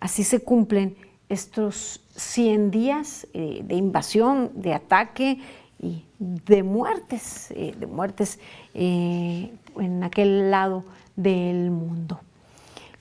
así 0.00 0.24
se 0.24 0.40
cumplen 0.40 0.96
estos 1.28 2.00
100 2.16 2.70
días 2.70 3.26
eh, 3.34 3.60
de 3.64 3.74
invasión, 3.74 4.50
de 4.54 4.72
ataque 4.72 5.40
y 5.78 6.06
de 6.18 6.62
muertes, 6.62 7.50
eh, 7.50 7.74
de 7.78 7.86
muertes 7.86 8.38
en 8.72 10.02
aquel 10.02 10.50
lado 10.50 10.84
del 11.16 11.70
mundo. 11.70 12.18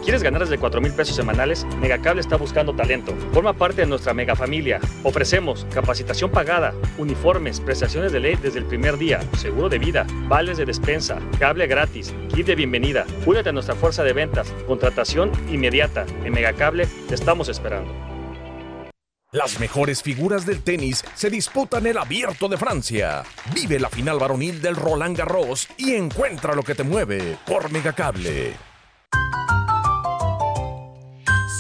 ¿Quieres 0.05 0.22
ganar 0.22 0.42
desde 0.42 0.59
4 0.59 0.82
mil 0.82 0.92
pesos 0.92 1.16
semanales? 1.16 1.66
Megacable 1.80 2.20
está 2.20 2.36
buscando 2.36 2.76
talento. 2.76 3.16
Forma 3.32 3.55
parte 3.55 3.80
de 3.80 3.86
nuestra 3.86 4.12
mega 4.12 4.36
familia. 4.36 4.80
Ofrecemos 5.03 5.66
capacitación 5.72 6.30
pagada, 6.30 6.74
uniformes, 6.99 7.59
prestaciones 7.62 8.12
de 8.12 8.20
ley 8.20 8.36
desde 8.36 8.59
el 8.59 8.66
primer 8.66 8.99
día, 8.99 9.20
seguro 9.38 9.70
de 9.70 9.78
vida, 9.78 10.07
vales 10.28 10.59
de 10.59 10.66
despensa, 10.66 11.20
cable 11.38 11.66
gratis, 11.68 12.12
kit 12.34 12.47
de 12.47 12.55
bienvenida. 12.55 13.07
Únete 13.24 13.49
a 13.49 13.53
nuestra 13.53 13.74
fuerza 13.74 14.05
de 14.05 14.12
ventas, 14.12 14.53
contratación 14.66 15.32
inmediata. 15.51 16.05
En 16.22 16.34
Megacable 16.34 16.86
te 17.09 17.14
estamos 17.14 17.49
esperando. 17.49 18.15
Las 19.37 19.61
mejores 19.61 20.03
figuras 20.03 20.47
del 20.47 20.62
tenis 20.62 21.05
se 21.14 21.28
disputan 21.28 21.87
el 21.87 21.99
Abierto 21.99 22.49
de 22.49 22.57
Francia. 22.57 23.22
Vive 23.55 23.78
la 23.78 23.91
final 23.91 24.18
varonil 24.18 24.62
del 24.62 24.74
Roland 24.74 25.14
Garros 25.14 25.68
y 25.76 25.93
encuentra 25.93 26.55
lo 26.55 26.62
que 26.62 26.74
te 26.74 26.82
mueve 26.82 27.37
por 27.47 27.70
Megacable. 27.70 28.55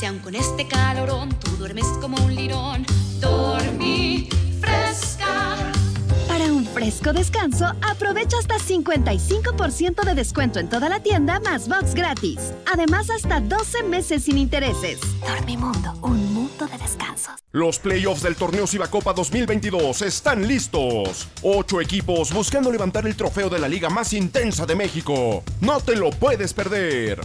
Si 0.00 0.06
aun 0.06 0.20
con 0.20 0.34
este 0.34 0.66
calorón 0.66 1.28
tú 1.38 1.50
duermes 1.58 1.84
como 2.00 2.16
un 2.24 2.34
lirón, 2.34 2.86
dormí 3.20 4.30
fresca. 4.58 5.26
Para 6.28 6.46
un 6.46 6.64
fresco 6.64 7.12
descanso, 7.12 7.66
aprovecha 7.82 8.38
hasta 8.38 8.56
55% 8.56 10.02
de 10.02 10.14
descuento 10.14 10.60
en 10.60 10.70
toda 10.70 10.88
la 10.88 11.00
tienda 11.00 11.40
más 11.40 11.68
box 11.68 11.94
gratis. 11.94 12.54
Además, 12.72 13.10
hasta 13.10 13.40
12 13.40 13.82
meses 13.82 14.24
sin 14.24 14.38
intereses. 14.38 14.98
Dormimundo, 15.20 15.92
un 16.00 16.35
de 16.64 16.78
descansos. 16.78 17.34
Los 17.52 17.78
playoffs 17.78 18.22
del 18.22 18.36
torneo 18.36 18.66
Cibacopa 18.66 19.12
2022 19.12 20.00
están 20.00 20.48
listos. 20.48 21.28
Ocho 21.42 21.82
equipos 21.82 22.32
buscando 22.32 22.72
levantar 22.72 23.06
el 23.06 23.14
trofeo 23.14 23.50
de 23.50 23.58
la 23.58 23.68
liga 23.68 23.90
más 23.90 24.14
intensa 24.14 24.64
de 24.64 24.74
México. 24.74 25.44
No 25.60 25.80
te 25.80 25.94
lo 25.96 26.10
puedes 26.10 26.54
perder. 26.54 27.20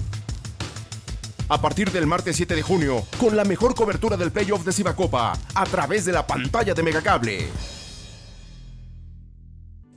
A 1.48 1.62
partir 1.62 1.92
del 1.92 2.08
martes 2.08 2.36
7 2.36 2.56
de 2.56 2.62
junio, 2.62 3.06
con 3.18 3.36
la 3.38 3.46
mejor 3.46 3.76
cobertura 3.76 4.18
del 4.18 4.32
playoff 4.32 4.66
de 4.66 4.74
Cibacopa, 4.74 5.38
a 5.54 5.66
través 5.66 6.06
de 6.06 6.12
la 6.12 6.28
pantalla 6.28 6.74
de 6.74 6.84
Megacable. 6.84 7.50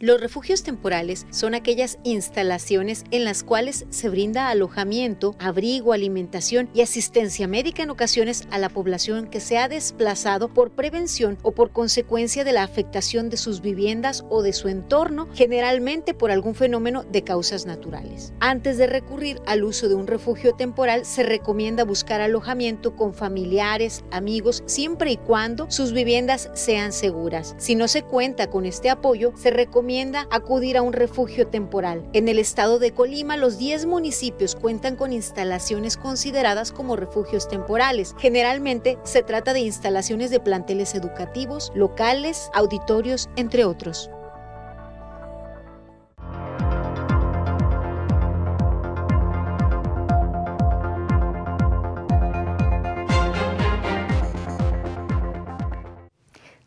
Los 0.01 0.20
refugios 0.20 0.64
temporales 0.64 1.24
son 1.30 1.55
aquellas 1.55 1.99
instalaciones 2.03 3.05
en 3.12 3.22
las 3.22 3.45
cuales 3.45 3.86
se 3.90 4.09
brinda 4.09 4.49
alojamiento, 4.49 5.36
abrigo, 5.38 5.92
alimentación 5.92 6.68
y 6.74 6.80
asistencia 6.80 7.47
médica 7.47 7.84
en 7.84 7.90
ocasiones 7.90 8.49
a 8.51 8.59
la 8.59 8.70
población 8.70 9.28
que 9.28 9.38
se 9.38 9.57
ha 9.57 9.68
desplazado 9.68 10.53
por 10.53 10.72
prevención 10.72 11.38
o 11.42 11.53
por 11.53 11.70
consecuencia 11.70 12.42
de 12.42 12.53
la 12.53 12.64
afectación 12.64 13.30
de 13.30 13.36
sus 13.36 13.61
viviendas 13.61 14.24
o 14.30 14.42
de 14.42 14.53
su 14.53 14.66
entorno, 14.66 15.28
generalmente 15.32 16.12
por 16.12 16.32
algún 16.32 16.57
fenómeno 16.57 17.05
de 17.05 17.22
causas 17.22 17.64
naturales. 17.64 18.32
Antes 18.40 18.78
de 18.78 18.88
recurrir 18.88 19.40
al 19.47 19.62
uso 19.62 19.88
de 19.88 19.95
un 19.95 20.09
refugio 20.09 20.55
temporal, 20.55 21.05
se 21.05 21.22
recomienda 21.22 21.84
buscar 21.84 22.20
alojamiento 22.20 22.97
con 22.97 23.14
familiares, 23.14 24.03
amigos, 24.11 24.64
siempre 24.66 25.12
y 25.12 25.18
cuando 25.18 25.70
sus 25.70 25.92
viviendas 25.92 26.51
sean 26.55 26.92
seguras. 26.92 27.55
Si 27.59 27.76
no 27.76 27.86
se 27.86 28.03
cuenta 28.03 28.51
con 28.51 28.66
este 28.66 28.90
apoyo, 28.90 29.32
se 29.36 29.53
recomienda 29.53 29.84
acudir 30.30 30.76
a 30.76 30.82
un 30.82 30.93
refugio 30.93 31.47
temporal. 31.47 32.03
En 32.12 32.28
el 32.28 32.39
estado 32.39 32.78
de 32.78 32.93
Colima, 32.93 33.37
los 33.37 33.59
10 33.59 33.87
municipios 33.87 34.55
cuentan 34.55 34.97
con 34.97 35.12
instalaciones 35.12 35.97
consideradas 35.97 36.72
como 36.72 36.97
refugios 36.97 37.49
temporales. 37.49 38.14
Generalmente 38.18 38.99
se 39.05 39.22
trata 39.22 39.53
de 39.53 39.61
instalaciones 39.61 40.30
de 40.30 40.41
planteles 40.41 40.95
educativos, 40.95 41.70
locales, 41.74 42.51
auditorios, 42.55 43.28
entre 43.37 43.64
otros. 43.64 44.11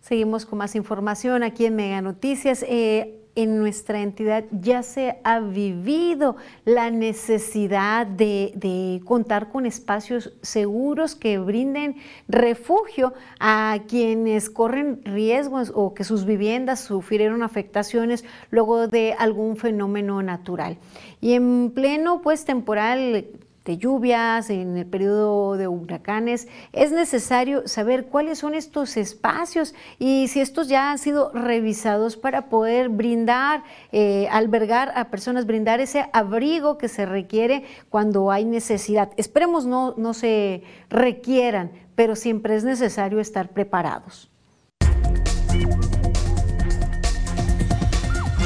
Seguimos 0.07 0.45
con 0.45 0.59
más 0.59 0.73
información 0.75 1.43
aquí 1.43 1.65
en 1.65 1.75
Mega 1.75 2.01
Noticias. 2.01 2.63
Eh, 2.65 3.19
en 3.35 3.59
nuestra 3.59 4.01
entidad 4.01 4.45
ya 4.51 4.81
se 4.81 5.19
ha 5.25 5.41
vivido 5.41 6.37
la 6.63 6.89
necesidad 6.91 8.07
de, 8.07 8.53
de, 8.55 9.01
contar 9.03 9.49
con 9.49 9.65
espacios 9.65 10.31
seguros 10.41 11.13
que 11.13 11.39
brinden 11.39 11.97
refugio 12.29 13.13
a 13.41 13.79
quienes 13.89 14.49
corren 14.49 15.01
riesgos 15.03 15.73
o 15.75 15.93
que 15.93 16.05
sus 16.05 16.23
viviendas 16.23 16.79
sufrieron 16.79 17.43
afectaciones 17.43 18.23
luego 18.49 18.87
de 18.87 19.13
algún 19.19 19.57
fenómeno 19.57 20.23
natural. 20.23 20.77
Y 21.19 21.33
en 21.33 21.71
pleno 21.75 22.21
pues 22.21 22.45
temporal 22.45 23.25
de 23.67 23.77
lluvias, 23.77 24.49
en 24.49 24.77
el 24.77 24.85
periodo 24.85 25.57
de 25.57 25.67
huracanes, 25.67 26.47
es 26.71 26.91
necesario 26.93 27.67
saber 27.67 28.07
cuáles 28.07 28.39
son 28.39 28.55
estos 28.55 28.95
espacios 28.95 29.75
y 29.99 30.29
si 30.29 30.39
estos 30.39 30.69
ya 30.69 30.91
han 30.91 30.97
sido 30.97 31.31
revisados 31.33 32.15
para 32.15 32.47
poder 32.47 32.87
brindar, 32.87 33.63
eh, 33.91 34.29
albergar 34.31 34.93
a 34.95 35.09
personas, 35.09 35.45
brindar 35.45 35.81
ese 35.81 36.09
abrigo 36.13 36.77
que 36.77 36.87
se 36.87 37.05
requiere 37.05 37.65
cuando 37.89 38.31
hay 38.31 38.45
necesidad. 38.45 39.11
Esperemos 39.17 39.65
no, 39.65 39.93
no 39.97 40.13
se 40.13 40.63
requieran, 40.89 41.71
pero 41.95 42.15
siempre 42.15 42.55
es 42.55 42.63
necesario 42.63 43.19
estar 43.19 43.49
preparados. 43.49 44.31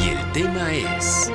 Y 0.04 0.10
el 0.10 0.32
tema 0.34 0.74
es... 0.74 1.32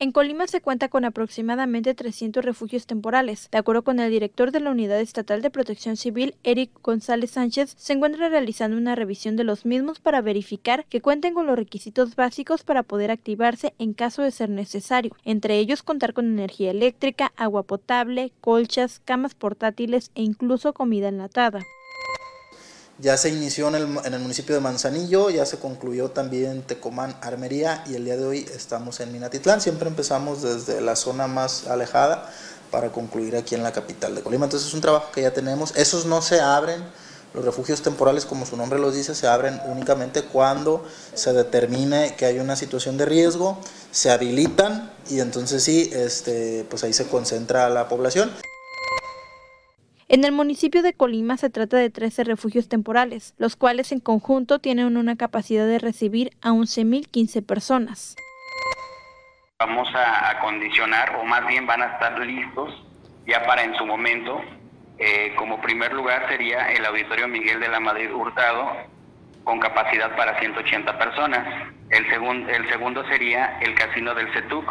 En 0.00 0.10
Colima 0.10 0.48
se 0.48 0.60
cuenta 0.60 0.88
con 0.88 1.04
aproximadamente 1.04 1.94
300 1.94 2.44
refugios 2.44 2.84
temporales. 2.84 3.48
De 3.52 3.58
acuerdo 3.58 3.84
con 3.84 4.00
el 4.00 4.10
director 4.10 4.50
de 4.50 4.58
la 4.58 4.72
Unidad 4.72 5.00
Estatal 5.00 5.40
de 5.40 5.50
Protección 5.50 5.96
Civil, 5.96 6.34
Eric 6.42 6.72
González 6.82 7.30
Sánchez, 7.30 7.74
se 7.78 7.92
encuentra 7.92 8.28
realizando 8.28 8.76
una 8.76 8.96
revisión 8.96 9.36
de 9.36 9.44
los 9.44 9.64
mismos 9.64 10.00
para 10.00 10.20
verificar 10.20 10.84
que 10.86 11.00
cuenten 11.00 11.32
con 11.32 11.46
los 11.46 11.56
requisitos 11.56 12.16
básicos 12.16 12.64
para 12.64 12.82
poder 12.82 13.12
activarse 13.12 13.72
en 13.78 13.94
caso 13.94 14.22
de 14.22 14.32
ser 14.32 14.50
necesario, 14.50 15.14
entre 15.24 15.58
ellos 15.58 15.84
contar 15.84 16.12
con 16.12 16.26
energía 16.26 16.72
eléctrica, 16.72 17.32
agua 17.36 17.62
potable, 17.62 18.32
colchas, 18.40 19.00
camas 19.04 19.36
portátiles 19.36 20.10
e 20.16 20.22
incluso 20.22 20.72
comida 20.72 21.08
enlatada. 21.08 21.62
Ya 22.98 23.16
se 23.16 23.28
inició 23.28 23.68
en 23.68 23.74
el, 23.74 23.98
en 24.04 24.14
el, 24.14 24.20
municipio 24.20 24.54
de 24.54 24.60
Manzanillo, 24.60 25.28
ya 25.28 25.44
se 25.46 25.58
concluyó 25.58 26.10
también 26.10 26.62
Tecomán, 26.62 27.16
Armería 27.22 27.82
y 27.88 27.96
el 27.96 28.04
día 28.04 28.16
de 28.16 28.24
hoy 28.24 28.46
estamos 28.54 29.00
en 29.00 29.10
Minatitlán. 29.10 29.60
Siempre 29.60 29.88
empezamos 29.88 30.42
desde 30.42 30.80
la 30.80 30.94
zona 30.94 31.26
más 31.26 31.66
alejada 31.66 32.30
para 32.70 32.92
concluir 32.92 33.34
aquí 33.34 33.56
en 33.56 33.64
la 33.64 33.72
capital 33.72 34.14
de 34.14 34.22
Colima. 34.22 34.44
Entonces 34.44 34.68
es 34.68 34.74
un 34.74 34.80
trabajo 34.80 35.10
que 35.12 35.22
ya 35.22 35.32
tenemos. 35.32 35.74
Esos 35.74 36.06
no 36.06 36.22
se 36.22 36.40
abren, 36.40 36.84
los 37.34 37.44
refugios 37.44 37.82
temporales, 37.82 38.26
como 38.26 38.46
su 38.46 38.56
nombre 38.56 38.78
los 38.78 38.94
dice, 38.94 39.16
se 39.16 39.26
abren 39.26 39.60
únicamente 39.66 40.22
cuando 40.22 40.84
se 41.14 41.32
determine 41.32 42.14
que 42.14 42.26
hay 42.26 42.38
una 42.38 42.54
situación 42.54 42.96
de 42.96 43.06
riesgo, 43.06 43.58
se 43.90 44.12
habilitan 44.12 44.92
y 45.10 45.18
entonces 45.18 45.64
sí, 45.64 45.90
este, 45.92 46.64
pues 46.70 46.84
ahí 46.84 46.92
se 46.92 47.08
concentra 47.08 47.68
la 47.70 47.88
población. 47.88 48.30
En 50.14 50.22
el 50.22 50.30
municipio 50.30 50.84
de 50.84 50.92
Colima 50.92 51.36
se 51.36 51.50
trata 51.50 51.76
de 51.76 51.90
13 51.90 52.22
refugios 52.22 52.68
temporales, 52.68 53.34
los 53.36 53.56
cuales 53.56 53.90
en 53.90 53.98
conjunto 53.98 54.60
tienen 54.60 54.96
una 54.96 55.16
capacidad 55.16 55.66
de 55.66 55.80
recibir 55.80 56.30
a 56.40 56.50
11.015 56.50 57.44
personas. 57.44 58.14
Vamos 59.58 59.92
a 59.92 60.30
acondicionar, 60.30 61.16
o 61.16 61.24
más 61.24 61.44
bien 61.48 61.66
van 61.66 61.82
a 61.82 61.86
estar 61.86 62.16
listos 62.20 62.72
ya 63.26 63.42
para 63.42 63.64
en 63.64 63.74
su 63.74 63.84
momento. 63.86 64.40
Eh, 64.98 65.34
como 65.34 65.60
primer 65.60 65.92
lugar 65.92 66.28
sería 66.28 66.70
el 66.70 66.86
Auditorio 66.86 67.26
Miguel 67.26 67.58
de 67.58 67.66
la 67.66 67.80
Madrid 67.80 68.14
Hurtado, 68.14 68.70
con 69.42 69.58
capacidad 69.58 70.14
para 70.16 70.38
180 70.38 70.96
personas. 70.96 71.72
El, 71.90 72.06
el 72.50 72.68
segundo 72.68 73.04
sería 73.08 73.58
el 73.58 73.74
Casino 73.74 74.14
del 74.14 74.32
CETUC, 74.32 74.64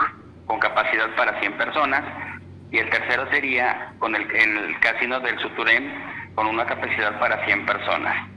con 0.46 0.60
capacidad 0.60 1.14
para 1.18 1.38
100 1.42 1.58
personas 1.58 2.33
y 2.74 2.80
el 2.80 2.90
tercero 2.90 3.30
sería 3.30 3.94
con 4.00 4.16
el, 4.16 4.24
el 4.36 4.80
casino 4.80 5.20
del 5.20 5.40
Suturén 5.40 5.94
con 6.34 6.48
una 6.48 6.66
capacidad 6.66 7.20
para 7.20 7.46
100 7.46 7.66
personas. 7.68 8.28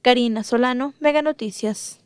Karina 0.00 0.42
Solano, 0.42 0.94
Mega 0.98 1.20
Noticias. 1.20 2.00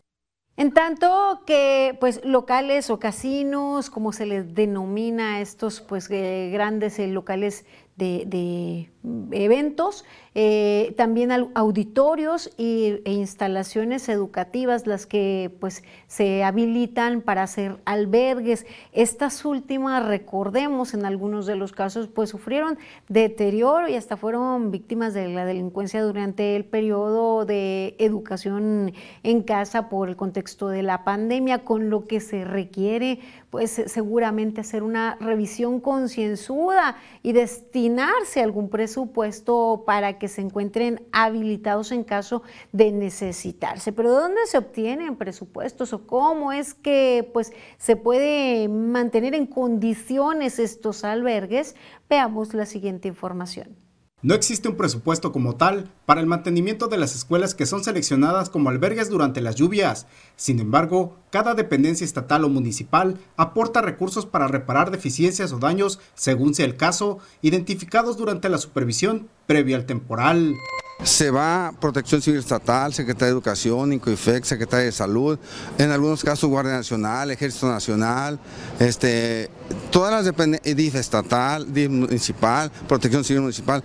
En 0.56 0.72
tanto 0.72 1.42
que 1.46 1.96
pues 2.00 2.24
locales 2.24 2.90
o 2.90 2.98
casinos, 2.98 3.90
como 3.90 4.12
se 4.12 4.26
les 4.26 4.54
denomina 4.54 5.34
a 5.34 5.40
estos 5.40 5.80
pues 5.80 6.10
eh, 6.10 6.50
grandes 6.52 6.98
eh, 6.98 7.06
locales 7.06 7.64
de, 7.94 8.24
de 8.26 8.90
eventos, 9.32 10.04
eh, 10.38 10.92
también 10.98 11.32
auditorios 11.54 12.50
y, 12.58 13.00
e 13.04 13.12
instalaciones 13.12 14.08
educativas, 14.10 14.86
las 14.86 15.06
que 15.06 15.50
pues 15.60 15.82
se 16.06 16.44
habilitan 16.44 17.22
para 17.22 17.42
hacer 17.42 17.78
albergues. 17.84 18.66
Estas 18.92 19.44
últimas, 19.44 20.06
recordemos, 20.06 20.92
en 20.92 21.06
algunos 21.06 21.46
de 21.46 21.56
los 21.56 21.72
casos, 21.72 22.08
pues 22.08 22.30
sufrieron 22.30 22.78
deterioro 23.08 23.88
y 23.88 23.94
hasta 23.94 24.16
fueron 24.16 24.70
víctimas 24.70 25.14
de 25.14 25.28
la 25.28 25.44
delincuencia 25.46 26.02
durante 26.02 26.54
el 26.54 26.64
periodo 26.64 27.44
de 27.44 27.96
educación 27.98 28.92
en 29.22 29.42
casa 29.42 29.88
por 29.88 30.08
el 30.08 30.16
contexto 30.16 30.68
de 30.68 30.82
la 30.82 31.02
pandemia, 31.02 31.64
con 31.64 31.88
lo 31.88 32.04
que 32.04 32.20
se 32.20 32.44
requiere 32.44 33.20
pues 33.48 33.70
seguramente 33.86 34.60
hacer 34.60 34.82
una 34.82 35.16
revisión 35.18 35.80
concienzuda 35.80 36.96
y 37.22 37.32
destinar 37.32 37.86
destinarse 37.86 38.42
algún 38.42 38.68
presupuesto 38.68 39.84
para 39.86 40.18
que 40.18 40.25
se 40.28 40.40
encuentren 40.40 41.06
habilitados 41.12 41.92
en 41.92 42.04
caso 42.04 42.42
de 42.72 42.92
necesitarse. 42.92 43.92
Pero 43.92 44.12
¿de 44.14 44.20
dónde 44.20 44.46
se 44.46 44.58
obtienen 44.58 45.16
presupuestos 45.16 45.92
o 45.92 46.06
cómo 46.06 46.52
es 46.52 46.74
que 46.74 47.28
pues, 47.32 47.52
se 47.78 47.96
puede 47.96 48.68
mantener 48.68 49.34
en 49.34 49.46
condiciones 49.46 50.58
estos 50.58 51.04
albergues? 51.04 51.76
Veamos 52.08 52.54
la 52.54 52.66
siguiente 52.66 53.08
información. 53.08 53.85
No 54.22 54.34
existe 54.34 54.66
un 54.66 54.76
presupuesto 54.76 55.30
como 55.30 55.56
tal 55.56 55.92
para 56.06 56.22
el 56.22 56.26
mantenimiento 56.26 56.88
de 56.88 56.96
las 56.96 57.14
escuelas 57.14 57.54
que 57.54 57.66
son 57.66 57.84
seleccionadas 57.84 58.48
como 58.48 58.70
albergues 58.70 59.10
durante 59.10 59.42
las 59.42 59.56
lluvias. 59.56 60.06
Sin 60.36 60.58
embargo, 60.58 61.18
cada 61.30 61.54
dependencia 61.54 62.04
estatal 62.04 62.42
o 62.44 62.48
municipal 62.48 63.18
aporta 63.36 63.82
recursos 63.82 64.24
para 64.24 64.48
reparar 64.48 64.90
deficiencias 64.90 65.52
o 65.52 65.58
daños, 65.58 66.00
según 66.14 66.54
sea 66.54 66.64
el 66.64 66.76
caso, 66.76 67.18
identificados 67.42 68.16
durante 68.16 68.48
la 68.48 68.56
supervisión 68.56 69.28
previa 69.46 69.76
al 69.76 69.84
temporal. 69.84 70.54
Se 71.02 71.30
va 71.30 71.72
Protección 71.78 72.22
Civil 72.22 72.40
Estatal, 72.40 72.92
Secretaría 72.92 73.26
de 73.26 73.32
Educación, 73.32 73.92
INCOIFEC, 73.92 74.44
Secretaría 74.44 74.86
de 74.86 74.92
Salud, 74.92 75.38
en 75.78 75.90
algunos 75.90 76.24
casos 76.24 76.48
Guardia 76.48 76.72
Nacional, 76.72 77.30
Ejército 77.30 77.68
Nacional, 77.68 78.40
este, 78.80 79.50
todas 79.90 80.12
las 80.12 80.24
dependencias, 80.24 80.76
DIF 80.76 80.94
estatal, 80.94 81.72
DIF 81.72 81.90
municipal, 81.90 82.72
Protección 82.88 83.24
Civil 83.24 83.42
Municipal, 83.42 83.84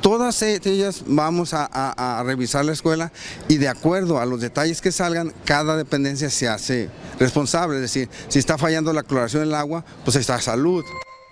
todas 0.00 0.40
ellas 0.42 1.02
vamos 1.06 1.52
a, 1.52 1.66
a, 1.66 2.22
revisar 2.22 2.64
la 2.64 2.72
escuela 2.72 3.12
y 3.48 3.56
de 3.56 3.68
acuerdo 3.68 4.20
a 4.20 4.26
los 4.26 4.40
detalles 4.40 4.80
que 4.80 4.92
salgan, 4.92 5.32
cada 5.44 5.76
dependencia 5.76 6.30
se 6.30 6.48
hace 6.48 6.88
responsable. 7.18 7.76
Es 7.76 7.82
decir, 7.82 8.08
si 8.28 8.38
está 8.38 8.56
fallando 8.56 8.92
la 8.92 9.02
cloración 9.02 9.42
del 9.42 9.54
agua, 9.54 9.84
pues 10.04 10.16
está 10.16 10.40
salud. 10.40 10.84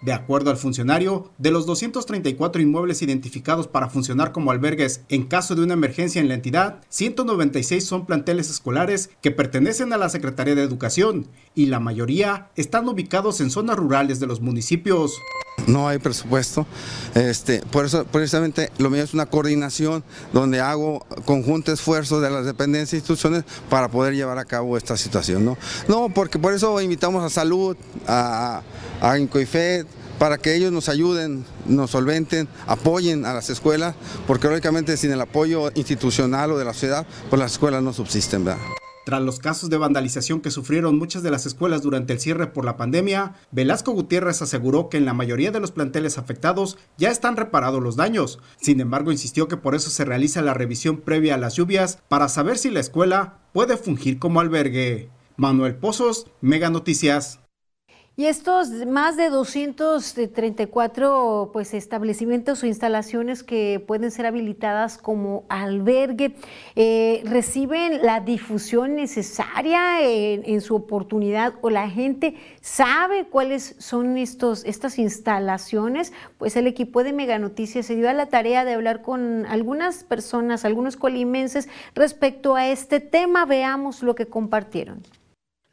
De 0.04 0.12
acuerdo 0.12 0.50
al 0.50 0.58
funcionario, 0.58 1.30
de 1.38 1.50
los 1.50 1.64
234 1.64 2.60
inmuebles 2.60 3.00
identificados 3.00 3.68
para 3.68 3.88
funcionar 3.88 4.32
como 4.32 4.50
albergues 4.50 5.00
en 5.08 5.24
caso 5.24 5.54
de 5.54 5.62
una 5.62 5.72
emergencia 5.72 6.20
en 6.20 6.28
la 6.28 6.34
entidad, 6.34 6.82
196 6.90 7.86
son 7.86 8.04
planteles 8.04 8.50
escolares 8.50 9.08
que 9.22 9.30
pertenecen 9.30 9.94
a 9.94 9.96
la 9.96 10.10
Secretaría 10.10 10.54
de 10.54 10.62
Educación 10.62 11.26
y 11.54 11.66
la 11.66 11.80
mayoría 11.80 12.50
están 12.54 12.86
ubicados 12.86 13.40
en 13.40 13.50
zonas 13.50 13.76
rurales 13.76 14.20
de 14.20 14.26
los 14.26 14.42
municipios. 14.42 15.14
No 15.66 15.88
hay 15.88 15.98
presupuesto, 15.98 16.66
este, 17.14 17.62
por 17.70 17.86
eso 17.86 18.04
precisamente 18.04 18.70
lo 18.76 18.90
mío 18.90 19.04
es 19.04 19.14
una 19.14 19.26
coordinación 19.26 20.04
donde 20.32 20.60
hago 20.60 21.06
conjunto 21.24 21.72
esfuerzo 21.72 22.20
de 22.20 22.28
las 22.28 22.44
dependencias 22.44 22.92
e 22.92 22.96
instituciones 22.96 23.44
para 23.70 23.88
poder 23.88 24.14
llevar 24.14 24.36
a 24.36 24.44
cabo 24.44 24.76
esta 24.76 24.98
situación. 24.98 25.44
No, 25.44 25.56
no 25.88 26.10
porque 26.10 26.38
por 26.38 26.52
eso 26.52 26.78
invitamos 26.82 27.24
a 27.24 27.30
Salud, 27.30 27.76
a, 28.06 28.62
a 29.00 29.18
Incoifed, 29.18 29.86
para 30.24 30.38
que 30.38 30.54
ellos 30.54 30.72
nos 30.72 30.88
ayuden, 30.88 31.44
nos 31.66 31.90
solventen, 31.90 32.48
apoyen 32.66 33.26
a 33.26 33.34
las 33.34 33.50
escuelas, 33.50 33.94
porque 34.26 34.48
lógicamente 34.48 34.96
sin 34.96 35.12
el 35.12 35.20
apoyo 35.20 35.70
institucional 35.74 36.50
o 36.50 36.56
de 36.56 36.64
la 36.64 36.72
sociedad, 36.72 37.06
pues 37.28 37.38
las 37.38 37.52
escuelas 37.52 37.82
no 37.82 37.92
subsisten. 37.92 38.46
Tras 39.04 39.20
los 39.20 39.38
casos 39.38 39.68
de 39.68 39.76
vandalización 39.76 40.40
que 40.40 40.50
sufrieron 40.50 40.96
muchas 40.96 41.22
de 41.22 41.30
las 41.30 41.44
escuelas 41.44 41.82
durante 41.82 42.14
el 42.14 42.20
cierre 42.20 42.46
por 42.46 42.64
la 42.64 42.78
pandemia, 42.78 43.34
Velasco 43.50 43.92
Gutiérrez 43.92 44.40
aseguró 44.40 44.88
que 44.88 44.96
en 44.96 45.04
la 45.04 45.12
mayoría 45.12 45.50
de 45.50 45.60
los 45.60 45.72
planteles 45.72 46.16
afectados 46.16 46.78
ya 46.96 47.10
están 47.10 47.36
reparados 47.36 47.82
los 47.82 47.96
daños. 47.96 48.38
Sin 48.58 48.80
embargo, 48.80 49.12
insistió 49.12 49.46
que 49.46 49.58
por 49.58 49.74
eso 49.74 49.90
se 49.90 50.06
realiza 50.06 50.40
la 50.40 50.54
revisión 50.54 51.02
previa 51.02 51.34
a 51.34 51.38
las 51.38 51.56
lluvias 51.56 51.98
para 52.08 52.30
saber 52.30 52.56
si 52.56 52.70
la 52.70 52.80
escuela 52.80 53.40
puede 53.52 53.76
fungir 53.76 54.18
como 54.18 54.40
albergue. 54.40 55.10
Manuel 55.36 55.74
Pozos, 55.74 56.28
Mega 56.40 56.70
Noticias. 56.70 57.40
Y 58.16 58.26
estos 58.26 58.70
más 58.86 59.16
de 59.16 59.28
234 59.28 61.50
pues, 61.52 61.74
establecimientos 61.74 62.62
o 62.62 62.66
instalaciones 62.66 63.42
que 63.42 63.82
pueden 63.84 64.12
ser 64.12 64.26
habilitadas 64.26 64.98
como 64.98 65.44
albergue 65.48 66.36
eh, 66.76 67.22
reciben 67.24 68.06
la 68.06 68.20
difusión 68.20 68.94
necesaria 68.94 70.00
en, 70.00 70.60
su 70.60 70.76
oportunidad 70.76 71.54
o 71.60 71.70
la 71.70 71.90
gente 71.90 72.36
sabe 72.60 73.24
cuáles 73.24 73.74
son 73.80 74.16
estos, 74.16 74.64
estas 74.64 75.00
instalaciones. 75.00 76.12
Pues 76.38 76.54
el 76.54 76.68
equipo 76.68 77.02
de 77.02 77.12
Mega 77.12 77.40
Noticias 77.40 77.86
se 77.86 77.96
dio 77.96 78.08
a 78.08 78.12
la 78.12 78.26
tarea 78.26 78.64
de 78.64 78.74
hablar 78.74 79.02
con 79.02 79.44
algunas 79.46 80.04
personas, 80.04 80.64
algunos 80.64 80.96
colimenses 80.96 81.68
respecto 81.96 82.54
a 82.54 82.68
este 82.68 83.00
tema. 83.00 83.44
Veamos 83.44 84.04
lo 84.04 84.14
que 84.14 84.26
compartieron. 84.26 85.02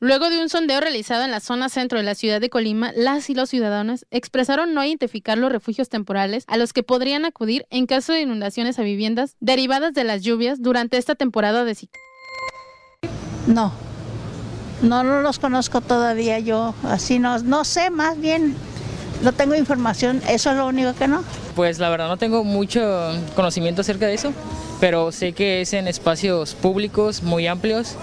Luego 0.04 0.32
de 0.32 0.42
un 0.42 0.50
sondeo 0.50 0.82
realizado 0.82 1.24
en 1.26 1.30
la 1.30 1.40
zona 1.40 1.70
centro 1.70 2.00
de 2.00 2.04
la 2.04 2.16
ciudad 2.16 2.42
de 2.42 2.50
Colima, 2.50 2.92
las 2.96 3.30
y 3.30 3.36
los 3.36 3.52
ciudadanos 3.52 4.08
expresaron 4.10 4.74
no 4.74 4.84
identificar 4.84 5.38
los 5.38 5.52
refugios 5.52 5.90
temporales 5.90 6.44
a 6.48 6.58
los 6.58 6.74
que 6.74 6.82
podrían 6.82 7.24
acudir 7.24 7.68
en 7.70 7.86
caso 7.86 8.12
de 8.12 8.22
inundaciones 8.22 8.80
a 8.80 8.82
viviendas 8.82 9.36
derivadas 9.42 9.94
de 9.94 10.04
las 10.04 10.24
lluvias 10.24 10.60
durante 10.60 10.98
esta 10.98 11.14
temporada 11.14 11.66
de 11.66 11.76
ciclo. 11.76 12.02
No, 13.46 13.74
no, 14.82 15.04
los 15.22 15.38
conozco 15.38 15.82
todavía 15.82 16.40
yo, 16.40 16.74
así 16.82 17.20
no, 17.20 17.38
no 17.38 17.64
sé, 17.64 17.92
más 17.92 18.20
bien 18.20 18.56
no 19.22 19.34
tengo 19.34 19.54
información, 19.54 20.20
eso 20.28 20.50
es 20.50 20.58
lo 20.58 20.66
único 20.66 20.96
que 20.96 21.08
no. 21.08 21.24
Pues 21.56 21.78
la 21.78 21.90
verdad 21.90 22.08
no 22.08 22.18
tengo 22.18 22.44
mucho 22.44 22.82
conocimiento 23.36 23.82
acerca 23.82 24.08
de 24.08 24.16
eso, 24.16 24.34
pero 24.80 25.12
sé 25.12 25.34
que 25.34 25.62
es 25.62 25.74
en 25.74 25.88
espacios 25.88 26.56
públicos 26.56 27.22
muy 27.22 27.46
amplios 27.46 27.98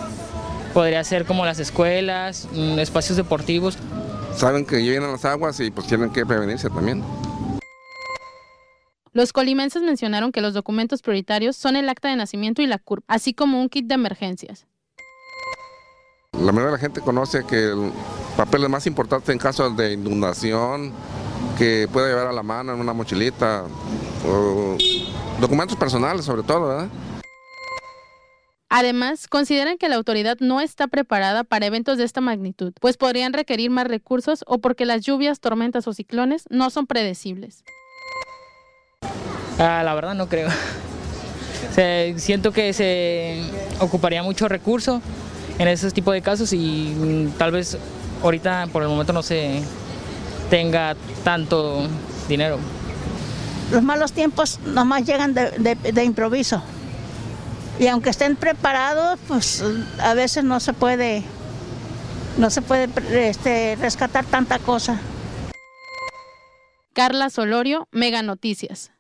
podría 0.73 1.03
ser 1.05 1.25
como 1.25 1.45
las 1.45 1.59
escuelas, 1.59 2.49
mm, 2.53 2.79
espacios 2.79 3.17
deportivos. 3.17 3.79
Saben 4.35 4.65
que 4.65 4.77
vienen 4.77 5.11
las 5.11 5.25
aguas 5.25 5.59
y 5.61 5.71
pues 5.71 5.87
tienen 5.87 6.11
que 6.11 6.25
prevenirse 6.25 6.69
también. 6.71 7.03
Los 9.13 9.33
colimenses 9.33 9.83
mencionaron 9.83 10.31
que 10.31 10.41
los 10.41 10.55
documentos 10.55 11.03
prioritarios 11.03 11.57
son 11.57 11.77
el 11.77 11.89
acta 11.89 12.09
de 12.09 12.17
nacimiento 12.17 12.63
y 12.63 12.67
la 12.67 12.79
CURP, 12.79 13.05
así 13.09 13.35
como 13.35 13.61
un 13.61 13.69
kit 13.69 13.87
de 13.87 13.95
emergencias. 13.95 14.67
La 16.35 16.53
mayoría 16.53 16.67
de 16.67 16.73
la 16.73 16.79
gente 16.79 17.01
conoce 17.01 17.45
que 17.45 17.71
el 17.71 17.93
papel 18.37 18.65
es 18.65 18.71
más 18.71 18.87
importante 18.87 19.33
en 19.33 19.39
caso 19.39 19.71
de 19.71 19.95
inundación, 19.95 20.93
que 21.57 21.89
puede 21.93 22.11
llevar 22.11 22.29
a 22.29 22.33
la 22.33 22.45
mano 22.45 22.73
en 22.75 22.81
una 22.81 22.93
mochilita, 22.93 23.65
o 24.25 24.77
documentos 25.41 25.77
personales 25.77 26.25
sobre 26.25 26.45
todo, 26.45 26.69
¿verdad? 26.69 26.89
Además, 28.71 29.29
consideran 29.29 29.79
que 29.79 29.89
la 29.89 29.97
autoridad 29.97 30.37
no 30.41 30.61
está 30.61 30.89
preparada 30.89 31.43
para 31.43 31.67
eventos 31.67 31.97
de 31.97 32.05
esta 32.05 32.21
magnitud, 32.21 32.75
pues 32.81 32.99
podrían 32.99 33.33
requerir 33.33 33.71
más 33.71 33.87
recursos 33.87 34.45
o 34.47 34.59
porque 34.59 34.85
las 34.85 35.01
lluvias, 35.03 35.41
tormentas 35.41 35.89
o 35.89 35.95
ciclones 35.95 36.45
no 36.51 36.69
son 36.69 36.87
predecibles. 36.87 37.65
Ah, 39.59 39.83
la 39.83 39.95
verdad 39.95 40.15
no 40.15 40.29
creo. 40.29 40.51
siento 42.19 42.53
que 42.53 42.75
se 42.75 43.43
ocuparía 43.81 44.23
mucho 44.23 44.49
recurso 44.49 45.01
en 45.59 45.67
ese 45.67 45.91
tipo 45.91 46.13
de 46.13 46.21
casos 46.21 46.53
y 46.53 46.95
mm, 46.95 47.39
tal 47.39 47.53
vez 47.53 47.79
ahorita 48.23 48.69
por 48.71 48.83
el 48.83 48.89
momento 48.89 49.15
no 49.15 49.23
se 49.23 49.63
tenga 50.51 50.95
tanto 51.25 51.87
dinero. 52.29 52.59
Los 53.73 53.83
malos 53.83 54.13
tiempos 54.13 54.61
nomás 54.61 55.07
llegan 55.07 55.33
de 55.33 56.05
improviso 56.05 56.63
y 57.79 57.87
aunque 57.87 58.11
estén 58.11 58.37
preparados, 58.37 59.19
pues 59.29 59.65
a 60.01 60.15
veces 60.15 60.45
no 60.45 60.61
se 60.61 60.73
puede, 60.73 61.23
no 62.37 62.51
se 62.51 62.63
puede 62.63 62.89
este, 63.29 63.77
rescatar 63.77 64.25
tanta 64.25 64.59
cosa. 64.59 64.99
Carla 66.93 67.31
Solorio, 67.31 67.89
Mega 67.93 68.23
Noticias 68.23 68.91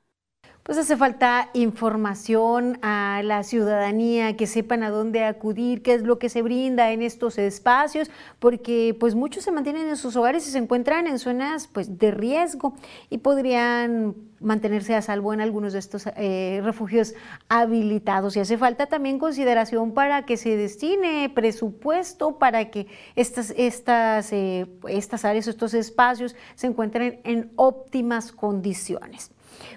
pues 0.69 0.77
hace 0.77 0.99
falta 0.99 1.49
información 1.55 2.79
a 2.83 3.23
la 3.25 3.43
ciudadanía, 3.43 4.37
que 4.37 4.47
sepan 4.47 4.83
a 4.83 4.91
dónde 4.91 5.25
acudir, 5.25 5.81
qué 5.81 5.95
es 5.95 6.03
lo 6.03 6.19
que 6.19 6.29
se 6.29 6.43
brinda 6.43 6.93
en 6.93 7.01
estos 7.01 7.39
espacios, 7.39 8.11
porque 8.39 8.95
pues 9.01 9.14
muchos 9.14 9.45
se 9.45 9.51
mantienen 9.51 9.89
en 9.89 9.97
sus 9.97 10.14
hogares 10.14 10.47
y 10.47 10.51
se 10.51 10.59
encuentran 10.59 11.07
en 11.07 11.19
zonas 11.19 11.69
pues 11.69 11.99
de 11.99 12.11
riesgo 12.11 12.75
y 13.09 13.16
podrían 13.16 14.14
mantenerse 14.41 14.95
a 14.95 15.01
salvo 15.01 15.33
en 15.33 15.41
algunos 15.41 15.73
de 15.73 15.79
estos 15.79 16.05
eh, 16.16 16.61
refugios 16.62 17.14
habilitados. 17.49 18.37
Y 18.37 18.41
hace 18.41 18.59
falta 18.59 18.85
también 18.85 19.19
consideración 19.19 19.93
para 19.93 20.27
que 20.27 20.37
se 20.37 20.55
destine 20.55 21.31
presupuesto 21.35 22.39
para 22.39 22.71
que 22.71 22.89
estas, 23.16 23.55
estas, 23.57 24.35
eh, 24.35 24.66
estas 24.87 25.25
áreas, 25.25 25.49
estos 25.49 25.73
espacios 25.73 26.37
se 26.57 26.66
encuentren 26.66 27.23
en 27.25 27.53
óptimas 27.57 28.33
condiciones. 28.33 29.31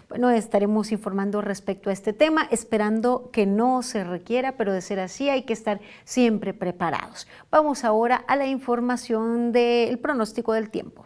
Bueno, 0.09 0.29
estaremos 0.29 0.91
informando 0.91 1.41
respecto 1.41 1.89
a 1.89 1.93
este 1.93 2.13
tema, 2.13 2.47
esperando 2.51 3.29
que 3.31 3.45
no 3.45 3.81
se 3.81 4.03
requiera, 4.03 4.57
pero 4.57 4.73
de 4.73 4.81
ser 4.81 4.99
así 4.99 5.29
hay 5.29 5.43
que 5.43 5.53
estar 5.53 5.79
siempre 6.03 6.53
preparados. 6.53 7.27
Vamos 7.49 7.83
ahora 7.83 8.17
a 8.27 8.35
la 8.35 8.47
información 8.47 9.51
del 9.51 9.99
pronóstico 9.99 10.53
del 10.53 10.69
tiempo. 10.69 11.05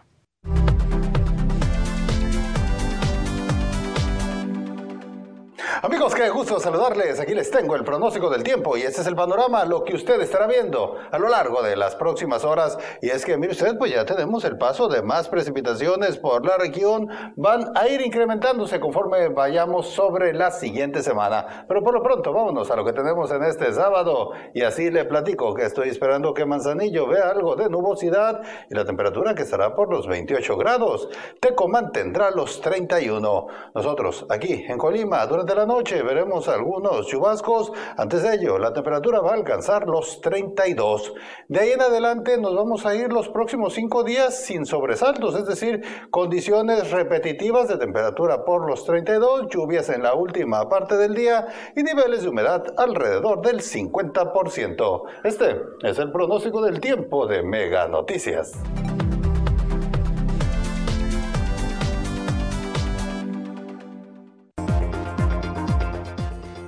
Amigos, 5.82 6.16
qué 6.16 6.30
gusto 6.30 6.58
saludarles. 6.58 7.20
Aquí 7.20 7.34
les 7.36 7.52
tengo 7.52 7.76
el 7.76 7.84
pronóstico 7.84 8.30
del 8.30 8.44
tiempo 8.44 8.78
y 8.78 8.84
este 8.84 9.02
es 9.02 9.08
el 9.08 9.16
panorama, 9.16 9.66
lo 9.66 9.84
que 9.84 9.94
usted 9.94 10.22
estará 10.22 10.48
viendo 10.48 10.96
a 11.12 11.20
lo 11.20 11.28
largo 11.28 11.62
de 11.62 11.76
las 11.76 11.96
próximas 11.96 12.46
horas. 12.46 12.78
Y 13.02 13.10
es 13.10 13.26
que, 13.26 13.38
mire 13.38 13.52
usted, 13.52 13.78
pues 13.78 13.92
ya 13.92 14.06
tenemos 14.06 14.46
el 14.46 14.58
paso 14.58 14.88
de 14.88 15.02
más 15.02 15.28
precipitaciones 15.28 16.18
por 16.18 16.46
la 16.46 16.58
región. 16.58 17.10
Van 17.36 17.76
a 17.76 17.90
ir 17.90 18.00
incrementándose 18.00 18.80
conforme 18.80 19.28
vayamos 19.28 19.88
sobre 19.88 20.34
la 20.34 20.52
siguiente 20.52 21.04
semana. 21.04 21.66
Pero 21.68 21.84
por 21.84 21.94
lo 21.94 22.02
pronto, 22.02 22.32
vámonos 22.32 22.72
a 22.72 22.76
lo 22.78 22.86
que 22.86 22.94
tenemos 22.94 23.30
en 23.32 23.44
este 23.44 23.74
sábado. 23.74 24.32
Y 24.54 24.62
así 24.62 24.90
le 24.90 25.04
platico 25.04 25.54
que 25.54 25.66
estoy 25.66 25.90
esperando 25.90 26.34
que 26.34 26.46
Manzanillo 26.46 27.08
vea 27.08 27.30
algo 27.30 27.58
de 27.58 27.70
nubosidad 27.70 28.42
y 28.70 28.76
la 28.76 28.86
temperatura 28.86 29.36
que 29.36 29.44
estará 29.44 29.76
por 29.76 29.92
los 29.92 30.08
28 30.08 30.56
grados. 30.56 31.10
Teco 31.42 31.68
mantendrá 31.68 32.32
los 32.32 32.62
31. 32.62 33.48
Nosotros 33.74 34.26
aquí 34.30 34.66
en 34.70 34.78
Colima, 34.78 35.26
durante 35.26 35.54
la 35.54 35.65
noche 35.66 36.02
veremos 36.04 36.48
algunos 36.48 37.08
chubascos. 37.08 37.72
Antes 37.98 38.24
de 38.24 38.36
ello, 38.36 38.58
la 38.58 38.74
temperatura 38.74 39.22
va 39.22 39.32
a 39.32 39.36
alcanzar 39.36 39.88
los 39.88 40.22
32. 40.22 41.14
De 41.48 41.60
ahí 41.60 41.72
en 41.72 41.82
adelante 41.82 42.38
nos 42.38 42.56
vamos 42.56 42.86
a 42.86 42.96
ir 42.96 43.12
los 43.12 43.30
próximos 43.30 43.74
cinco 43.74 44.04
días 44.04 44.46
sin 44.46 44.66
sobresaltos, 44.66 45.36
es 45.36 45.46
decir, 45.46 45.82
condiciones 46.10 46.92
repetitivas 46.92 47.68
de 47.68 47.78
temperatura 47.78 48.46
por 48.46 48.68
los 48.68 48.86
32, 48.86 49.48
lluvias 49.50 49.90
en 49.90 50.04
la 50.04 50.14
última 50.14 50.68
parte 50.70 50.98
del 50.98 51.14
día 51.14 51.48
y 51.76 51.84
niveles 51.84 52.24
de 52.24 52.30
humedad 52.30 52.64
alrededor 52.78 53.42
del 53.42 53.62
50%. 53.62 55.04
Este 55.24 55.62
es 55.84 56.00
el 56.00 56.12
pronóstico 56.12 56.62
del 56.62 56.80
tiempo 56.80 57.28
de 57.28 57.44
Mega 57.44 57.88
Noticias. 57.88 58.54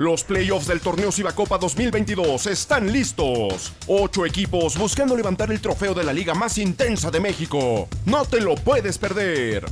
Los 0.00 0.24
playoffs 0.24 0.66
del 0.66 0.80
torneo 0.80 1.12
Cibacopa 1.12 1.58
2022 1.58 2.46
están 2.46 2.90
listos. 2.90 3.74
Ocho 3.86 4.24
equipos 4.24 4.78
buscando 4.78 5.14
levantar 5.14 5.52
el 5.52 5.60
trofeo 5.60 5.92
de 5.92 6.04
la 6.04 6.14
liga 6.14 6.32
más 6.32 6.56
intensa 6.56 7.10
de 7.10 7.20
México. 7.20 7.86
No 8.06 8.24
te 8.24 8.40
lo 8.40 8.54
puedes 8.54 8.96
perder. 8.96 9.66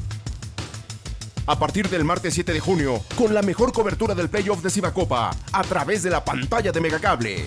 A 1.46 1.58
partir 1.58 1.88
del 1.88 2.04
martes 2.04 2.34
7 2.34 2.52
de 2.52 2.60
junio, 2.60 3.00
con 3.16 3.32
la 3.32 3.40
mejor 3.40 3.72
cobertura 3.72 4.14
del 4.14 4.28
playoff 4.28 4.62
de 4.62 4.68
Cibacopa, 4.68 5.30
a 5.50 5.62
través 5.62 6.02
de 6.02 6.10
la 6.10 6.22
pantalla 6.22 6.72
de 6.72 6.80
Megacable. 6.82 7.46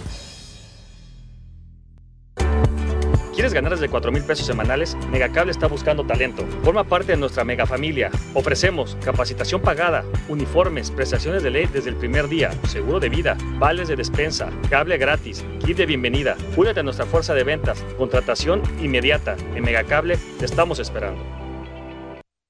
¿Quieres 3.33 3.53
ganar 3.53 3.71
desde 3.71 3.87
4 3.87 4.11
mil 4.11 4.23
pesos 4.23 4.45
semanales? 4.45 4.97
Megacable 5.09 5.51
está 5.51 5.67
buscando 5.67 6.05
talento. 6.05 6.45
Forma 6.63 6.83
parte 6.83 7.13
de 7.13 7.17
nuestra 7.17 7.45
mega 7.45 7.65
familia. 7.65 8.11
Ofrecemos 8.33 8.97
capacitación 9.03 9.61
pagada, 9.61 10.03
uniformes, 10.27 10.91
prestaciones 10.91 11.41
de 11.41 11.49
ley 11.49 11.65
desde 11.71 11.89
el 11.89 11.95
primer 11.95 12.27
día, 12.27 12.51
seguro 12.67 12.99
de 12.99 13.07
vida, 13.07 13.37
vales 13.57 13.87
de 13.87 13.95
despensa, 13.95 14.49
cable 14.69 14.97
gratis, 14.97 15.45
kit 15.65 15.77
de 15.77 15.85
bienvenida. 15.85 16.35
Únete 16.57 16.81
a 16.81 16.83
nuestra 16.83 17.05
fuerza 17.05 17.33
de 17.33 17.45
ventas, 17.45 17.81
contratación 17.97 18.61
inmediata. 18.81 19.37
En 19.55 19.63
Megacable 19.63 20.17
te 20.37 20.45
estamos 20.45 20.79
esperando. 20.79 21.23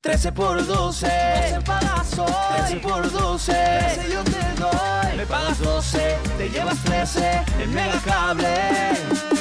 13 0.01 0.31
por 0.31 0.65
12, 0.65 1.05
12 1.05 1.61
pagas 1.63 2.17
hoy. 2.17 2.33
13 2.69 2.75
por 2.77 3.11
12, 3.11 3.51
13 3.53 4.13
yo 4.13 4.23
te 4.23 4.61
doy. 4.61 5.17
Me 5.17 5.25
pagas 5.27 5.59
12, 5.59 6.17
te 6.39 6.49
llevas 6.49 6.83
13 6.85 7.41
en 7.59 7.73
Megacable. 7.75 9.40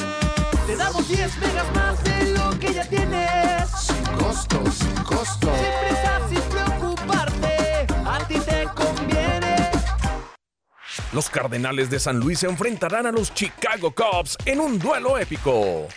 Te 0.71 0.77
damos 0.77 1.05
10 1.05 1.37
megas 1.39 1.75
más 1.75 2.01
de 2.01 2.27
lo 2.31 2.57
que 2.57 2.73
ya 2.73 2.87
tienes. 2.87 3.69
Sin 3.77 4.05
costo, 4.17 4.63
sin 4.71 4.95
costo. 5.03 5.51
Sin 5.53 5.89
prisa, 5.89 6.21
sin 6.29 6.41
preocuparte, 6.43 7.87
a 8.05 8.25
ti 8.25 8.39
te 8.39 8.63
conviene. 8.73 9.69
Los 11.11 11.29
Cardenales 11.29 11.89
de 11.89 11.99
San 11.99 12.21
Luis 12.21 12.39
se 12.39 12.47
enfrentarán 12.47 13.05
a 13.05 13.11
los 13.11 13.33
Chicago 13.33 13.93
Cubs 13.93 14.37
en 14.45 14.61
un 14.61 14.79
duelo 14.79 15.17
épico. 15.17 15.89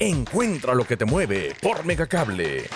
Encuentra 0.00 0.74
lo 0.74 0.84
que 0.84 0.96
te 0.96 1.04
mueve 1.04 1.54
por 1.62 1.84
Megacable. 1.84 2.68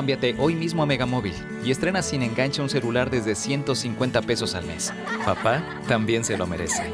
Cámbiate 0.00 0.34
hoy 0.38 0.54
mismo 0.54 0.82
a 0.82 0.86
Megamóvil 0.86 1.34
y 1.62 1.70
estrena 1.70 2.00
sin 2.00 2.22
enganche 2.22 2.62
un 2.62 2.70
celular 2.70 3.10
desde 3.10 3.34
150 3.34 4.22
pesos 4.22 4.54
al 4.54 4.64
mes. 4.64 4.94
Papá 5.26 5.62
también 5.88 6.24
se 6.24 6.38
lo 6.38 6.46
merece. 6.46 6.90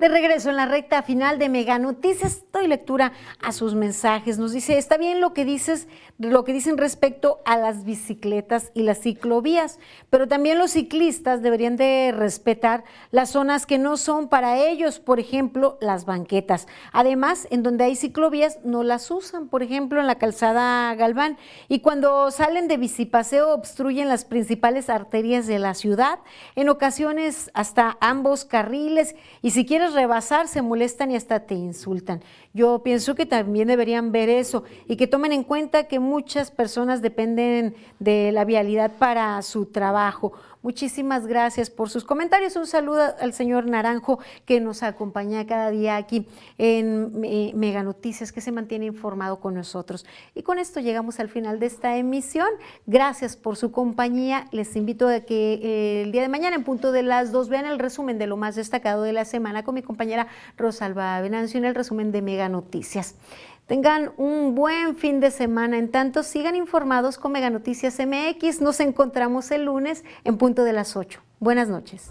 De 0.00 0.08
regreso 0.08 0.50
en 0.50 0.56
la 0.56 0.66
recta 0.66 1.04
final 1.04 1.38
de 1.38 1.48
Mega 1.48 1.78
Noticias, 1.78 2.42
doy 2.58 2.66
lectura 2.66 3.12
a 3.40 3.52
sus 3.52 3.74
mensajes. 3.74 4.38
Nos 4.38 4.52
dice, 4.52 4.78
está 4.78 4.98
bien 4.98 5.20
lo 5.20 5.32
que 5.32 5.44
dices, 5.44 5.88
lo 6.18 6.44
que 6.44 6.52
dicen 6.52 6.76
respecto 6.76 7.40
a 7.44 7.56
las 7.56 7.84
bicicletas 7.84 8.70
y 8.74 8.82
las 8.82 9.00
ciclovías, 9.00 9.78
pero 10.10 10.28
también 10.28 10.58
los 10.58 10.72
ciclistas 10.72 11.42
deberían 11.42 11.76
de 11.76 12.12
respetar 12.14 12.84
las 13.10 13.30
zonas 13.30 13.66
que 13.66 13.78
no 13.78 13.96
son 13.96 14.28
para 14.28 14.58
ellos, 14.58 14.98
por 14.98 15.20
ejemplo, 15.20 15.78
las 15.80 16.04
banquetas. 16.04 16.66
Además, 16.92 17.46
en 17.50 17.62
donde 17.62 17.84
hay 17.84 17.96
ciclovías 17.96 18.58
no 18.64 18.82
las 18.82 19.10
usan, 19.10 19.48
por 19.48 19.62
ejemplo, 19.62 20.00
en 20.00 20.06
la 20.06 20.16
calzada 20.16 20.94
Galván. 20.94 21.38
Y 21.68 21.80
cuando 21.80 22.30
salen 22.30 22.68
de 22.68 22.76
bicipaseo 22.76 23.54
obstruyen 23.54 24.08
las 24.08 24.24
principales 24.24 24.90
arterias 24.90 25.46
de 25.46 25.58
la 25.58 25.74
ciudad, 25.74 26.18
en 26.56 26.68
ocasiones 26.68 27.50
hasta 27.54 27.96
ambos 28.00 28.44
carriles. 28.44 29.14
Y 29.42 29.50
si 29.50 29.64
quieres 29.64 29.92
rebasar, 29.92 30.48
se 30.48 30.62
molestan 30.62 31.10
y 31.10 31.16
hasta 31.16 31.40
te 31.40 31.54
insultan. 31.54 32.22
Yo 32.54 32.82
pienso 32.82 33.14
que 33.14 33.26
también 33.26 33.68
deberían 33.68 34.10
ver 34.10 34.28
eso 34.28 34.64
y 34.86 34.96
que 34.96 35.06
tomen 35.06 35.32
en 35.32 35.44
cuenta 35.44 35.84
que 35.84 35.98
muchas 35.98 36.50
personas 36.50 37.02
dependen 37.02 37.74
de 37.98 38.32
la 38.32 38.44
vialidad 38.44 38.92
para 38.98 39.40
su 39.42 39.66
trabajo. 39.66 40.32
Muchísimas 40.62 41.26
gracias 41.26 41.70
por 41.70 41.88
sus 41.88 42.04
comentarios. 42.04 42.56
Un 42.56 42.66
saludo 42.66 43.14
al 43.20 43.32
señor 43.32 43.66
Naranjo 43.66 44.18
que 44.44 44.60
nos 44.60 44.82
acompaña 44.82 45.46
cada 45.46 45.70
día 45.70 45.96
aquí 45.96 46.26
en 46.58 47.20
Mega 47.58 47.84
Noticias, 47.84 48.32
que 48.32 48.40
se 48.40 48.50
mantiene 48.50 48.86
informado 48.86 49.38
con 49.38 49.54
nosotros. 49.54 50.04
Y 50.34 50.42
con 50.42 50.58
esto 50.58 50.80
llegamos 50.80 51.20
al 51.20 51.28
final 51.28 51.60
de 51.60 51.66
esta 51.66 51.96
emisión. 51.96 52.48
Gracias 52.86 53.36
por 53.36 53.56
su 53.56 53.70
compañía. 53.70 54.48
Les 54.50 54.74
invito 54.74 55.06
a 55.06 55.20
que 55.20 55.60
eh, 55.62 56.02
el 56.02 56.12
día 56.12 56.22
de 56.22 56.28
mañana, 56.28 56.56
en 56.56 56.64
punto 56.64 56.90
de 56.90 57.04
las 57.04 57.30
dos, 57.30 57.48
vean 57.48 57.64
el 57.64 57.78
resumen 57.78 58.18
de 58.18 58.26
lo 58.26 58.36
más 58.36 58.56
destacado 58.56 59.02
de 59.02 59.12
la 59.12 59.24
semana 59.24 59.62
con 59.62 59.76
mi 59.76 59.82
compañera 59.82 60.26
Rosalba 60.56 61.20
Venancio 61.20 61.58
en 61.58 61.66
el 61.66 61.74
resumen 61.76 62.10
de 62.10 62.20
Mega 62.20 62.48
Noticias. 62.48 63.14
Tengan 63.68 64.12
un 64.16 64.54
buen 64.54 64.96
fin 64.96 65.20
de 65.20 65.30
semana. 65.30 65.76
En 65.76 65.90
tanto, 65.90 66.22
sigan 66.22 66.56
informados 66.56 67.18
con 67.18 67.32
Mega 67.32 67.50
Noticias 67.50 67.98
MX. 67.98 68.62
Nos 68.62 68.80
encontramos 68.80 69.50
el 69.50 69.66
lunes 69.66 70.04
en 70.24 70.38
punto 70.38 70.64
de 70.64 70.72
las 70.72 70.96
8. 70.96 71.20
Buenas 71.38 71.68
noches. 71.68 72.10